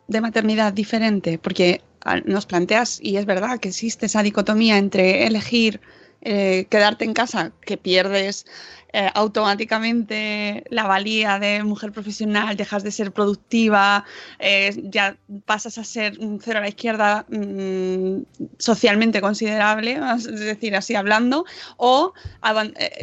de 0.07 0.21
maternidad 0.21 0.73
diferente? 0.73 1.37
Porque 1.37 1.81
nos 2.25 2.45
planteas, 2.45 2.99
y 3.01 3.17
es 3.17 3.25
verdad 3.25 3.59
que 3.59 3.69
existe 3.69 4.07
esa 4.07 4.23
dicotomía 4.23 4.77
entre 4.77 5.25
elegir 5.25 5.79
eh, 6.25 6.67
quedarte 6.69 7.03
en 7.03 7.13
casa, 7.13 7.51
que 7.65 7.75
pierdes 7.75 8.45
eh, 8.93 9.09
automáticamente 9.13 10.63
la 10.69 10.83
valía 10.83 11.37
de 11.37 11.63
mujer 11.63 11.91
profesional, 11.91 12.55
dejas 12.55 12.81
de 12.83 12.91
ser 12.91 13.11
productiva, 13.11 14.05
eh, 14.39 14.73
ya 14.83 15.17
pasas 15.45 15.77
a 15.77 15.83
ser 15.83 16.17
un 16.19 16.39
cero 16.39 16.59
a 16.59 16.61
la 16.61 16.69
izquierda 16.69 17.25
mmm, 17.27 18.21
socialmente 18.57 19.19
considerable, 19.19 19.99
es 20.15 20.23
decir, 20.23 20.77
así 20.77 20.95
hablando, 20.95 21.43
o 21.75 22.13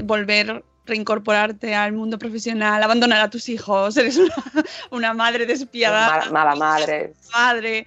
volver 0.04 0.64
reincorporarte 0.90 1.74
al 1.74 1.92
mundo 1.92 2.18
profesional, 2.18 2.82
abandonar 2.82 3.20
a 3.20 3.30
tus 3.30 3.48
hijos, 3.48 3.96
eres 3.96 4.18
una, 4.18 4.34
una 4.90 5.14
madre 5.14 5.46
despiadada. 5.46 6.18
Mala, 6.18 6.30
mala 6.30 6.54
madre. 6.56 7.14
Madre. 7.32 7.84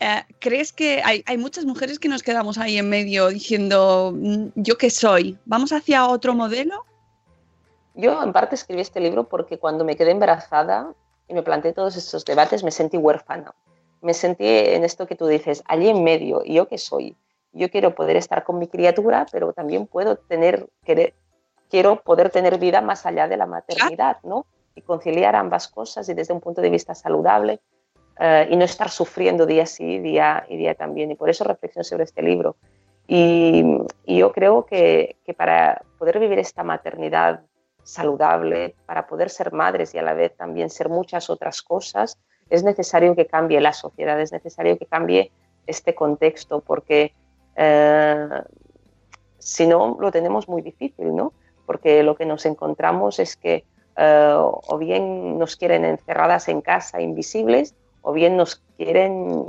Eh, 0.00 0.22
¿Crees 0.40 0.72
que 0.72 1.00
hay, 1.04 1.22
hay, 1.26 1.38
muchas 1.38 1.64
mujeres 1.64 1.98
que 1.98 2.08
nos 2.08 2.22
quedamos 2.22 2.58
ahí 2.58 2.76
en 2.76 2.88
medio 2.88 3.28
diciendo, 3.28 4.12
mm, 4.12 4.48
¿yo 4.56 4.76
qué 4.76 4.90
soy? 4.90 5.38
¿Vamos 5.44 5.72
hacia 5.72 6.06
otro 6.08 6.34
modelo? 6.34 6.84
Yo 7.94 8.22
en 8.22 8.32
parte 8.32 8.54
escribí 8.54 8.80
este 8.80 9.00
libro 9.00 9.28
porque 9.28 9.58
cuando 9.58 9.84
me 9.84 9.96
quedé 9.96 10.10
embarazada 10.10 10.92
y 11.28 11.34
me 11.34 11.42
planteé 11.42 11.72
todos 11.72 11.96
estos 11.96 12.24
debates 12.24 12.64
me 12.64 12.70
sentí 12.70 12.96
huérfana. 12.96 13.54
Me 14.00 14.14
sentí 14.14 14.46
en 14.46 14.82
esto 14.82 15.06
que 15.06 15.14
tú 15.14 15.26
dices, 15.26 15.62
allí 15.66 15.88
en 15.88 16.02
medio, 16.02 16.42
¿y 16.44 16.54
yo 16.54 16.66
qué 16.66 16.78
soy? 16.78 17.16
Yo 17.52 17.70
quiero 17.70 17.94
poder 17.94 18.16
estar 18.16 18.42
con 18.44 18.58
mi 18.58 18.66
criatura, 18.66 19.26
pero 19.30 19.52
también 19.52 19.86
puedo 19.86 20.16
tener, 20.16 20.68
querer, 20.84 21.14
quiero 21.72 22.02
poder 22.02 22.28
tener 22.28 22.58
vida 22.58 22.82
más 22.82 23.06
allá 23.06 23.26
de 23.26 23.38
la 23.38 23.46
maternidad, 23.46 24.18
¿no? 24.24 24.44
Y 24.74 24.82
conciliar 24.82 25.34
ambas 25.34 25.68
cosas 25.68 26.06
y 26.06 26.12
desde 26.12 26.34
un 26.34 26.40
punto 26.40 26.60
de 26.60 26.68
vista 26.68 26.94
saludable 26.94 27.60
uh, 28.20 28.52
y 28.52 28.56
no 28.56 28.66
estar 28.66 28.90
sufriendo 28.90 29.46
día 29.46 29.64
sí, 29.64 29.98
día 29.98 30.44
y 30.50 30.58
día 30.58 30.74
también. 30.74 31.10
Y 31.10 31.14
por 31.14 31.30
eso 31.30 31.44
reflexiono 31.44 31.82
sobre 31.82 32.04
este 32.04 32.20
libro. 32.20 32.56
Y, 33.08 33.64
y 34.04 34.18
yo 34.18 34.32
creo 34.32 34.66
que, 34.66 35.16
que, 35.24 35.32
para 35.32 35.80
poder 35.98 36.18
vivir 36.18 36.38
esta 36.38 36.62
maternidad 36.62 37.40
saludable, 37.82 38.74
para 38.84 39.06
poder 39.06 39.30
ser 39.30 39.54
madres 39.54 39.94
y 39.94 39.98
a 39.98 40.02
la 40.02 40.12
vez 40.12 40.36
también 40.36 40.68
ser 40.68 40.90
muchas 40.90 41.30
otras 41.30 41.62
cosas, 41.62 42.18
es 42.50 42.62
necesario 42.62 43.16
que 43.16 43.26
cambie 43.26 43.62
la 43.62 43.72
sociedad, 43.72 44.20
es 44.20 44.30
necesario 44.30 44.78
que 44.78 44.84
cambie 44.84 45.32
este 45.66 45.94
contexto, 45.94 46.60
porque 46.60 47.14
eh, 47.56 48.28
si 49.38 49.66
no 49.66 49.96
lo 49.98 50.12
tenemos 50.12 50.48
muy 50.48 50.60
difícil, 50.60 51.16
¿no? 51.16 51.32
Porque 51.72 52.02
lo 52.02 52.16
que 52.16 52.26
nos 52.26 52.44
encontramos 52.44 53.18
es 53.18 53.34
que 53.34 53.64
eh, 53.96 54.34
o 54.36 54.76
bien 54.76 55.38
nos 55.38 55.56
quieren 55.56 55.86
encerradas 55.86 56.48
en 56.48 56.60
casa, 56.60 57.00
invisibles, 57.00 57.74
o 58.02 58.12
bien 58.12 58.36
nos 58.36 58.56
quieren 58.76 59.46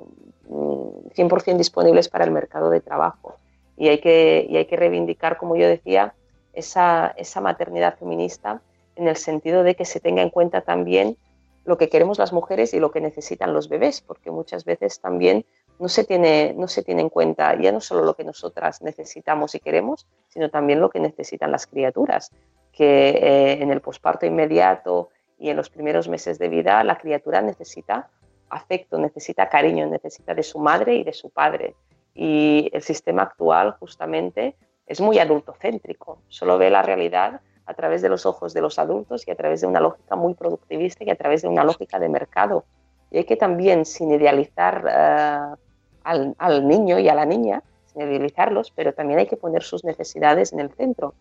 100% 0.47 1.53
mm, 1.53 1.57
disponibles 1.57 2.07
para 2.07 2.23
el 2.23 2.31
mercado 2.31 2.69
de 2.69 2.79
trabajo. 2.79 3.36
Y 3.75 3.89
hay 3.89 3.99
que, 3.99 4.47
y 4.49 4.55
hay 4.55 4.63
que 4.67 4.77
reivindicar, 4.77 5.36
como 5.36 5.57
yo 5.57 5.67
decía, 5.67 6.13
esa, 6.53 7.13
esa 7.17 7.41
maternidad 7.41 7.97
feminista 7.97 8.62
en 8.95 9.09
el 9.09 9.17
sentido 9.17 9.63
de 9.63 9.75
que 9.75 9.83
se 9.83 9.99
tenga 9.99 10.21
en 10.21 10.29
cuenta 10.29 10.62
también 10.62 11.17
lo 11.65 11.77
que 11.77 11.89
queremos 11.89 12.19
las 12.19 12.31
mujeres 12.31 12.73
y 12.73 12.79
lo 12.79 12.91
que 12.91 13.01
necesitan 13.01 13.53
los 13.53 13.67
bebés, 13.67 13.99
porque 13.99 14.31
muchas 14.31 14.63
veces 14.63 15.01
también 15.01 15.45
no 15.79 15.89
se 15.89 16.03
tiene, 16.03 16.53
no 16.57 16.67
se 16.67 16.83
tiene 16.83 17.01
en 17.01 17.09
cuenta 17.09 17.55
ya 17.59 17.71
no 17.71 17.81
solo 17.81 18.03
lo 18.03 18.15
que 18.15 18.23
nosotras 18.23 18.81
necesitamos 18.81 19.55
y 19.55 19.59
queremos, 19.59 20.07
sino 20.29 20.49
también 20.49 20.79
lo 20.79 20.89
que 20.89 20.99
necesitan 20.99 21.51
las 21.51 21.67
criaturas, 21.67 22.31
que 22.71 23.09
eh, 23.09 23.62
en 23.62 23.71
el 23.71 23.81
posparto 23.81 24.25
inmediato 24.25 25.09
y 25.38 25.49
en 25.49 25.57
los 25.57 25.69
primeros 25.69 26.07
meses 26.07 26.39
de 26.39 26.49
vida 26.49 26.83
la 26.83 26.97
criatura 26.97 27.41
necesita 27.41 28.09
afecto, 28.49 28.97
necesita 28.97 29.49
cariño, 29.49 29.88
necesita 29.88 30.34
de 30.34 30.43
su 30.43 30.59
madre 30.59 30.95
y 30.95 31.03
de 31.03 31.13
su 31.13 31.30
padre. 31.30 31.76
Y 32.13 32.69
el 32.71 32.84
sistema 32.84 33.24
actual 33.24 33.76
justamente 33.80 34.55
es 34.86 35.01
muy 35.01 35.17
adultocéntrico, 35.19 36.19
solo 36.28 36.57
ve 36.57 36.69
la 36.69 36.84
realidad 36.84 37.41
a 37.65 37.74
través 37.74 38.01
de 38.01 38.09
los 38.09 38.26
ojos 38.26 38.53
de 38.53 38.61
los 38.61 38.78
adultos 38.78 39.28
y 39.28 39.32
a 39.32 39.36
través 39.36 39.61
de 39.61 39.67
una 39.67 39.80
lógica 39.80 40.15
muy 40.15 40.34
productivista 40.34 41.03
y 41.03 41.09
a 41.09 41.15
través 41.15 41.41
de 41.41 41.47
una 41.47 41.63
lógica 41.63 41.99
de 41.99 42.09
mercado. 42.09 42.65
Y 43.14 43.20
hay 43.20 43.24
que 43.24 43.38
también, 43.38 43.86
sin 43.86 44.11
idealizar 44.11 44.84
uh, 44.84 45.55
al, 46.03 46.36
al, 46.38 46.68
niño 46.68 46.99
y 46.99 47.07
a 47.07 47.16
la 47.16 47.26
niña, 47.26 47.64
sin 47.86 48.01
idealizarlos, 48.01 48.72
pero 48.72 48.93
también 48.93 49.20
hay 49.20 49.28
que 49.28 49.38
poner 49.38 49.64
sus 49.64 49.86
necesidades 49.86 50.51
en 50.51 50.59
el 50.59 50.72
centro. 50.72 51.14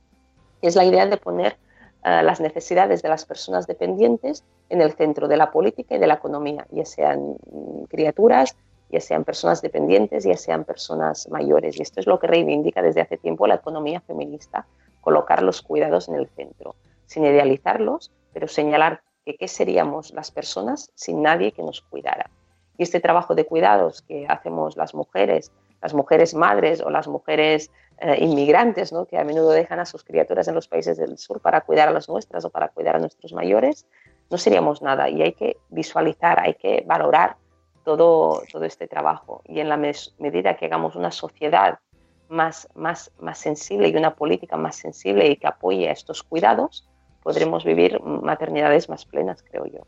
Es 0.63 0.75
la 0.75 0.85
idea 0.85 1.07
de 1.07 1.19
poner 1.19 1.57
eh, 2.05 2.23
las 2.25 2.41
necesidades 2.41 3.01
de 3.03 3.09
las 3.09 3.25
personas 3.25 3.69
dependientes 3.69 4.43
en 4.71 4.81
el 4.81 4.93
centro 4.93 5.29
de 5.29 5.37
la 5.37 5.53
política 5.53 5.95
y 5.95 5.99
de 5.99 6.07
la 6.09 6.15
economía, 6.15 6.67
ya 6.71 6.85
sean 6.85 7.37
criaturas, 7.89 8.57
ya 8.91 9.01
sean 9.01 9.23
personas 9.23 9.63
dependientes, 9.63 10.25
ya 10.25 10.37
sean 10.37 10.65
personas 10.65 11.29
mayores. 11.29 11.79
Y 11.79 11.83
esto 11.83 12.01
es 12.01 12.07
lo 12.09 12.19
que 12.19 12.27
reivindica 12.27 12.83
desde 12.83 13.03
hace 13.03 13.19
tiempo 13.19 13.47
la 13.47 13.55
economía 13.57 14.01
feminista, 14.01 14.67
colocar 15.01 15.43
los 15.43 15.63
cuidados 15.63 16.09
en 16.09 16.17
el 16.17 16.29
centro, 16.31 16.75
sin 17.07 17.25
idealizarlos, 17.25 18.11
pero 18.33 18.49
señalar 18.49 19.03
que 19.25 19.37
qué 19.37 19.49
seríamos 19.49 20.13
las 20.13 20.31
personas 20.31 20.91
sin 20.95 21.23
nadie 21.23 21.53
que 21.53 21.63
nos 21.63 21.81
cuidara. 21.81 22.31
Y 22.79 22.83
este 22.83 23.01
trabajo 23.01 23.35
de 23.35 23.47
cuidados 23.47 24.03
que 24.03 24.27
hacemos 24.29 24.77
las 24.77 24.95
mujeres, 24.95 25.53
las 25.81 25.95
mujeres 25.95 26.35
madres 26.35 26.81
o 26.81 26.91
las 26.91 27.07
mujeres 27.09 27.71
eh, 27.99 28.17
inmigrantes, 28.21 28.93
¿no? 28.93 29.07
que 29.07 29.19
a 29.19 29.25
menudo 29.25 29.51
dejan 29.51 29.79
a 29.79 29.87
sus 29.87 30.03
criaturas 30.03 30.49
en 30.49 30.55
los 30.55 30.69
países 30.69 30.97
del 30.97 31.19
sur 31.19 31.41
para 31.41 31.61
cuidar 31.61 31.89
a 31.89 31.93
las 31.93 32.09
nuestras 32.09 32.45
o 32.45 32.51
para 32.51 32.69
cuidar 32.69 32.97
a 32.97 32.99
nuestros 32.99 33.33
mayores, 33.33 33.87
no 34.31 34.39
seríamos 34.39 34.83
nada. 34.83 35.09
Y 35.09 35.23
hay 35.23 35.33
que 35.35 35.59
visualizar, 35.69 36.41
hay 36.41 36.55
que 36.55 36.83
valorar 36.87 37.37
todo, 37.85 38.43
todo 38.51 38.65
este 38.65 38.89
trabajo. 38.89 39.43
Y 39.45 39.61
en 39.61 39.69
la 39.69 39.77
medida 39.77 40.57
que 40.57 40.67
hagamos 40.67 40.97
una 40.97 41.11
sociedad 41.11 41.79
más, 42.29 42.69
más, 42.75 43.13
más 43.21 43.39
sensible 43.39 43.89
y 43.89 43.97
una 43.97 44.17
política 44.17 44.57
más 44.57 44.77
sensible 44.77 45.29
y 45.29 45.37
que 45.37 45.47
apoye 45.47 45.89
a 45.89 45.93
estos 45.93 46.23
cuidados, 46.23 46.89
podremos 47.23 47.65
vivir 47.65 48.01
maternidades 48.03 48.89
más 48.89 49.05
plenas, 49.05 49.43
creo 49.43 49.67
yo. 49.67 49.81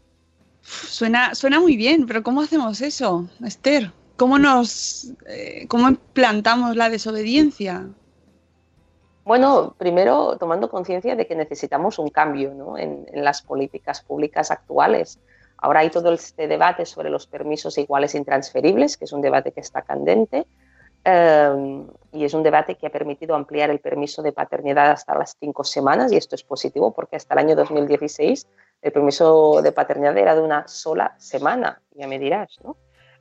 Suena, 0.62 1.35
suena 1.35 1.61
muy 1.61 1.76
bien, 1.76 2.07
pero 2.07 2.22
¿cómo 2.22 2.41
hacemos 2.41 2.80
eso, 2.80 3.28
Esther? 3.45 3.93
¿Cómo 4.16 4.39
nos 4.39 5.12
eh, 5.26 5.66
cómo 5.68 5.89
implantamos 5.89 6.76
la 6.76 6.89
desobediencia? 6.89 7.89
Bueno, 9.24 9.74
primero 9.76 10.37
tomando 10.39 10.70
conciencia 10.70 11.16
de 11.16 11.26
que 11.26 11.35
necesitamos 11.35 11.99
un 11.99 12.09
cambio 12.09 12.55
¿no? 12.55 12.78
en, 12.78 13.07
en, 13.12 13.24
las 13.24 13.43
políticas 13.43 14.03
públicas 14.03 14.51
actuales. 14.51 15.18
Ahora 15.57 15.80
hay 15.80 15.91
todo 15.91 16.12
este 16.12 16.47
debate 16.47 16.87
sobre 16.87 17.11
los 17.11 17.26
permisos 17.26 17.76
iguales 17.78 18.14
intransferibles, 18.14 18.97
que 18.97 19.07
es 19.07 19.12
un 19.12 19.22
debate 19.22 19.53
que 19.53 19.61
está 19.61 19.82
candente, 19.82 20.47
eh, 21.05 21.87
y 22.13 22.25
es 22.25 22.35
un 22.35 22.43
debate 22.43 22.77
que 22.77 22.87
ha 22.87 22.91
permitido 22.91 23.35
ampliar 23.35 23.71
el 23.71 23.81
permiso 23.81 24.23
de 24.23 24.33
paternidad 24.33 24.91
hasta 24.91 25.15
las 25.17 25.37
cinco 25.39 25.65
semanas, 25.65 26.13
y 26.13 26.17
esto 26.17 26.35
es 26.35 26.43
positivo 26.43 26.93
porque 26.93 27.17
hasta 27.17 27.35
el 27.35 27.41
año 27.41 27.57
2016 27.57 28.47
el 28.83 28.93
permiso 28.93 29.61
de 29.63 29.73
paternidad 29.73 30.17
era 30.17 30.35
de 30.35 30.43
una 30.43 30.69
sola 30.69 31.15
semana, 31.19 31.83
ya 31.93 32.07
me 32.07 32.19
dirás, 32.19 32.59
¿no? 32.63 32.77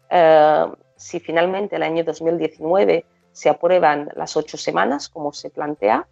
Eh, 0.09 0.65
si 0.95 1.19
finalmente 1.19 1.75
el 1.75 1.83
año 1.83 2.03
2019 2.03 3.05
se 3.31 3.49
aprueban 3.49 4.09
las 4.15 4.37
ocho 4.37 4.57
semanas, 4.57 5.09
como 5.09 5.33
se 5.33 5.49
plantea, 5.49 6.07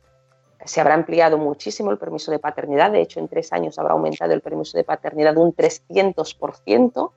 se 0.66 0.82
habrá 0.82 0.94
ampliado 0.94 1.38
muchísimo 1.38 1.92
el 1.92 1.98
permiso 1.98 2.32
de 2.32 2.40
paternidad. 2.40 2.92
De 2.92 3.02
hecho, 3.02 3.20
en 3.20 3.28
tres 3.28 3.52
años 3.54 3.80
habrá 3.80 3.94
aumentado 3.94 4.34
el 4.34 4.42
permiso 4.42 4.78
de 4.78 4.84
paternidad 4.84 5.38
un 5.38 5.56
300%. 5.56 7.12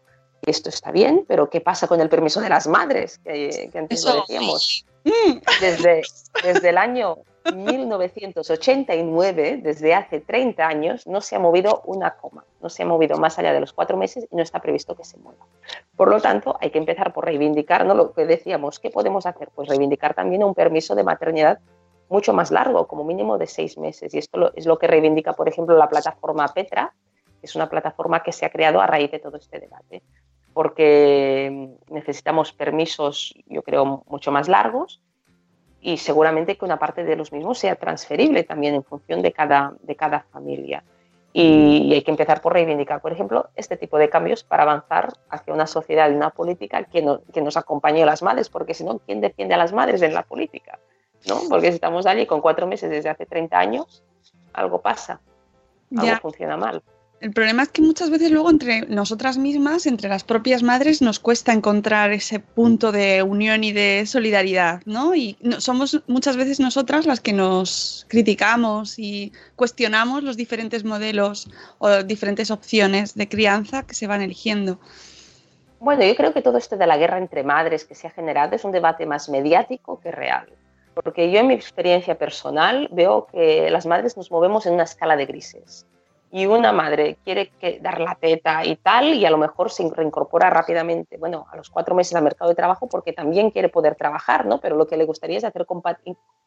Esto 0.47 0.69
está 0.69 0.93
bien, 0.93 1.25
pero 1.27 1.49
¿qué 1.49 1.61
pasa 1.61 1.87
con 1.87 2.01
el 2.01 2.09
permiso 2.09 2.41
de 2.41 2.49
las 2.49 2.67
madres? 2.67 3.19
Que, 3.19 3.71
antes 3.75 4.05
lo 4.05 4.21
decíamos. 4.21 4.85
Mm. 5.05 5.39
Desde, 5.61 6.03
desde 6.43 6.69
el 6.69 6.79
año 6.79 7.19
1989, 7.53 9.61
desde 9.63 9.95
hace 9.95 10.21
30 10.21 10.67
años, 10.67 11.07
no 11.07 11.21
se 11.21 11.37
ha 11.37 11.39
movido 11.39 11.83
una 11.85 12.17
coma, 12.17 12.45
no 12.63 12.71
se 12.71 12.83
ha 12.83 12.87
movido 12.87 13.19
más 13.19 13.39
allá 13.39 13.53
de 13.53 13.61
los 13.61 13.73
cuatro 13.73 13.97
meses 13.97 14.27
y 14.31 14.37
no 14.37 14.43
está 14.43 14.61
previsto 14.61 14.97
que 14.97 15.05
se 15.05 15.19
mueva. 15.19 15.47
Por 15.97 16.09
lo 16.09 16.21
tanto, 16.21 16.57
hay 16.61 16.71
que 16.71 16.79
empezar 16.79 17.13
por 17.13 17.27
reivindicar 17.27 17.85
¿no? 17.85 17.95
lo 17.95 18.13
que 18.13 18.25
decíamos, 18.25 18.81
¿qué 18.81 18.91
podemos 18.91 19.27
hacer? 19.27 19.51
Pues 19.55 19.69
reivindicar 19.69 20.15
también 20.15 20.43
un 20.43 20.55
permiso 20.55 20.95
de 20.95 21.05
maternidad 21.05 21.59
mucho 22.09 22.33
más 22.33 22.51
largo, 22.51 22.87
como 22.87 23.05
mínimo 23.05 23.39
de 23.39 23.47
seis 23.47 23.77
meses. 23.77 24.15
Y 24.15 24.19
esto 24.19 24.53
es 24.55 24.67
lo 24.67 24.79
que 24.79 24.87
reivindica, 24.87 25.35
por 25.35 25.49
ejemplo, 25.49 25.77
la 25.77 25.89
plataforma 25.89 26.49
Petra, 26.49 26.95
que 27.41 27.47
es 27.47 27.57
una 27.57 27.69
plataforma 27.69 28.23
que 28.23 28.33
se 28.33 28.47
ha 28.47 28.51
creado 28.51 28.81
a 28.81 28.87
raíz 28.87 29.11
de 29.11 29.19
todo 29.19 29.37
este 29.37 29.59
debate, 29.59 30.03
porque 30.55 31.77
necesitamos 31.91 32.53
permisos, 32.53 33.35
yo 33.47 33.63
creo, 33.63 34.05
mucho 34.07 34.33
más 34.33 34.49
largos 34.49 35.03
y 35.81 35.99
seguramente 35.99 36.57
que 36.57 36.65
una 36.65 36.79
parte 36.79 37.05
de 37.05 37.17
los 37.17 37.33
mismos 37.33 37.59
sea 37.59 37.77
transferible 37.77 38.45
también 38.45 38.75
en 38.75 38.85
función 38.85 39.21
de 39.21 39.33
cada, 39.33 39.75
de 39.83 39.97
cada 39.97 40.21
familia. 40.33 40.83
Y, 41.37 41.93
hay 41.93 42.03
que 42.03 42.13
empezar 42.13 42.41
por 42.41 42.53
reivindicar, 42.53 43.03
por 43.03 43.13
ejemplo, 43.13 43.51
este 43.57 43.77
tipo 43.77 43.99
de 43.99 44.09
cambios 44.09 44.45
para 44.45 44.63
avanzar 44.63 45.13
hacia 45.29 45.53
una 45.53 45.67
sociedad 45.67 46.09
y 46.09 46.15
una 46.15 46.31
política 46.31 46.85
que, 46.85 47.05
que 47.33 47.43
nos 47.43 47.57
acompañe 47.57 48.05
a 48.05 48.07
las 48.07 48.23
madres, 48.23 48.49
porque 48.49 48.73
si 48.73 48.85
no, 48.85 49.01
¿quién 49.01 49.21
defiende 49.21 49.55
a 49.55 49.59
las 49.59 49.73
madres 49.73 50.01
en 50.03 50.15
la 50.15 50.23
política? 50.23 50.79
¿No? 51.29 51.41
Porque 51.51 51.69
si 51.69 51.75
estamos 51.75 52.07
allí 52.07 52.25
con 52.25 52.41
cuatro 52.41 52.69
meses 52.69 52.89
desde 52.89 53.09
hace 53.09 53.27
30 53.27 53.59
años, 53.59 54.05
algo 54.53 54.81
pasa, 54.81 55.21
algo 55.97 56.17
funciona 56.23 56.57
mal. 56.57 56.83
El 57.25 57.33
problema 57.33 57.62
es 57.62 57.70
que 57.70 57.81
muchas 57.81 58.11
veces 58.11 58.31
luego 58.31 58.51
entre 58.51 58.83
nosotras 58.83 59.39
mismas, 59.39 59.87
entre 59.87 60.11
las 60.11 60.25
propias 60.25 60.62
madres, 60.62 61.01
nos 61.01 61.18
cuesta 61.18 61.55
encontrar 61.55 62.12
ese 62.12 62.39
punto 62.39 62.93
de 62.93 63.22
unión 63.22 63.64
y 63.64 63.72
de 63.72 64.05
solidaridad, 64.05 64.83
¿no? 64.85 65.14
Y 65.14 65.39
somos 65.57 66.03
muchas 66.07 66.37
veces 66.37 66.61
nosotras 66.61 67.07
las 67.07 67.20
que 67.20 67.33
nos 67.33 68.05
criticamos 68.11 68.99
y 68.99 69.33
cuestionamos 69.57 70.22
los 70.22 70.37
diferentes 70.37 70.85
modelos 70.85 71.49
o 71.79 72.03
diferentes 72.03 72.51
opciones 72.51 73.14
de 73.14 73.27
crianza 73.27 73.85
que 73.85 73.95
se 73.95 74.07
van 74.07 74.20
eligiendo. 74.20 74.79
Bueno, 75.81 76.05
yo 76.05 76.14
creo 76.16 76.35
que 76.35 76.43
todo 76.43 76.59
esto 76.59 76.77
de 76.77 76.87
la 76.87 76.99
guerra 76.99 77.16
entre 77.16 77.43
madres 77.43 77.87
que 77.87 77.95
se 77.95 78.07
ha 78.07 78.11
generado 78.11 78.55
es 78.55 78.66
un 78.66 78.72
debate 78.72 79.07
más 79.07 79.31
mediático 79.31 79.99
que 79.99 80.11
real. 80.12 80.51
Porque 80.93 81.33
yo 81.33 81.41
en 81.41 81.47
mi 81.47 81.55
experiencia 81.55 82.18
personal 82.18 82.87
veo 82.93 83.29
que 83.33 83.70
las 83.70 83.87
madres 83.87 84.14
nos 84.18 84.31
movemos 84.31 84.66
en 84.66 84.75
una 84.75 84.83
escala 84.83 85.16
de 85.16 85.25
grises 85.25 85.87
y 86.35 86.47
una 86.47 86.72
madre 86.72 87.18
quiere 87.22 87.51
que, 87.61 87.78
dar 87.78 88.01
la 88.01 88.16
teta 88.16 88.64
y 88.64 88.74
tal, 88.74 89.14
y 89.14 89.24
a 89.24 89.30
lo 89.30 89.39
mejor 89.39 89.70
se 89.70 89.89
reincorpora 89.89 90.51
rápidamente, 90.51 91.16
bueno, 91.16 91.47
a 91.49 91.57
los 91.57 91.70
cuatro 91.70 91.95
meses 91.95 92.16
al 92.16 92.24
mercado 92.24 92.49
de 92.49 92.57
trabajo 92.57 92.89
porque 92.89 93.12
también 93.12 93.53
quiere 93.53 93.68
poder 93.68 93.95
trabajar, 93.95 94.45
¿no? 94.45 94.59
Pero 94.59 94.74
lo 94.74 94.89
que 94.89 94.97
le 94.97 95.05
gustaría 95.05 95.39
es 95.39 95.45
hacer, 95.45 95.64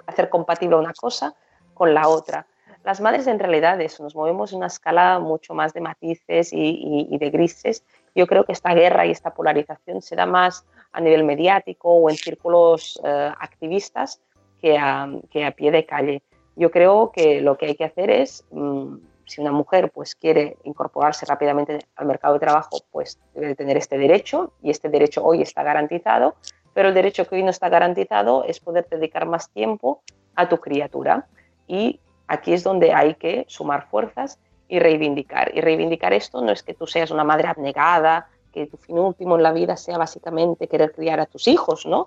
hacer 0.05 0.27
compatible 0.27 0.75
una 0.75 0.91
cosa 0.91 1.33
con 1.73 1.93
la 1.93 2.09
otra. 2.09 2.45
Las 2.83 2.99
madres 2.99 3.27
en 3.27 3.39
realidad 3.39 3.79
eso, 3.79 4.03
nos 4.03 4.13
movemos 4.13 4.51
en 4.51 4.57
una 4.57 4.67
escala 4.67 5.19
mucho 5.19 5.53
más 5.53 5.73
de 5.73 5.79
matices 5.79 6.49
y, 6.51 7.17
de 7.17 7.29
grises. 7.29 7.85
Yo 8.13 8.27
creo 8.27 8.43
que 8.43 8.51
esta 8.51 8.73
guerra 8.73 9.05
y 9.05 9.11
esta 9.11 9.33
polarización 9.33 10.01
se 10.01 10.17
da 10.17 10.25
más 10.25 10.65
a 10.91 10.99
nivel 10.99 11.23
mediático 11.23 11.93
o 11.93 12.09
en 12.09 12.17
círculos 12.17 12.99
eh, 13.05 13.31
activistas 13.39 14.19
que 14.59 14.77
a, 14.77 15.09
que 15.31 15.45
a, 15.45 15.51
pie 15.51 15.71
de 15.71 15.85
calle. 15.85 16.23
Yo 16.57 16.71
creo 16.71 17.13
que 17.13 17.39
lo 17.39 17.57
que 17.57 17.67
hay 17.67 17.75
que 17.75 17.85
hacer 17.85 18.09
es... 18.09 18.43
Mm, 18.51 18.97
si 19.27 19.41
una 19.41 19.51
mujer 19.51 19.91
pues 19.91 20.15
quiere 20.15 20.57
incorporarse 20.63 21.25
rápidamente 21.25 21.79
al 21.95 22.07
mercado 22.07 22.35
de 22.35 22.39
trabajo, 22.39 22.79
pues 22.91 23.19
debe 23.35 23.55
tener 23.55 23.77
este 23.77 23.97
derecho 23.97 24.53
y 24.63 24.71
este 24.71 24.89
derecho 24.89 25.23
hoy 25.23 25.41
está 25.41 25.63
garantizado, 25.63 26.35
pero 26.73 26.89
el 26.89 26.95
derecho 26.95 27.27
que 27.27 27.35
hoy 27.35 27.43
no 27.43 27.49
está 27.49 27.69
garantizado 27.69 28.43
es 28.43 28.59
poder 28.59 28.87
dedicar 28.89 29.25
más 29.25 29.49
tiempo 29.49 30.01
a 30.35 30.47
tu 30.47 30.57
criatura 30.57 31.27
y 31.67 31.99
aquí 32.27 32.53
es 32.53 32.63
donde 32.63 32.93
hay 32.93 33.15
que 33.15 33.45
sumar 33.47 33.87
fuerzas 33.89 34.39
y 34.67 34.79
reivindicar. 34.79 35.51
Y 35.55 35.61
reivindicar 35.61 36.13
esto 36.13 36.41
no 36.41 36.51
es 36.51 36.63
que 36.63 36.73
tú 36.73 36.87
seas 36.87 37.11
una 37.11 37.23
madre 37.23 37.47
abnegada, 37.47 38.29
que 38.53 38.67
tu 38.67 38.77
fin 38.77 38.97
último 38.99 39.35
en 39.35 39.43
la 39.43 39.51
vida 39.51 39.77
sea 39.77 39.97
básicamente 39.97 40.67
querer 40.67 40.91
criar 40.91 41.19
a 41.19 41.25
tus 41.25 41.47
hijos, 41.47 41.85
¿no? 41.85 42.05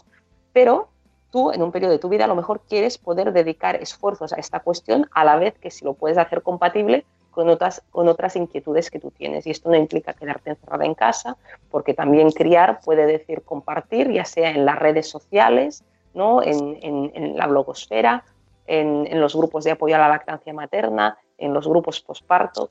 Pero 0.52 0.88
tú 1.30 1.52
en 1.52 1.62
un 1.62 1.72
periodo 1.72 1.92
de 1.92 1.98
tu 1.98 2.08
vida 2.08 2.24
a 2.24 2.28
lo 2.28 2.34
mejor 2.34 2.60
quieres 2.68 2.98
poder 2.98 3.32
dedicar 3.32 3.76
esfuerzos 3.76 4.32
a 4.32 4.36
esta 4.36 4.60
cuestión 4.60 5.08
a 5.12 5.24
la 5.24 5.36
vez 5.36 5.58
que 5.58 5.70
si 5.70 5.84
lo 5.84 5.94
puedes 5.94 6.18
hacer 6.18 6.42
compatible 6.42 7.04
con 7.30 7.48
otras, 7.48 7.82
con 7.90 8.08
otras 8.08 8.36
inquietudes 8.36 8.90
que 8.90 8.98
tú 8.98 9.10
tienes. 9.10 9.46
Y 9.46 9.50
esto 9.50 9.70
no 9.70 9.76
implica 9.76 10.12
quedarte 10.12 10.50
encerrada 10.50 10.84
en 10.84 10.94
casa, 10.94 11.36
porque 11.70 11.94
también 11.94 12.32
criar 12.32 12.80
puede 12.84 13.06
decir 13.06 13.42
compartir, 13.42 14.10
ya 14.10 14.24
sea 14.24 14.50
en 14.50 14.64
las 14.64 14.78
redes 14.78 15.08
sociales, 15.08 15.84
¿no? 16.12 16.42
en, 16.42 16.78
en, 16.82 17.36
la 17.36 17.46
blogosfera, 17.46 18.24
en, 18.66 19.06
en, 19.06 19.20
los 19.20 19.36
grupos 19.36 19.64
de 19.64 19.70
apoyo 19.72 19.94
a 19.94 19.98
la 19.98 20.08
lactancia 20.08 20.52
materna, 20.52 21.18
en 21.38 21.54
los 21.54 21.66
grupos 21.66 22.00
posparto. 22.00 22.70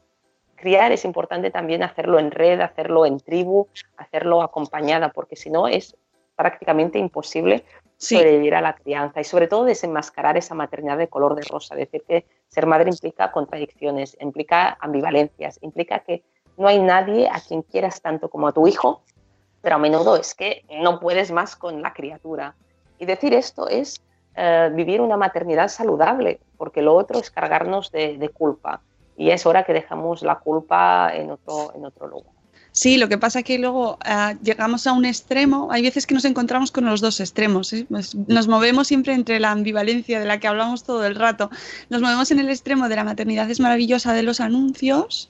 Criar 0.56 0.92
es 0.92 1.06
importante 1.06 1.52
también 1.52 1.84
hacerlo 1.84 2.20
en 2.20 2.32
red, 2.32 2.60
hacerlo 2.60 3.06
en 3.06 3.20
tribu, 3.22 3.68
hacerlo 3.96 4.42
acompañada, 4.42 5.10
porque 5.10 5.38
si 5.38 5.50
no 5.50 5.70
es 5.70 5.96
prácticamente 6.36 7.00
imposible 7.00 7.64
sobrevivir 8.00 8.56
a 8.56 8.62
la 8.62 8.76
crianza 8.76 9.20
y 9.20 9.26
sobre 9.26 9.48
todo 9.48 9.66
desenmascarar 9.66 10.38
esa 10.38 10.56
maternidad 10.56 10.98
de 10.98 11.10
color 11.10 11.36
de 11.36 11.42
rosa, 11.42 11.76
decir 11.76 12.02
que 12.08 12.26
ser 12.48 12.66
madre 12.66 12.90
implica 12.90 13.32
contradicciones, 13.32 14.16
implica 14.22 14.78
ambivalencias, 14.80 15.60
implica 15.62 16.00
que 16.00 16.24
no 16.58 16.68
hay 16.68 16.80
nadie 16.80 17.30
a 17.30 17.42
quien 17.42 17.62
quieras 17.62 18.02
tanto 18.02 18.30
como 18.30 18.48
a 18.48 18.54
tu 18.54 18.68
hijo, 18.68 19.04
pero 19.62 19.76
a 19.76 19.80
menudo 19.80 20.16
es 20.16 20.34
que 20.34 20.64
no 20.82 21.00
puedes 21.00 21.32
más 21.32 21.58
con 21.58 21.82
la 21.82 21.94
criatura. 21.94 22.56
Y 23.00 23.06
decir 23.06 23.34
esto 23.34 23.68
es 23.68 24.02
eh, 24.36 24.70
vivir 24.74 25.02
una 25.02 25.18
maternidad 25.18 25.68
saludable, 25.68 26.40
porque 26.58 26.82
lo 26.82 26.96
otro 26.96 27.20
es 27.20 27.30
cargarnos 27.30 27.92
de, 27.92 28.30
culpa. 28.34 28.82
Y 29.18 29.32
es 29.32 29.46
hora 29.46 29.66
que 29.66 29.74
dejamos 29.74 30.22
la 30.22 30.40
culpa 30.40 31.12
en 31.14 31.32
otro, 31.32 31.74
en 31.76 31.84
otro 31.84 32.08
lugar. 32.08 32.39
Sí, 32.80 32.98
lo 32.98 33.10
que 33.10 33.18
pasa 33.18 33.40
es 33.40 33.46
que 33.46 33.60
luego 33.60 33.98
ah, 34.06 34.36
llegamos 34.42 34.88
a 34.88 34.94
un 34.94 35.04
extremo, 35.04 35.68
hay 35.70 35.82
veces 35.82 36.08
que 36.08 36.14
nos 36.14 36.24
encontramos 36.24 36.72
con 36.72 36.86
los 36.86 37.02
dos 37.02 37.20
extremos, 37.20 37.74
¿eh? 37.74 37.86
Pues 37.90 38.16
nos 38.16 38.48
movemos 38.48 38.88
siempre 38.88 39.14
entre 39.14 39.38
la 39.42 39.52
ambivalencia 39.52 40.18
de 40.18 40.26
la 40.26 40.40
que 40.40 40.48
hablamos 40.48 40.86
todo 40.86 41.06
el 41.06 41.16
rato, 41.16 41.50
nos 41.90 42.02
movemos 42.02 42.32
en 42.32 42.40
el 42.40 42.48
extremo 42.48 42.88
de 42.88 42.96
la 42.96 43.04
maternidad 43.04 43.52
es 43.52 43.60
maravillosa 43.60 44.14
de 44.14 44.24
los 44.24 44.40
anuncios, 44.40 45.28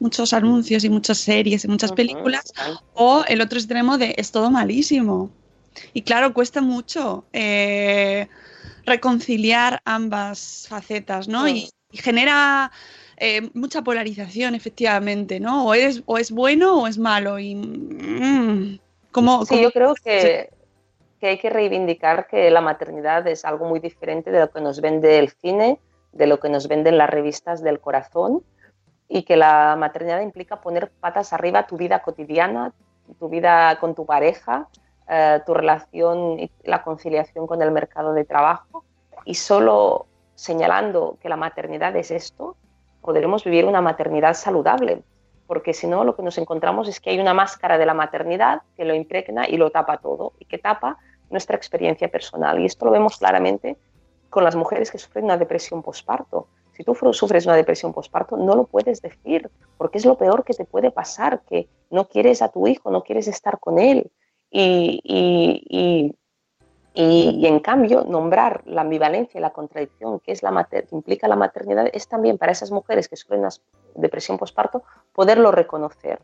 muchos 0.00 0.34
anuncios 0.34 0.84
y 0.84 0.90
muchas 0.90 1.16
series 1.16 1.64
y 1.64 1.68
muchas 1.68 1.92
películas, 1.92 2.52
o 2.92 3.24
el 3.26 3.40
otro 3.40 3.58
extremo 3.58 3.96
de 3.96 4.14
es 4.18 4.30
todo 4.30 4.50
malísimo. 4.50 5.30
Y 5.94 6.02
claro, 6.02 6.34
cuesta 6.34 6.60
mucho 6.60 7.24
eh, 7.32 8.28
reconciliar 8.84 9.80
ambas 9.86 10.66
facetas, 10.68 11.26
¿no? 11.26 11.48
Y, 11.48 11.70
y 11.90 11.96
genera 11.96 12.70
eh, 13.24 13.50
mucha 13.54 13.82
polarización, 13.82 14.56
efectivamente, 14.56 15.38
¿no? 15.38 15.68
O 15.68 15.74
es, 15.74 16.02
o 16.06 16.18
es 16.18 16.32
bueno 16.32 16.82
o 16.82 16.86
es 16.88 16.98
malo. 16.98 17.38
Y, 17.38 17.54
mm, 17.54 18.80
sí, 19.46 19.62
yo 19.62 19.70
creo 19.70 19.94
que, 19.94 20.50
que, 21.20 21.26
hay 21.28 21.38
que 21.38 21.48
reivindicar 21.48 22.26
que 22.26 22.50
la 22.50 22.60
maternidad 22.60 23.24
es 23.28 23.44
algo 23.44 23.66
muy 23.66 23.78
diferente 23.78 24.32
de 24.32 24.40
lo 24.40 24.50
que 24.50 24.60
nos 24.60 24.80
vende 24.80 25.20
el 25.20 25.30
cine, 25.30 25.78
de 26.10 26.26
lo 26.26 26.40
que 26.40 26.48
nos 26.48 26.66
venden 26.66 26.98
las 26.98 27.08
revistas 27.08 27.62
del 27.62 27.78
corazón, 27.78 28.42
y 29.08 29.22
que 29.22 29.36
la 29.36 29.76
maternidad 29.78 30.20
implica 30.20 30.60
poner 30.60 30.90
patas 30.90 31.32
arriba 31.32 31.68
tu 31.68 31.76
vida 31.76 32.02
cotidiana, 32.02 32.72
tu 33.20 33.28
vida 33.28 33.78
con 33.78 33.94
tu 33.94 34.04
pareja, 34.04 34.66
eh, 35.08 35.38
tu 35.46 35.54
relación 35.54 36.40
y 36.40 36.50
la 36.64 36.82
conciliación 36.82 37.46
con 37.46 37.62
el 37.62 37.70
mercado 37.70 38.14
de 38.14 38.24
trabajo, 38.24 38.84
y 39.24 39.34
solo 39.34 40.06
señalando 40.34 41.18
que 41.22 41.28
la 41.28 41.36
maternidad 41.36 41.94
es 41.94 42.10
esto, 42.10 42.56
podremos 43.02 43.44
vivir 43.44 43.66
una 43.66 43.82
maternidad 43.82 44.34
saludable, 44.34 45.02
porque 45.46 45.74
si 45.74 45.86
no 45.86 46.04
lo 46.04 46.16
que 46.16 46.22
nos 46.22 46.38
encontramos 46.38 46.88
es 46.88 47.00
que 47.00 47.10
hay 47.10 47.20
una 47.20 47.34
máscara 47.34 47.76
de 47.76 47.84
la 47.84 47.92
maternidad 47.92 48.62
que 48.76 48.84
lo 48.84 48.94
impregna 48.94 49.46
y 49.46 49.58
lo 49.58 49.70
tapa 49.70 49.98
todo 49.98 50.32
y 50.38 50.46
que 50.46 50.56
tapa 50.56 50.96
nuestra 51.28 51.56
experiencia 51.56 52.08
personal. 52.08 52.60
Y 52.60 52.66
esto 52.66 52.86
lo 52.86 52.92
vemos 52.92 53.18
claramente 53.18 53.76
con 54.30 54.44
las 54.44 54.56
mujeres 54.56 54.90
que 54.90 54.98
sufren 54.98 55.26
una 55.26 55.36
depresión 55.36 55.82
posparto. 55.82 56.46
Si 56.72 56.84
tú 56.84 56.94
sufres 57.12 57.44
una 57.44 57.56
depresión 57.56 57.92
posparto, 57.92 58.36
no 58.36 58.54
lo 58.54 58.64
puedes 58.64 59.02
decir, 59.02 59.50
porque 59.76 59.98
es 59.98 60.06
lo 60.06 60.16
peor 60.16 60.42
que 60.42 60.54
te 60.54 60.64
puede 60.64 60.90
pasar, 60.90 61.42
que 61.46 61.68
no 61.90 62.08
quieres 62.08 62.40
a 62.40 62.48
tu 62.48 62.66
hijo, 62.66 62.90
no 62.90 63.02
quieres 63.02 63.28
estar 63.28 63.58
con 63.58 63.78
él. 63.78 64.10
Y, 64.50 65.00
y, 65.04 65.62
y, 65.68 66.14
en 66.94 67.60
cambio, 67.60 68.04
nombrar 68.04 68.62
la 68.66 68.82
ambivalencia 68.82 69.38
y 69.38 69.40
la 69.40 69.50
contradicción 69.50 70.20
que, 70.20 70.32
es 70.32 70.42
la 70.42 70.68
implica 70.90 71.26
la 71.26 71.36
maternidad 71.36 71.88
es 71.92 72.06
también 72.06 72.36
para 72.36 72.52
esas 72.52 72.70
mujeres 72.70 73.08
que 73.08 73.16
sufren 73.16 73.40
una 73.40 73.48
depresión 73.94 74.36
postparto 74.36 74.82
poderlo 75.14 75.52
reconocer 75.52 76.20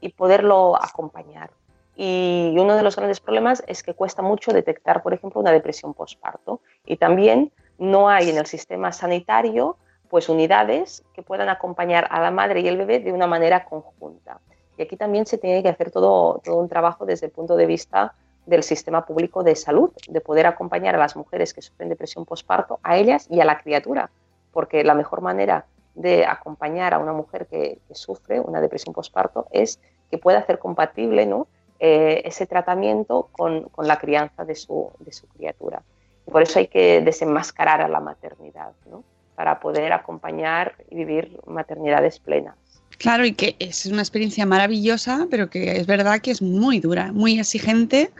y 0.00 0.10
poderlo 0.10 0.76
acompañar. 0.76 1.50
Y 1.96 2.54
uno 2.58 2.76
de 2.76 2.82
los 2.82 2.96
grandes 2.96 3.20
problemas 3.20 3.62
es 3.66 3.82
que 3.82 3.94
cuesta 3.94 4.22
mucho 4.22 4.52
detectar, 4.52 5.02
por 5.02 5.12
ejemplo, 5.12 5.40
una 5.40 5.52
depresión 5.52 5.92
postparto. 5.92 6.60
Y 6.86 6.96
también 6.96 7.52
no 7.78 8.08
hay 8.08 8.30
en 8.30 8.38
el 8.38 8.46
sistema 8.46 8.92
sanitario 8.92 9.76
pues 10.08 10.28
unidades 10.28 11.04
que 11.14 11.22
puedan 11.22 11.48
acompañar 11.48 12.08
a 12.10 12.20
la 12.20 12.30
madre 12.30 12.60
y 12.60 12.68
el 12.68 12.76
bebé 12.76 13.00
de 13.00 13.12
una 13.12 13.26
manera 13.26 13.64
conjunta. 13.64 14.40
Y 14.76 14.82
aquí 14.82 14.96
también 14.96 15.26
se 15.26 15.38
tiene 15.38 15.62
que 15.62 15.68
hacer 15.68 15.90
todo, 15.90 16.40
todo 16.42 16.56
un 16.56 16.68
trabajo 16.68 17.06
desde 17.06 17.26
el 17.26 17.32
punto 17.32 17.56
de 17.56 17.66
vista 17.66 18.14
del 18.50 18.62
sistema 18.62 19.06
público 19.06 19.42
de 19.42 19.56
salud, 19.56 19.90
de 20.08 20.20
poder 20.20 20.46
acompañar 20.46 20.94
a 20.96 20.98
las 20.98 21.16
mujeres 21.16 21.54
que 21.54 21.62
sufren 21.62 21.88
depresión 21.88 22.26
postparto, 22.26 22.80
a 22.82 22.98
ellas 22.98 23.26
y 23.30 23.40
a 23.40 23.44
la 23.44 23.58
criatura, 23.58 24.10
porque 24.52 24.84
la 24.84 24.94
mejor 24.94 25.22
manera 25.22 25.64
de 25.94 26.26
acompañar 26.26 26.92
a 26.92 26.98
una 26.98 27.12
mujer 27.12 27.46
que, 27.46 27.78
sufre 27.92 28.40
una 28.40 28.60
depresión 28.60 28.92
postparto 28.92 29.46
es 29.50 29.80
que 30.10 30.18
pueda 30.18 30.38
hacer 30.38 30.58
compatible 30.58 31.26
¿no? 31.26 31.46
Eh, 31.78 32.22
ese 32.24 32.46
tratamiento 32.46 33.28
con, 33.32 33.68
con, 33.70 33.86
la 33.86 33.98
crianza 33.98 34.44
de 34.44 34.54
su, 34.54 34.90
de 34.98 35.12
su 35.12 35.26
criatura. 35.28 35.82
Y 36.26 36.30
por 36.30 36.42
eso 36.42 36.58
hay 36.58 36.66
que 36.66 37.00
desenmascarar 37.00 37.80
a 37.80 37.88
la 37.88 38.00
maternidad, 38.00 38.72
¿no? 38.90 39.02
para 39.34 39.58
poder 39.58 39.92
acompañar 39.94 40.74
y 40.90 40.96
vivir 40.96 41.40
maternidades 41.46 42.18
plenas. 42.18 42.56
Claro, 42.98 43.24
y 43.24 43.32
que 43.32 43.56
es 43.58 43.86
una 43.86 44.02
experiencia 44.02 44.44
maravillosa, 44.46 45.26
pero 45.30 45.48
que 45.48 45.76
es 45.76 45.86
verdad 45.86 46.20
que 46.20 46.30
es 46.30 46.42
muy 46.42 46.80
dura, 46.80 47.12
muy 47.12 47.38
exigente 47.38 48.12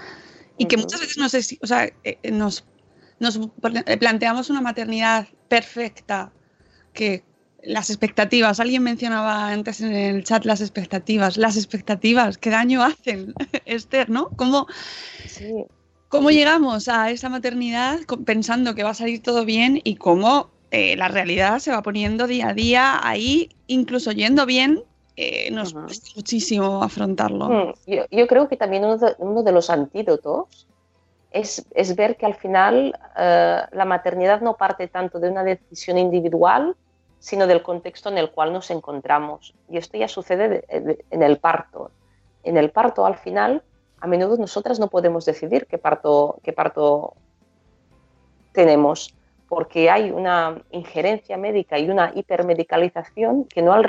y 0.57 0.67
que 0.67 0.77
muchas 0.77 1.01
veces 1.01 1.19
nos, 1.19 1.35
o 1.35 1.67
sea, 1.67 1.85
eh, 1.85 2.19
eh, 2.23 2.31
nos, 2.31 2.65
nos 3.19 3.39
planteamos 3.99 4.51
una 4.51 4.61
maternidad 4.61 5.29
perfecta, 5.49 6.33
que 6.93 7.25
las 7.63 7.91
expectativas, 7.91 8.61
alguien 8.61 8.83
mencionaba 8.83 9.49
antes 9.49 9.81
en 9.81 9.93
el 9.93 10.25
chat 10.25 10.45
las 10.45 10.61
expectativas, 10.61 11.37
las 11.37 11.57
expectativas, 11.57 12.39
qué 12.39 12.51
daño 12.51 12.83
hacen, 12.83 13.35
Esther, 13.67 14.09
¿no? 14.11 14.31
¿Cómo, 14.31 14.67
¿Cómo 16.09 16.31
llegamos 16.31 16.89
a 16.89 17.11
esa 17.11 17.29
maternidad 17.29 18.01
pensando 18.25 18.75
que 18.75 18.83
va 18.83 18.91
a 18.91 18.95
salir 18.95 19.23
todo 19.23 19.45
bien 19.45 19.81
y 19.85 19.97
cómo 19.97 20.51
eh, 20.71 20.97
la 20.97 21.09
realidad 21.09 21.59
se 21.59 21.73
va 21.73 21.83
poniendo 21.83 22.27
día 22.27 22.49
a 22.49 22.55
día 22.55 23.01
ahí, 23.03 23.51
incluso 23.67 24.13
yendo 24.13 24.47
bien, 24.47 24.85
eh, 25.17 25.51
nos 25.51 25.75
cuesta 25.75 26.11
muchísimo 26.15 26.83
afrontarlo. 26.83 27.49
Mm, 27.49 27.75
yo, 28.11 28.27
creo 28.29 28.49
que 28.49 28.57
también 28.57 28.85
uno 28.85 29.43
de, 29.43 29.53
los 29.53 29.69
antídotos 29.69 30.69
es, 31.33 31.67
ver 31.97 32.17
que 32.17 32.27
al 32.27 32.35
final 32.35 32.97
eh, 33.17 33.61
la 33.73 33.85
maternidad 33.85 34.41
no 34.43 34.57
parte 34.57 34.87
tanto 34.87 35.19
de 35.19 35.31
una 35.31 35.43
decisión 35.43 35.99
individual, 35.99 36.77
sino 37.19 37.49
del 37.49 37.63
contexto 37.63 38.09
en 38.09 38.19
el 38.19 38.31
cual 38.31 38.53
nos 38.53 38.71
encontramos. 38.71 39.55
Y 39.69 39.77
esto 39.77 39.99
ya 39.99 40.09
sucede 40.09 40.65
en 40.69 41.23
el 41.23 41.39
parto. 41.39 41.91
En 42.45 42.57
el 42.57 42.71
parto, 42.71 43.05
al 43.05 43.17
final, 43.17 43.63
a 44.01 44.07
menudo 44.07 44.37
nosotras 44.39 44.79
no 44.79 44.89
podemos 44.89 45.27
decidir 45.27 45.67
qué 45.67 45.77
parto, 45.77 46.39
qué 46.43 46.53
parto 46.53 47.15
tenemos 48.53 49.15
porque 49.51 49.91
hay 49.91 50.13
una 50.13 50.63
injerencia 50.71 51.37
médica 51.37 51.77
y 51.77 51.91
una 51.91 52.13
hipermedicalización 52.15 53.47
que 53.47 53.63
no 53.63 53.73
al, 53.73 53.85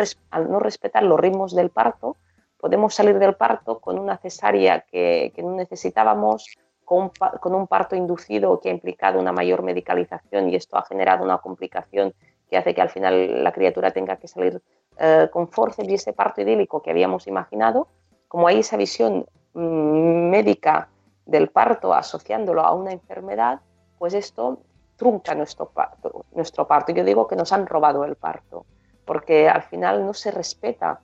no 0.49 0.59
respetar 0.59 1.03
los 1.03 1.20
ritmos 1.20 1.53
del 1.55 1.70
parto, 1.70 2.18
podemos 2.59 2.95
salir 2.95 3.20
del 3.20 3.36
parto 3.36 3.78
con 3.78 3.99
una 3.99 4.18
cesárea 4.18 4.82
que, 4.91 5.32
no 5.38 5.51
necesitábamos, 5.51 6.57
con, 6.84 7.12
un 7.43 7.68
parto 7.68 7.95
inducido 7.95 8.59
que 8.59 8.70
ha 8.70 8.72
implicado 8.72 9.20
una 9.20 9.32
mayor 9.32 9.62
medicalización 9.62 10.49
y 10.49 10.55
esto 10.55 10.78
ha 10.78 10.84
generado 10.84 11.24
una 11.24 11.38
complicación 11.38 12.16
que 12.49 12.57
hace 12.57 12.74
que 12.74 12.82
al 12.82 12.89
final 12.89 13.43
la 13.43 13.51
criatura 13.51 13.91
tenga 13.91 14.16
que 14.16 14.28
salir 14.28 14.59
eh, 14.97 15.30
con 15.32 15.47
fuerza 15.47 15.84
y 15.86 15.93
ese 15.93 16.12
parto 16.12 16.41
idílico 16.41 16.82
que 16.82 16.89
habíamos 16.89 17.28
imaginado, 17.28 17.88
como 18.28 18.47
hay 18.47 18.62
esa 18.62 18.78
visión 18.78 19.28
mm, 19.53 20.30
médica 20.32 20.89
del 21.28 21.49
parto 21.49 21.93
asociándolo 21.93 22.62
a 22.62 22.74
una 22.74 22.93
enfermedad, 22.93 23.59
pues 23.99 24.16
esto 24.16 24.57
trunca 25.02 25.34
nuestro 25.34 25.66
parto, 25.66 26.26
nuestro 26.36 26.68
parto. 26.68 26.91
Yo 26.91 27.04
digo 27.04 27.28
que 27.28 27.36
nos 27.36 27.52
han 27.52 27.66
robado 27.66 28.06
el 28.06 28.16
parto, 28.16 28.68
porque 29.04 29.49
al 29.49 29.64
final 29.64 30.06
no 30.06 30.14
se 30.14 30.30
respeta 30.30 30.99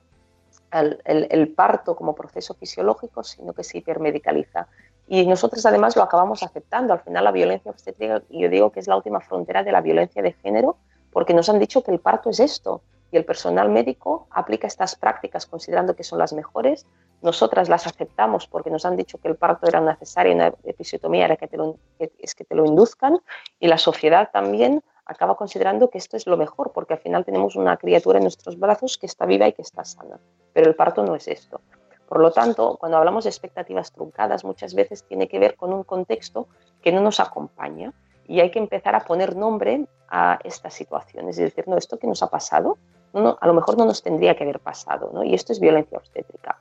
el, 0.70 1.00
el, 1.04 1.48
parto 1.52 1.96
como 1.96 2.14
proceso 2.14 2.54
fisiológico, 2.54 3.24
sino 3.24 3.52
que 3.52 3.64
se 3.64 3.78
hipermedicaliza. 3.78 4.68
Y 5.08 5.26
nosotros 5.26 5.66
además 5.66 5.96
lo 5.96 6.04
acabamos 6.04 6.44
aceptando. 6.44 6.92
Al 6.92 7.00
final 7.00 7.24
la 7.24 7.32
violencia 7.32 7.72
obstétrica, 7.72 8.22
yo 8.30 8.48
digo 8.48 8.70
que 8.70 8.78
es 8.78 8.86
la 8.86 8.94
última 8.94 9.18
frontera 9.18 9.64
de 9.64 9.72
la 9.72 9.80
violencia 9.80 10.22
de 10.22 10.32
género, 10.32 10.76
porque 11.12 11.34
nos 11.34 11.48
han 11.48 11.58
dicho 11.58 11.82
que 11.82 11.90
el 11.90 11.98
parto 11.98 12.30
es 12.30 12.38
esto. 12.38 12.82
Y 13.10 13.16
el 13.16 13.24
personal 13.24 13.68
médico 13.68 14.28
aplica 14.30 14.68
estas 14.68 14.94
prácticas 14.94 15.44
considerando 15.46 15.96
que 15.96 16.04
son 16.04 16.20
las 16.20 16.32
mejores, 16.32 16.86
nosotras 17.22 17.68
las 17.68 17.86
aceptamos 17.86 18.46
porque 18.46 18.70
nos 18.70 18.84
han 18.84 18.96
dicho 18.96 19.18
que 19.18 19.28
el 19.28 19.36
parto 19.36 19.66
era 19.66 19.80
necesario 19.80 20.34
una 20.34 20.52
episiotomía 20.64 21.24
era 21.24 21.36
que, 21.36 21.48
te 21.48 21.56
lo, 21.56 21.76
es 21.98 22.34
que 22.34 22.44
te 22.44 22.54
lo 22.54 22.64
induzcan 22.64 23.18
y 23.58 23.66
la 23.66 23.78
sociedad 23.78 24.30
también 24.32 24.82
acaba 25.04 25.36
considerando 25.36 25.90
que 25.90 25.98
esto 25.98 26.16
es 26.16 26.26
lo 26.26 26.36
mejor 26.36 26.72
porque 26.72 26.92
al 26.92 27.00
final 27.00 27.24
tenemos 27.24 27.56
una 27.56 27.76
criatura 27.76 28.18
en 28.18 28.24
nuestros 28.24 28.58
brazos 28.58 28.98
que 28.98 29.06
está 29.06 29.26
viva 29.26 29.48
y 29.48 29.52
que 29.52 29.62
está 29.62 29.84
sana, 29.84 30.20
pero 30.52 30.68
el 30.68 30.76
parto 30.76 31.02
no 31.02 31.14
es 31.16 31.26
esto. 31.28 31.60
Por 32.06 32.20
lo 32.20 32.30
tanto, 32.30 32.76
cuando 32.78 32.96
hablamos 32.98 33.24
de 33.24 33.30
expectativas 33.30 33.92
truncadas, 33.92 34.44
muchas 34.44 34.74
veces 34.74 35.04
tiene 35.04 35.28
que 35.28 35.38
ver 35.38 35.56
con 35.56 35.72
un 35.72 35.82
contexto 35.82 36.46
que 36.82 36.92
no 36.92 37.00
nos 37.00 37.20
acompaña 37.20 37.92
y 38.26 38.40
hay 38.40 38.50
que 38.50 38.58
empezar 38.58 38.94
a 38.94 39.00
poner 39.00 39.34
nombre 39.34 39.86
a 40.08 40.38
estas 40.44 40.74
situaciones 40.74 41.38
y 41.38 41.42
decir, 41.42 41.66
no, 41.66 41.76
esto 41.76 41.98
que 41.98 42.06
nos 42.06 42.22
ha 42.22 42.28
pasado, 42.28 42.78
no, 43.12 43.36
a 43.40 43.46
lo 43.46 43.54
mejor 43.54 43.76
no 43.76 43.86
nos 43.86 44.02
tendría 44.02 44.36
que 44.36 44.44
haber 44.44 44.60
pasado, 44.60 45.10
¿no? 45.12 45.24
y 45.24 45.34
esto 45.34 45.52
es 45.52 45.60
violencia 45.60 45.98
obstétrica. 45.98 46.58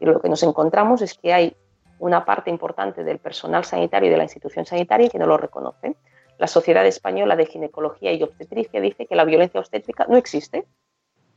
Y 0.00 0.06
lo 0.06 0.20
que 0.20 0.28
nos 0.28 0.42
encontramos 0.42 1.02
es 1.02 1.14
que 1.14 1.32
hay 1.32 1.56
una 1.98 2.24
parte 2.24 2.50
importante 2.50 3.04
del 3.04 3.18
personal 3.18 3.64
sanitario 3.64 4.08
y 4.08 4.10
de 4.10 4.16
la 4.16 4.24
institución 4.24 4.64
sanitaria 4.64 5.08
que 5.08 5.18
no 5.18 5.26
lo 5.26 5.36
reconoce. 5.36 5.94
La 6.38 6.46
Sociedad 6.46 6.86
Española 6.86 7.36
de 7.36 7.46
Ginecología 7.46 8.12
y 8.12 8.22
Obstetricia 8.22 8.80
dice 8.80 9.06
que 9.06 9.14
la 9.14 9.24
violencia 9.24 9.60
obstétrica 9.60 10.06
no 10.08 10.16
existe. 10.16 10.66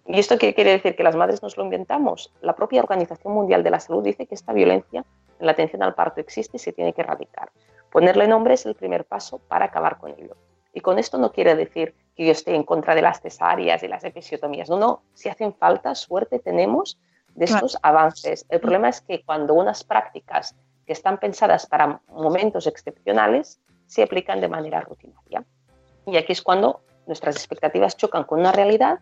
¿Y 0.07 0.19
esto 0.19 0.37
qué 0.37 0.53
quiere 0.53 0.71
decir? 0.71 0.95
¿Que 0.95 1.03
las 1.03 1.15
madres 1.15 1.43
nos 1.43 1.57
lo 1.57 1.63
inventamos? 1.65 2.33
La 2.41 2.55
propia 2.55 2.81
Organización 2.81 3.33
Mundial 3.33 3.63
de 3.63 3.69
la 3.69 3.79
Salud 3.81 4.03
dice 4.03 4.25
que 4.25 4.35
esta 4.35 4.53
violencia 4.53 5.05
en 5.39 5.45
la 5.45 5.51
atención 5.51 5.83
al 5.83 5.93
parto 5.93 6.21
existe 6.21 6.55
y 6.55 6.59
se 6.59 6.71
tiene 6.71 6.93
que 6.93 7.01
erradicar. 7.01 7.51
Ponerle 7.91 8.27
nombre 8.27 8.53
es 8.53 8.65
el 8.65 8.75
primer 8.75 9.03
paso 9.03 9.39
para 9.39 9.65
acabar 9.65 9.97
con 9.97 10.11
ello. 10.11 10.35
Y 10.73 10.79
con 10.79 10.97
esto 10.97 11.17
no 11.17 11.31
quiere 11.31 11.55
decir 11.55 11.93
que 12.15 12.25
yo 12.25 12.31
esté 12.31 12.55
en 12.55 12.63
contra 12.63 12.95
de 12.95 13.01
las 13.01 13.21
cesáreas 13.21 13.83
y 13.83 13.87
las 13.87 14.03
episiotomías. 14.03 14.69
No, 14.69 14.77
no, 14.77 15.03
si 15.13 15.29
hacen 15.29 15.53
falta, 15.53 15.93
suerte 15.95 16.39
tenemos 16.39 16.97
de 17.35 17.45
estos 17.45 17.77
avances. 17.81 18.45
El 18.49 18.59
problema 18.59 18.89
es 18.89 19.01
que 19.01 19.23
cuando 19.23 19.53
unas 19.53 19.83
prácticas 19.83 20.55
que 20.85 20.93
están 20.93 21.17
pensadas 21.17 21.65
para 21.65 22.01
momentos 22.09 22.67
excepcionales 22.67 23.59
se 23.87 24.03
aplican 24.03 24.41
de 24.41 24.47
manera 24.47 24.81
rutinaria. 24.81 25.43
Y 26.05 26.17
aquí 26.17 26.33
es 26.33 26.41
cuando 26.41 26.81
nuestras 27.05 27.35
expectativas 27.35 27.97
chocan 27.97 28.23
con 28.23 28.39
una 28.39 28.51
realidad 28.51 28.99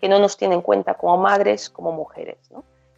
que 0.00 0.08
no 0.08 0.18
nos 0.18 0.36
tiene 0.36 0.54
en 0.54 0.62
cuenta 0.62 0.94
como 0.94 1.16
madres, 1.16 1.70
como 1.70 1.92
mujeres. 1.92 2.38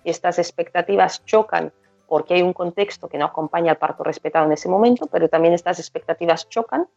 Y 0.04 0.10
estas 0.10 0.38
expectativas 0.38 1.24
chocan 1.24 1.72
porque 2.06 2.34
hay 2.34 2.42
un 2.42 2.52
contexto 2.52 3.08
que 3.08 3.18
no 3.18 3.26
acompaña 3.26 3.72
al 3.72 3.78
parto 3.78 4.04
respetado 4.04 4.46
en 4.46 4.52
ese 4.52 4.68
momento, 4.68 5.06
pero 5.06 5.28
también 5.28 5.54
estas 5.54 5.78
expectativas 5.78 6.48
chocan 6.48 6.88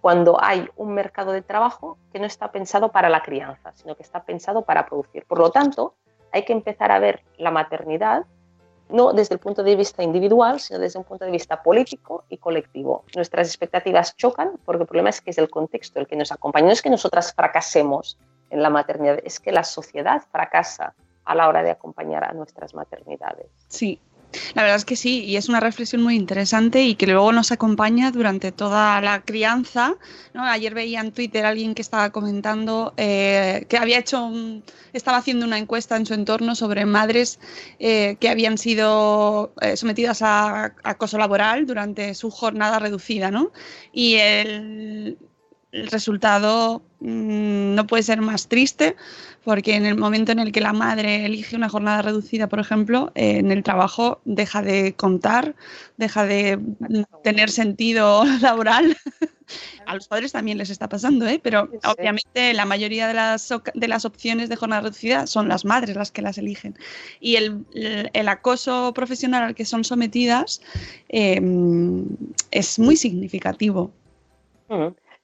cuando 0.00 0.38
hay 0.42 0.68
un 0.76 0.92
mercado 0.92 1.32
de 1.32 1.42
trabajo 1.42 1.96
que 2.12 2.18
no 2.18 2.26
está 2.26 2.52
pensado 2.52 2.92
para 2.92 3.08
la 3.08 3.22
crianza, 3.22 3.72
sino 3.72 3.96
que 3.96 4.02
está 4.02 4.22
pensado 4.24 4.62
para 4.62 4.84
producir. 4.86 5.24
Por 5.26 5.38
lo 5.38 5.50
tanto, 5.50 5.94
hay 6.34 6.44
que 6.44 6.52
empezar 6.52 6.90
a 6.90 6.98
ver 6.98 7.22
la 7.38 7.52
maternidad 7.52 8.26
no 8.88 9.12
desde 9.12 9.34
el 9.34 9.40
punto 9.40 9.62
de 9.62 9.76
vista 9.76 10.02
individual, 10.02 10.60
sino 10.60 10.78
desde 10.78 10.98
un 10.98 11.04
punto 11.04 11.24
de 11.24 11.30
vista 11.30 11.62
político 11.62 12.24
y 12.28 12.36
colectivo. 12.36 13.04
Nuestras 13.14 13.48
expectativas 13.48 14.16
chocan 14.16 14.58
porque 14.64 14.82
el 14.82 14.88
problema 14.88 15.10
es 15.10 15.20
que 15.20 15.30
es 15.30 15.38
el 15.38 15.48
contexto 15.48 16.00
el 16.00 16.06
que 16.06 16.16
nos 16.16 16.32
acompaña. 16.32 16.66
No 16.66 16.72
es 16.72 16.82
que 16.82 16.90
nosotras 16.90 17.32
fracasemos 17.32 18.18
en 18.50 18.62
la 18.62 18.70
maternidad, 18.70 19.20
es 19.24 19.40
que 19.40 19.52
la 19.52 19.64
sociedad 19.64 20.22
fracasa 20.30 20.94
a 21.24 21.34
la 21.34 21.48
hora 21.48 21.62
de 21.62 21.70
acompañar 21.70 22.24
a 22.24 22.32
nuestras 22.32 22.74
maternidades. 22.74 23.46
Sí, 23.68 24.00
la 24.54 24.62
verdad 24.62 24.76
es 24.76 24.84
que 24.84 24.96
sí, 24.96 25.24
y 25.24 25.36
es 25.36 25.48
una 25.48 25.60
reflexión 25.60 26.02
muy 26.02 26.16
interesante 26.16 26.82
y 26.82 26.94
que 26.94 27.06
luego 27.06 27.32
nos 27.32 27.52
acompaña 27.52 28.10
durante 28.10 28.52
toda 28.52 29.00
la 29.00 29.22
crianza. 29.22 29.96
Ayer 30.34 30.74
veía 30.74 31.00
en 31.00 31.12
Twitter 31.12 31.44
a 31.44 31.50
alguien 31.50 31.74
que 31.74 31.82
estaba 31.82 32.10
comentando 32.10 32.92
eh, 32.96 33.66
que 33.68 33.78
había 33.78 33.98
hecho, 33.98 34.30
estaba 34.92 35.18
haciendo 35.18 35.46
una 35.46 35.58
encuesta 35.58 35.96
en 35.96 36.06
su 36.06 36.14
entorno 36.14 36.54
sobre 36.54 36.86
madres 36.86 37.38
eh, 37.78 38.16
que 38.20 38.28
habían 38.28 38.58
sido 38.58 39.52
eh, 39.60 39.76
sometidas 39.76 40.22
a, 40.22 40.74
acoso 40.82 41.18
laboral 41.18 41.66
durante 41.66 42.14
su 42.14 42.30
jornada 42.30 42.78
reducida, 42.78 43.30
¿no? 43.30 43.52
Y 43.92 44.16
el, 44.16 45.18
el 45.74 45.88
resultado 45.88 46.82
mm, 47.00 47.74
no 47.74 47.86
puede 47.86 48.04
ser 48.04 48.20
más 48.20 48.48
triste 48.48 48.96
porque 49.42 49.74
en 49.74 49.84
el 49.84 49.96
momento 49.96 50.32
en 50.32 50.38
el 50.38 50.52
que 50.52 50.60
la 50.60 50.72
madre 50.72 51.26
elige 51.26 51.56
una 51.56 51.68
jornada 51.68 52.00
reducida, 52.00 52.48
por 52.48 52.60
ejemplo, 52.60 53.12
eh, 53.14 53.38
en 53.38 53.50
el 53.50 53.62
trabajo 53.62 54.20
deja 54.24 54.62
de 54.62 54.94
contar, 54.94 55.54
deja 55.98 56.24
de 56.24 56.58
tener 57.22 57.50
sentido 57.50 58.24
laboral. 58.40 58.96
A 59.84 59.94
los 59.94 60.08
padres 60.08 60.32
también 60.32 60.56
les 60.56 60.70
está 60.70 60.88
pasando, 60.88 61.26
¿eh? 61.26 61.38
pero 61.42 61.68
obviamente 61.84 62.54
la 62.54 62.64
mayoría 62.64 63.06
de 63.06 63.12
las, 63.12 63.52
de 63.74 63.88
las 63.88 64.06
opciones 64.06 64.48
de 64.48 64.56
jornada 64.56 64.82
reducida 64.82 65.26
son 65.26 65.48
las 65.48 65.66
madres 65.66 65.96
las 65.96 66.10
que 66.10 66.22
las 66.22 66.38
eligen. 66.38 66.78
Y 67.20 67.36
el, 67.36 67.66
el, 67.74 68.28
acoso 68.28 68.94
profesional 68.94 69.42
al 69.42 69.54
que 69.54 69.66
son 69.66 69.84
sometidas 69.84 70.62
eh, 71.10 71.42
es 72.50 72.78
muy 72.78 72.96
significativo. 72.96 73.92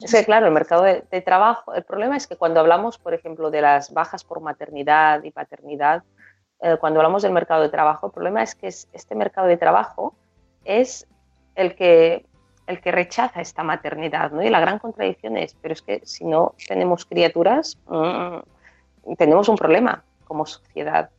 Es 0.01 0.25
claro, 0.25 0.47
el 0.47 0.53
mercado 0.53 0.83
de, 0.83 1.21
trabajo, 1.21 1.75
el 1.75 1.85
problema 1.85 2.17
es 2.17 2.27
que 2.27 2.37
cuando 2.37 2.61
hablamos, 2.61 2.97
por 2.97 3.13
ejemplo, 3.13 3.51
de 3.51 3.61
las 3.61 3.93
bajas 3.93 4.25
por 4.25 4.41
maternidad 4.41 5.23
y 5.25 5.31
paternidad, 5.31 6.03
eh, 6.63 6.77
cuando 6.81 7.01
hablamos 7.01 7.23
del 7.23 7.33
mercado 7.33 7.63
de 7.63 7.69
trabajo, 7.69 8.07
el 8.07 8.13
problema 8.13 8.43
es 8.43 8.55
que 8.55 8.69
este 8.69 9.15
mercado 9.15 9.47
de 9.47 9.59
trabajo 9.59 10.15
es 10.65 11.07
el 11.55 11.75
que, 11.75 12.25
el 12.67 12.81
que 12.81 12.93
rechaza 12.93 13.43
esta 13.43 13.63
maternidad, 13.63 14.31
¿no? 14.31 14.43
Y 14.43 14.49
la 14.49 14.61
gran 14.61 14.79
contradicción 14.79 15.37
es, 15.37 15.55
pero 15.61 15.75
es 15.75 15.83
que 15.83 16.01
si 16.05 16.25
no 16.25 16.55
tenemos 16.67 17.05
criaturas, 17.05 17.79
mm, 17.87 19.17
tenemos 19.19 19.49
un 19.49 19.57
problema 19.57 20.03
como 20.25 20.47
sociedad. 20.47 21.11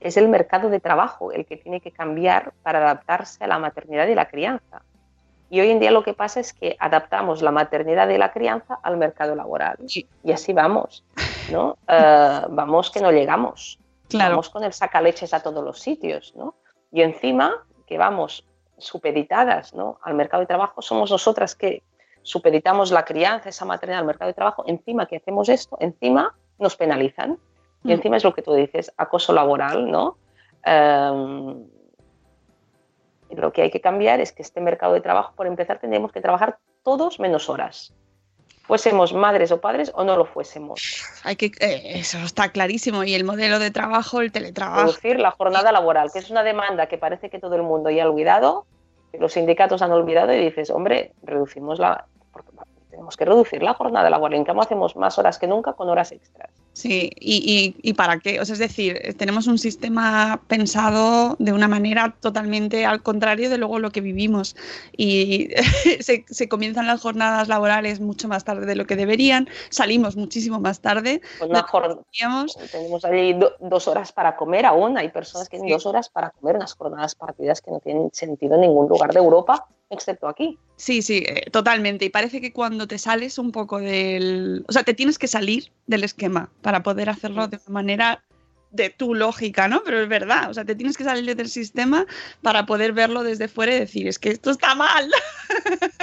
Es 0.00 0.16
el 0.16 0.28
mercado 0.28 0.68
de 0.68 0.80
trabajo 0.80 1.30
el 1.30 1.46
que 1.46 1.58
tiene 1.58 1.80
que 1.80 1.92
cambiar 1.92 2.52
para 2.62 2.78
adaptarse 2.78 3.44
a 3.44 3.46
la 3.46 3.58
maternidad 3.58 4.08
y 4.08 4.14
la 4.14 4.28
crianza. 4.28 4.82
Y 5.50 5.60
hoy 5.60 5.70
en 5.70 5.80
día 5.80 5.90
lo 5.90 6.04
que 6.04 6.14
pasa 6.14 6.40
es 6.40 6.52
que 6.52 6.76
adaptamos 6.78 7.42
la 7.42 7.50
maternidad 7.50 8.08
y 8.08 8.16
la 8.16 8.32
crianza 8.32 8.78
al 8.82 8.96
mercado 8.96 9.34
laboral. 9.34 9.78
Y 10.22 10.32
así 10.32 10.52
vamos, 10.52 11.04
¿no? 11.50 11.76
Eh, 11.88 12.42
vamos 12.50 12.90
que 12.90 13.00
no 13.00 13.10
llegamos. 13.10 13.78
Vamos 14.12 14.48
con 14.48 14.62
el 14.62 14.72
sacaleches 14.72 15.34
a 15.34 15.42
todos 15.42 15.64
los 15.64 15.80
sitios, 15.80 16.32
¿no? 16.36 16.54
Y 16.92 17.02
encima 17.02 17.64
que 17.86 17.98
vamos 17.98 18.44
supeditadas 18.78 19.74
¿no? 19.74 19.98
al 20.02 20.14
mercado 20.14 20.40
de 20.40 20.46
trabajo, 20.46 20.82
somos 20.82 21.10
nosotras 21.10 21.54
que 21.54 21.82
supeditamos 22.22 22.90
la 22.90 23.04
crianza, 23.04 23.48
esa 23.48 23.64
maternidad 23.64 24.00
al 24.00 24.06
mercado 24.06 24.28
de 24.28 24.34
trabajo, 24.34 24.64
encima 24.66 25.06
que 25.06 25.16
hacemos 25.16 25.48
esto, 25.48 25.76
encima 25.80 26.34
nos 26.58 26.76
penalizan. 26.76 27.38
Y 27.82 27.88
mm. 27.88 27.92
encima 27.92 28.16
es 28.16 28.24
lo 28.24 28.34
que 28.34 28.42
tú 28.42 28.54
dices, 28.54 28.92
acoso 28.96 29.32
laboral, 29.32 29.90
¿no? 29.90 30.18
Em, 30.64 31.66
lo 33.36 33.52
que 33.52 33.62
hay 33.62 33.70
que 33.70 33.80
cambiar 33.80 34.20
es 34.20 34.32
que 34.32 34.42
este 34.42 34.60
mercado 34.60 34.94
de 34.94 35.00
trabajo, 35.00 35.32
por 35.36 35.46
empezar, 35.46 35.78
tendríamos 35.78 36.12
que 36.12 36.20
trabajar 36.20 36.58
todos 36.82 37.20
menos 37.20 37.48
horas. 37.48 37.94
Fuésemos 38.62 39.12
madres 39.12 39.50
o 39.50 39.60
padres 39.60 39.90
o 39.94 40.04
no 40.04 40.16
lo 40.16 40.24
fuésemos. 40.24 41.02
Hay 41.24 41.34
que, 41.34 41.46
eh, 41.58 41.98
eso 41.98 42.18
está 42.18 42.50
clarísimo. 42.50 43.02
Y 43.02 43.14
el 43.14 43.24
modelo 43.24 43.58
de 43.58 43.70
trabajo, 43.70 44.20
el 44.20 44.30
teletrabajo. 44.30 44.82
Reducir 44.82 45.18
la 45.18 45.32
jornada 45.32 45.72
laboral, 45.72 46.12
que 46.12 46.20
es 46.20 46.30
una 46.30 46.44
demanda 46.44 46.86
que 46.86 46.96
parece 46.96 47.30
que 47.30 47.40
todo 47.40 47.56
el 47.56 47.62
mundo 47.62 47.90
ya 47.90 48.04
ha 48.04 48.08
olvidado, 48.08 48.66
que 49.10 49.18
los 49.18 49.32
sindicatos 49.32 49.82
han 49.82 49.90
olvidado, 49.90 50.32
y 50.32 50.38
dices, 50.38 50.70
hombre, 50.70 51.12
reducimos 51.22 51.80
la. 51.80 52.06
tenemos 52.90 53.16
que 53.16 53.24
reducir 53.24 53.62
la 53.62 53.74
jornada 53.74 54.08
laboral. 54.08 54.38
En 54.38 54.44
cambio, 54.44 54.62
hacemos 54.62 54.94
más 54.94 55.18
horas 55.18 55.38
que 55.38 55.48
nunca 55.48 55.72
con 55.72 55.88
horas 55.88 56.12
extras. 56.12 56.50
Sí, 56.72 57.10
y, 57.18 57.74
y, 57.82 57.92
para 57.94 58.20
qué? 58.20 58.40
O 58.40 58.44
sea, 58.44 58.52
es 58.52 58.58
decir, 58.60 59.14
tenemos 59.18 59.48
un 59.48 59.58
sistema 59.58 60.40
pensado 60.46 61.36
de 61.40 61.52
una 61.52 61.66
manera 61.66 62.14
totalmente 62.20 62.86
al 62.86 63.02
contrario 63.02 63.50
de 63.50 63.58
luego 63.58 63.80
lo 63.80 63.90
que 63.90 64.00
vivimos. 64.00 64.56
Y 64.96 65.48
se, 66.00 66.48
comienzan 66.48 66.86
las 66.86 67.00
jornadas 67.00 67.48
laborales 67.48 68.00
mucho 68.00 68.28
más 68.28 68.44
tarde 68.44 68.66
de 68.66 68.76
lo 68.76 68.86
que 68.86 68.96
deberían, 68.96 69.48
salimos 69.68 70.16
muchísimo 70.16 70.60
más 70.60 70.80
tarde. 70.80 71.20
Pues 71.38 71.50
tenemos 72.70 73.04
allí 73.04 73.36
dos 73.58 73.88
horas 73.88 74.12
para 74.12 74.36
comer 74.36 74.64
aún, 74.64 74.96
hay 74.96 75.08
personas 75.08 75.48
que 75.48 75.58
tienen 75.58 75.74
dos 75.74 75.86
horas 75.86 76.08
para 76.08 76.30
comer 76.30 76.56
unas 76.56 76.74
jornadas 76.74 77.14
partidas 77.14 77.60
que 77.60 77.72
no 77.72 77.80
tienen 77.80 78.10
sentido 78.12 78.54
en 78.54 78.62
ningún 78.62 78.88
lugar 78.88 79.12
de 79.12 79.18
Europa, 79.18 79.66
excepto 79.90 80.28
aquí. 80.28 80.58
Sí, 80.76 81.02
sí, 81.02 81.24
eh, 81.26 81.50
totalmente. 81.50 82.06
Y 82.06 82.10
parece 82.10 82.40
que 82.40 82.52
cuando 82.52 82.86
te 82.86 82.96
sales 82.96 83.38
un 83.38 83.52
poco 83.52 83.80
del... 83.80 84.64
O 84.66 84.72
sea, 84.72 84.82
te 84.82 84.94
tienes 84.94 85.18
que 85.18 85.26
salir 85.26 85.72
del 85.86 86.04
esquema 86.04 86.48
para 86.62 86.82
poder 86.82 87.10
hacerlo 87.10 87.48
de 87.48 87.58
una 87.66 87.72
manera 87.72 88.22
de 88.70 88.90
tu 88.90 89.14
lógica, 89.14 89.68
¿no? 89.68 89.82
Pero 89.84 90.00
es 90.00 90.08
verdad, 90.08 90.50
o 90.50 90.54
sea, 90.54 90.64
te 90.64 90.74
tienes 90.74 90.96
que 90.96 91.04
salir 91.04 91.34
del 91.34 91.48
sistema 91.48 92.06
para 92.42 92.66
poder 92.66 92.92
verlo 92.92 93.22
desde 93.22 93.48
fuera 93.48 93.74
y 93.74 93.80
decir, 93.80 94.06
es 94.06 94.18
que 94.18 94.30
esto 94.30 94.50
está 94.50 94.74
mal. 94.74 95.10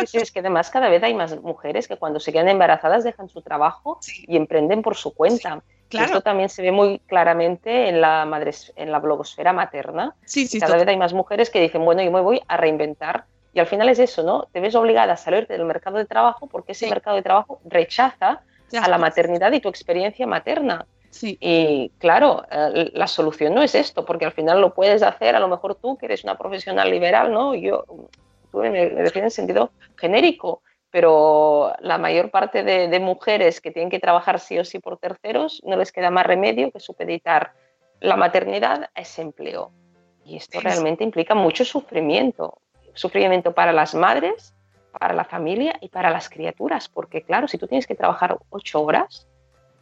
Sí, 0.06 0.18
es 0.18 0.32
que 0.32 0.40
además 0.40 0.70
cada 0.70 0.90
vez 0.90 1.02
hay 1.04 1.14
más 1.14 1.40
mujeres 1.42 1.88
que 1.88 1.98
cuando 1.98 2.20
se 2.20 2.32
quedan 2.32 2.50
embarazadas 2.50 3.04
dejan 3.04 3.30
su 3.30 3.42
trabajo 3.42 4.00
y 4.28 4.36
emprenden 4.36 4.82
por 4.82 4.96
su 4.96 5.14
cuenta. 5.14 5.64
Claro. 5.90 6.08
Esto 6.08 6.22
también 6.22 6.50
se 6.50 6.62
ve 6.62 6.72
muy 6.72 7.00
claramente 7.00 7.88
en 7.88 8.02
la, 8.02 8.26
madres, 8.26 8.74
en 8.76 8.92
la 8.92 9.00
blogosfera 9.00 9.54
materna. 9.54 10.16
Sí, 10.26 10.48
sí, 10.48 10.60
cada 10.60 10.76
vez 10.76 10.88
hay 10.88 10.98
más 10.98 11.14
mujeres 11.14 11.50
que 11.50 11.62
dicen, 11.62 11.86
bueno, 11.86 12.04
yo 12.04 12.12
me 12.12 12.20
voy 12.20 12.42
a 12.48 12.58
reinventar. 12.58 13.26
Y 13.54 13.60
al 13.60 13.68
final 13.68 13.88
es 13.90 13.98
eso, 14.00 14.22
¿no? 14.24 14.48
Te 14.52 14.60
ves 14.60 14.76
obligada 14.76 15.14
a 15.14 15.18
salirte 15.18 15.54
del 15.54 15.66
mercado 15.66 15.98
de 15.98 16.06
trabajo 16.06 16.48
porque 16.48 16.74
ese 16.74 16.90
mercado 16.90 17.16
de 17.16 17.24
trabajo 17.24 17.62
rechaza 17.66 18.42
a 18.74 18.88
la 18.88 18.98
maternidad 18.98 19.52
y 19.52 19.60
tu 19.60 19.70
experiencia 19.70 20.28
materna. 20.28 20.86
Sí. 21.10 21.38
Y 21.40 21.90
claro, 21.98 22.44
eh, 22.52 22.92
la 22.94 23.08
solución 23.08 23.54
no 23.54 23.62
es 23.62 23.76
esto, 23.76 24.06
porque 24.06 24.26
al 24.26 24.34
final 24.34 24.62
lo 24.62 24.74
puedes 24.74 25.02
hacer, 25.04 25.36
a 25.36 25.40
lo 25.40 25.48
mejor 25.48 25.76
tú, 25.76 25.98
que 25.98 26.06
eres 26.06 26.24
una 26.24 26.38
profesional 26.38 26.92
liberal, 26.92 27.32
¿no? 27.32 27.56
Yo, 27.56 27.86
tú 28.52 28.60
me, 28.60 28.70
me 28.72 29.02
en 29.04 29.32
sentido 29.32 29.72
genérico, 29.96 30.62
pero 30.90 31.74
la 31.80 31.98
mayor 31.98 32.32
parte 32.32 32.64
de, 32.64 33.00
mujeres 33.00 33.62
que 33.62 33.72
tienen 33.72 33.90
que 33.90 34.00
trabajar 34.00 34.40
sí 34.40 34.58
o 34.58 34.66
sí 34.66 34.80
por 34.80 34.98
terceros, 34.98 35.62
no 35.66 35.76
les 35.76 35.92
queda 35.92 36.10
más 36.10 36.26
remedio 36.26 36.72
que 36.72 36.80
supeditar 36.80 37.54
la 38.00 38.16
maternidad 38.16 38.90
a 38.96 39.02
ese 39.02 39.22
empleo. 39.22 39.72
Y 40.24 40.38
esto 40.38 40.60
realmente 40.60 41.04
implica 41.04 41.36
mucho 41.36 41.66
sufrimiento, 41.66 42.62
sufrimiento 42.94 43.54
para 43.54 43.74
las 43.74 43.96
madres, 43.96 44.54
para 44.98 45.14
la 45.14 45.26
familia 45.26 45.78
y 45.82 45.90
para 45.90 46.10
las 46.10 46.30
criaturas, 46.30 46.90
porque 46.90 47.22
claro, 47.22 47.48
si 47.48 47.58
tú 47.58 47.68
tienes 47.68 47.88
que 47.88 47.96
trabajar 47.96 48.38
ocho 48.50 48.82
horas, 48.82 49.28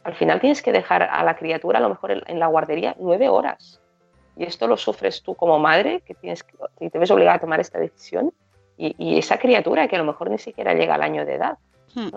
al 0.04 0.14
final 0.14 0.40
tienes 0.40 0.62
que 0.62 0.72
dejar 0.72 1.02
a 1.02 1.24
la 1.24 1.36
criatura 1.36 1.78
a 1.78 1.82
lo 1.82 1.88
mejor 1.88 2.22
en 2.26 2.38
la 2.38 2.46
guardería 2.46 2.94
nueve 2.98 3.28
horas. 3.28 3.80
Y 4.36 4.44
esto 4.44 4.68
lo 4.68 4.76
sufres 4.76 5.22
tú 5.22 5.34
como 5.34 5.58
madre, 5.58 6.02
que, 6.02 6.14
tienes 6.14 6.42
que 6.44 6.90
te 6.90 6.98
ves 6.98 7.10
obligada 7.10 7.36
a 7.36 7.40
tomar 7.40 7.58
esta 7.58 7.78
decisión, 7.78 8.32
y, 8.78 9.18
esa 9.18 9.38
criatura 9.38 9.88
que 9.88 9.96
a 9.96 9.98
lo 9.98 10.04
mejor 10.04 10.30
ni 10.30 10.38
siquiera 10.38 10.74
llega 10.74 10.94
al 10.94 11.02
año 11.02 11.24
de 11.24 11.34
edad. 11.34 11.58
Hmm. 11.94 12.10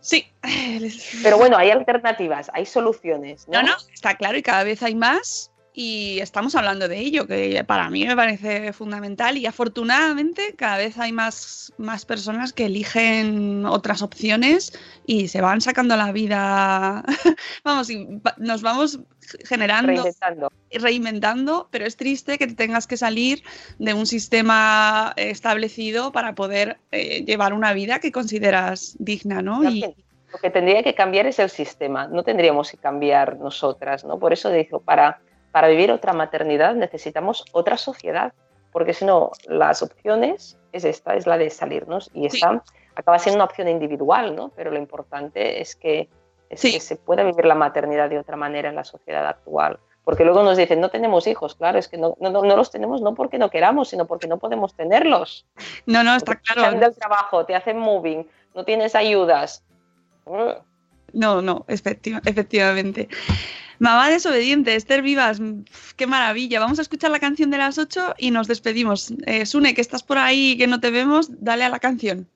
Sí. 0.00 0.28
Pero 1.22 1.38
bueno, 1.38 1.56
hay 1.56 1.70
alternativas, 1.70 2.50
hay 2.52 2.66
soluciones. 2.66 3.48
¿no? 3.48 3.62
no, 3.62 3.72
está 3.92 4.16
claro 4.16 4.36
y 4.36 4.42
cada 4.42 4.64
vez 4.64 4.82
hay 4.82 4.94
más 4.94 5.52
y 5.76 6.20
estamos 6.20 6.54
hablando 6.54 6.86
de 6.86 7.00
ello, 7.00 7.26
que 7.26 7.64
para 7.66 7.90
mí 7.90 8.06
me 8.06 8.14
parece 8.14 8.72
fundamental 8.72 9.36
y 9.36 9.46
afortunadamente 9.46 10.54
cada 10.56 10.76
vez 10.76 10.96
hay 10.98 11.10
más, 11.10 11.72
más 11.78 12.04
personas 12.04 12.52
que 12.52 12.66
eligen 12.66 13.66
otras 13.66 14.00
opciones 14.00 14.72
y 15.04 15.26
se 15.26 15.40
van 15.40 15.60
sacando 15.60 15.96
la 15.96 16.12
vida, 16.12 17.04
vamos, 17.64 17.90
y 17.90 18.20
nos 18.38 18.62
vamos 18.62 19.00
generando, 19.44 19.88
Reinventando. 19.88 20.52
reinventando, 20.70 21.68
pero 21.72 21.86
es 21.86 21.96
triste 21.96 22.38
que 22.38 22.46
te 22.46 22.54
tengas 22.54 22.86
que 22.86 22.96
salir 22.96 23.42
de 23.80 23.94
un 23.94 24.06
sistema 24.06 25.12
establecido 25.16 26.12
para 26.12 26.36
poder 26.36 26.78
eh, 26.92 27.24
llevar 27.24 27.52
una 27.52 27.72
vida 27.72 27.98
que 27.98 28.12
consideras 28.12 28.94
digna, 29.00 29.42
¿no? 29.42 29.68
Y, 29.68 29.80
Lo 29.80 30.38
que 30.40 30.50
tendría 30.50 30.84
que 30.84 30.94
cambiar 30.94 31.26
es 31.26 31.40
el 31.40 31.50
sistema, 31.50 32.06
no 32.06 32.22
tendríamos 32.22 32.70
que 32.70 32.76
cambiar 32.76 33.38
nosotras, 33.38 34.04
¿no? 34.04 34.20
Por 34.20 34.32
eso 34.32 34.50
digo, 34.50 34.80
para, 34.80 35.20
para 35.54 35.68
vivir 35.68 35.92
otra 35.92 36.12
maternidad 36.12 36.74
necesitamos 36.74 37.44
otra 37.52 37.76
sociedad, 37.76 38.32
porque 38.72 38.92
si 38.92 39.04
no, 39.04 39.30
las 39.46 39.82
opciones 39.84 40.58
es 40.72 40.84
esta, 40.84 41.14
es 41.14 41.28
la 41.28 41.38
de 41.38 41.48
salirnos 41.48 42.10
y 42.12 42.28
Sí. 42.28 42.38
esa 42.38 42.60
acaba 42.96 43.20
siendo 43.20 43.36
una 43.36 43.44
opción 43.44 43.68
individual, 43.68 44.34
¿no? 44.34 44.48
Pero 44.56 44.72
lo 44.72 44.78
importante 44.78 45.60
es 45.60 45.76
que, 45.76 46.08
es 46.50 46.58
Sí. 46.60 46.72
que 46.72 46.80
se 46.80 46.96
pueda 46.96 47.22
vivir 47.22 47.44
la 47.44 47.54
maternidad 47.54 48.10
de 48.10 48.18
otra 48.18 48.36
manera 48.36 48.68
en 48.68 48.74
la 48.74 48.82
sociedad 48.82 49.24
actual. 49.28 49.78
Porque 50.02 50.24
luego 50.24 50.42
nos 50.42 50.56
dicen, 50.56 50.80
no 50.80 50.88
tenemos 50.90 51.28
hijos, 51.28 51.54
claro, 51.54 51.78
es 51.78 51.86
que 51.86 51.98
no, 51.98 52.16
no, 52.18 52.30
no- 52.30 52.42
los 52.56 52.72
tenemos 52.72 53.00
no 53.00 53.14
porque 53.14 53.38
no 53.38 53.48
queramos, 53.48 53.90
sino 53.90 54.06
porque 54.06 54.26
no 54.26 54.38
podemos 54.38 54.74
tenerlos. 54.74 55.46
no, 55.86 56.02
no, 56.02 56.16
está 56.16 56.32
Porque 56.32 56.42
te 56.52 56.54
claro. 56.60 56.80
del 56.80 56.96
trabajo, 56.96 57.46
te 57.46 57.54
hacen 57.54 57.78
moving, 57.78 58.26
no 58.56 58.64
tienes 58.64 58.96
ayudas. 58.96 59.62
No, 61.12 61.40
no, 61.42 61.64
efecti- 61.68 62.20
efectivamente. 62.26 63.08
Mamá 63.84 64.08
desobediente, 64.08 64.74
Esther 64.76 65.02
Vivas, 65.02 65.40
mm, 65.40 65.64
qué 65.96 66.06
maravilla. 66.06 66.58
Vamos 66.58 66.78
a 66.78 66.82
escuchar 66.82 67.10
la 67.10 67.20
canción 67.20 67.50
de 67.50 67.58
las 67.58 67.76
8 67.76 68.14
y 68.16 68.30
nos 68.30 68.48
despedimos. 68.48 69.12
Eh, 69.26 69.44
Sune, 69.44 69.74
que 69.74 69.82
estás 69.82 70.02
por 70.02 70.16
ahí 70.16 70.52
y 70.52 70.56
que 70.56 70.66
no 70.66 70.80
te 70.80 70.90
vemos, 70.90 71.28
dale 71.42 71.64
a 71.64 71.68
la 71.68 71.80
canción. 71.80 72.26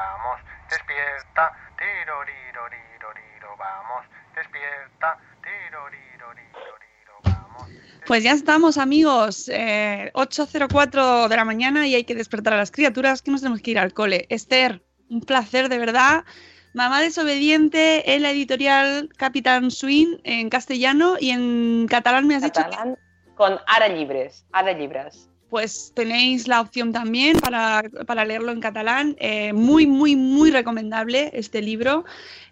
Vamos, 0.00 0.40
despierta. 0.70 1.52
Tiro, 1.78 2.24
riro, 2.24 2.62
riro, 2.68 3.08
riro, 3.12 3.56
vamos, 3.58 4.06
despierta. 4.34 5.18
Tiro, 5.42 5.88
riro, 5.88 6.32
riro, 6.32 6.72
riro, 6.84 7.14
vamos. 7.24 7.68
Pues 8.06 8.22
ya 8.22 8.32
estamos, 8.32 8.78
amigos. 8.78 9.48
Eh, 9.52 10.10
8.04 10.14 11.28
de 11.28 11.36
la 11.36 11.44
mañana 11.44 11.86
y 11.86 11.94
hay 11.94 12.04
que 12.04 12.14
despertar 12.14 12.54
a 12.54 12.56
las 12.56 12.70
criaturas 12.70 13.22
que 13.22 13.30
nos 13.30 13.40
tenemos 13.40 13.60
que 13.62 13.72
ir 13.72 13.78
al 13.78 13.92
cole. 13.92 14.26
Esther, 14.28 14.82
un 15.08 15.20
placer 15.20 15.68
de 15.68 15.78
verdad. 15.78 16.24
Mamá 16.72 17.00
desobediente 17.00 18.14
en 18.14 18.22
la 18.22 18.30
editorial 18.30 19.08
Capitán 19.16 19.72
Swing 19.72 20.18
en 20.22 20.48
castellano 20.50 21.16
y 21.18 21.30
en 21.30 21.88
catalán 21.88 22.28
me 22.28 22.36
has 22.36 22.42
dicho 22.42 22.62
que 22.62 22.70
catalán 22.70 22.96
con 23.34 23.58
ara 23.66 23.88
llibres, 23.88 24.44
ara 24.52 24.72
llibres. 24.72 25.30
Pues 25.50 25.92
tenéis 25.94 26.48
la 26.48 26.60
opción 26.60 26.92
también 26.92 27.38
para, 27.38 27.82
para 28.06 28.24
leerlo 28.24 28.52
en 28.52 28.60
catalán. 28.60 29.16
Eh, 29.18 29.52
muy, 29.52 29.86
muy, 29.86 30.16
muy 30.16 30.50
recomendable 30.50 31.30
este 31.34 31.60
libro 31.60 32.04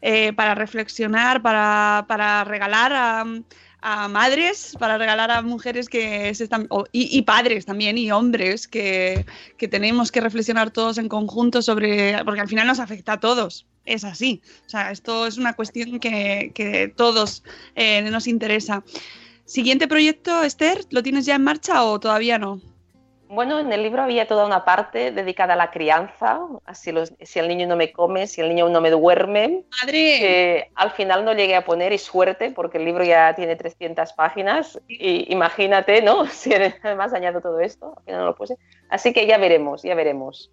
eh, 0.02 0.32
para 0.32 0.54
reflexionar, 0.54 1.40
para, 1.40 2.04
para 2.08 2.44
regalar 2.44 2.92
a, 2.92 3.24
madres, 4.08 4.74
para 4.78 4.98
regalar 4.98 5.30
a 5.30 5.40
mujeres 5.40 5.88
que 5.88 6.34
se 6.34 6.44
están, 6.44 6.68
y, 6.90 7.16
y 7.16 7.22
padres 7.22 7.64
también, 7.64 7.96
y 7.96 8.10
hombres, 8.10 8.66
que, 8.66 9.24
que 9.56 9.68
tenemos 9.68 10.10
que 10.10 10.20
reflexionar 10.20 10.72
todos 10.72 10.98
en 10.98 11.08
conjunto 11.08 11.62
sobre, 11.62 12.22
porque 12.24 12.40
al 12.40 12.48
final 12.48 12.66
nos 12.66 12.80
afecta 12.80 13.12
a 13.14 13.20
todos. 13.20 13.66
Es 13.84 14.04
así. 14.04 14.42
O 14.66 14.68
sea, 14.68 14.90
esto 14.90 15.26
es 15.26 15.38
una 15.38 15.54
cuestión 15.54 16.00
que, 16.00 16.50
que 16.54 16.92
todos 16.94 17.44
eh, 17.76 18.02
nos 18.02 18.26
interesa. 18.26 18.82
Siguiente 19.46 19.88
proyecto, 19.88 20.42
Esther, 20.42 20.84
¿lo 20.90 21.02
tienes 21.02 21.24
ya 21.24 21.36
en 21.36 21.44
marcha 21.44 21.82
o 21.84 21.98
todavía 21.98 22.38
no? 22.38 22.60
Bueno, 23.28 23.58
en 23.58 23.70
el 23.72 23.82
libro 23.82 24.02
había 24.02 24.26
toda 24.26 24.46
una 24.46 24.64
parte 24.64 25.12
dedicada 25.12 25.52
a 25.52 25.56
la 25.56 25.70
crianza, 25.70 26.40
así 26.64 26.92
los, 26.92 27.12
si 27.20 27.38
el 27.38 27.46
niño 27.48 27.66
no 27.66 27.76
me 27.76 27.92
come, 27.92 28.26
si 28.26 28.40
el 28.40 28.48
niño 28.48 28.68
no 28.70 28.80
me 28.80 28.90
duerme, 28.90 29.64
¡Madre! 29.82 29.92
que 29.92 30.70
al 30.74 30.90
final 30.92 31.24
no 31.24 31.34
llegué 31.34 31.54
a 31.54 31.64
poner 31.64 31.92
y 31.92 31.98
suerte 31.98 32.50
porque 32.50 32.78
el 32.78 32.86
libro 32.86 33.04
ya 33.04 33.34
tiene 33.34 33.54
300 33.54 34.14
páginas 34.14 34.80
y 34.88 35.30
imagínate, 35.32 36.00
¿no? 36.02 36.24
Si 36.30 36.52
además 36.54 37.12
añado 37.12 37.40
todo 37.40 37.60
esto, 37.60 37.94
al 37.98 38.04
final 38.04 38.20
no 38.20 38.26
lo 38.26 38.34
puse. 38.34 38.56
Así 38.88 39.12
que 39.12 39.26
ya 39.26 39.36
veremos, 39.36 39.82
ya 39.82 39.94
veremos. 39.94 40.50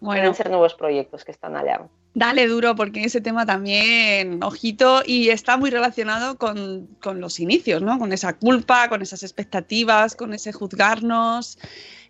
Bueno, 0.00 0.20
Pueden 0.20 0.34
ser 0.34 0.50
nuevos 0.50 0.74
proyectos 0.74 1.24
que 1.24 1.30
están 1.32 1.56
allá. 1.56 1.80
dale 2.12 2.46
duro 2.46 2.74
porque 2.74 3.04
ese 3.04 3.22
tema 3.22 3.46
también, 3.46 4.42
ojito, 4.42 5.02
y 5.04 5.30
está 5.30 5.56
muy 5.56 5.70
relacionado 5.70 6.36
con, 6.36 6.88
con 7.02 7.20
los 7.20 7.40
inicios, 7.40 7.80
¿no? 7.80 7.98
Con 7.98 8.12
esa 8.12 8.34
culpa, 8.34 8.88
con 8.90 9.00
esas 9.00 9.22
expectativas, 9.22 10.14
con 10.14 10.34
ese 10.34 10.52
juzgarnos. 10.52 11.58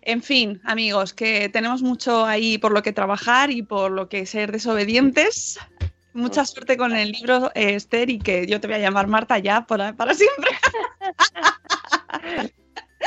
En 0.05 0.21
fin, 0.21 0.61
amigos, 0.65 1.13
que 1.13 1.49
tenemos 1.49 1.81
mucho 1.81 2.25
ahí 2.25 2.59
por 2.59 2.71
lo 2.71 2.83
que 2.83 2.93
trabajar 2.93 3.49
y 3.49 3.63
por 3.63 3.91
lo 3.91 4.07
que 4.07 4.27
ser 4.27 4.51
desobedientes. 4.51 5.59
Mucha 6.13 6.45
suerte 6.45 6.77
con 6.77 6.95
el 6.95 7.11
libro, 7.11 7.51
eh, 7.55 7.73
Esther, 7.73 8.11
y 8.11 8.19
que 8.19 8.45
yo 8.45 8.61
te 8.61 8.67
voy 8.67 8.75
a 8.75 8.79
llamar 8.79 9.07
Marta 9.07 9.39
ya 9.39 9.65
para, 9.65 9.93
para 9.93 10.13
siempre. 10.13 10.51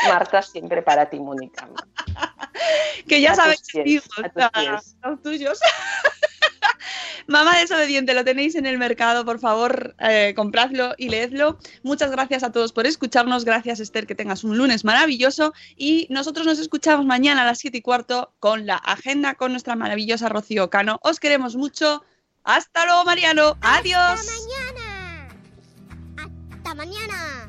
Marta, 0.08 0.42
siempre 0.42 0.82
para 0.82 1.08
ti, 1.08 1.18
Mónica. 1.20 1.68
Que 3.06 3.20
ya 3.20 3.32
A 3.32 3.36
sabéis, 3.36 3.62
amigos, 3.74 4.08
a 5.02 5.10
los 5.10 5.22
tuyos. 5.22 5.60
Mamá 7.28 7.58
desobediente, 7.58 8.14
lo 8.14 8.24
tenéis 8.24 8.54
en 8.54 8.64
el 8.64 8.78
mercado, 8.78 9.22
por 9.26 9.38
favor, 9.38 9.94
eh, 10.00 10.32
compradlo 10.34 10.94
y 10.96 11.10
leedlo. 11.10 11.58
Muchas 11.82 12.10
gracias 12.10 12.42
a 12.42 12.52
todos 12.52 12.72
por 12.72 12.86
escucharnos. 12.86 13.44
Gracias, 13.44 13.80
Esther, 13.80 14.06
que 14.06 14.14
tengas 14.14 14.44
un 14.44 14.56
lunes 14.56 14.82
maravilloso. 14.82 15.52
Y 15.76 16.06
nosotros 16.08 16.46
nos 16.46 16.58
escuchamos 16.58 17.04
mañana 17.04 17.42
a 17.42 17.44
las 17.44 17.58
7 17.58 17.76
y 17.76 17.82
cuarto 17.82 18.32
con 18.40 18.64
la 18.64 18.76
agenda 18.76 19.34
con 19.34 19.52
nuestra 19.52 19.76
maravillosa 19.76 20.30
Rocío 20.30 20.70
Cano. 20.70 21.00
Os 21.02 21.20
queremos 21.20 21.54
mucho. 21.54 22.02
Hasta 22.44 22.86
luego, 22.86 23.04
Mariano. 23.04 23.58
Adiós. 23.60 24.20
Hasta 24.20 24.32
mañana. 24.64 25.28
Hasta 26.56 26.74
mañana. 26.74 27.48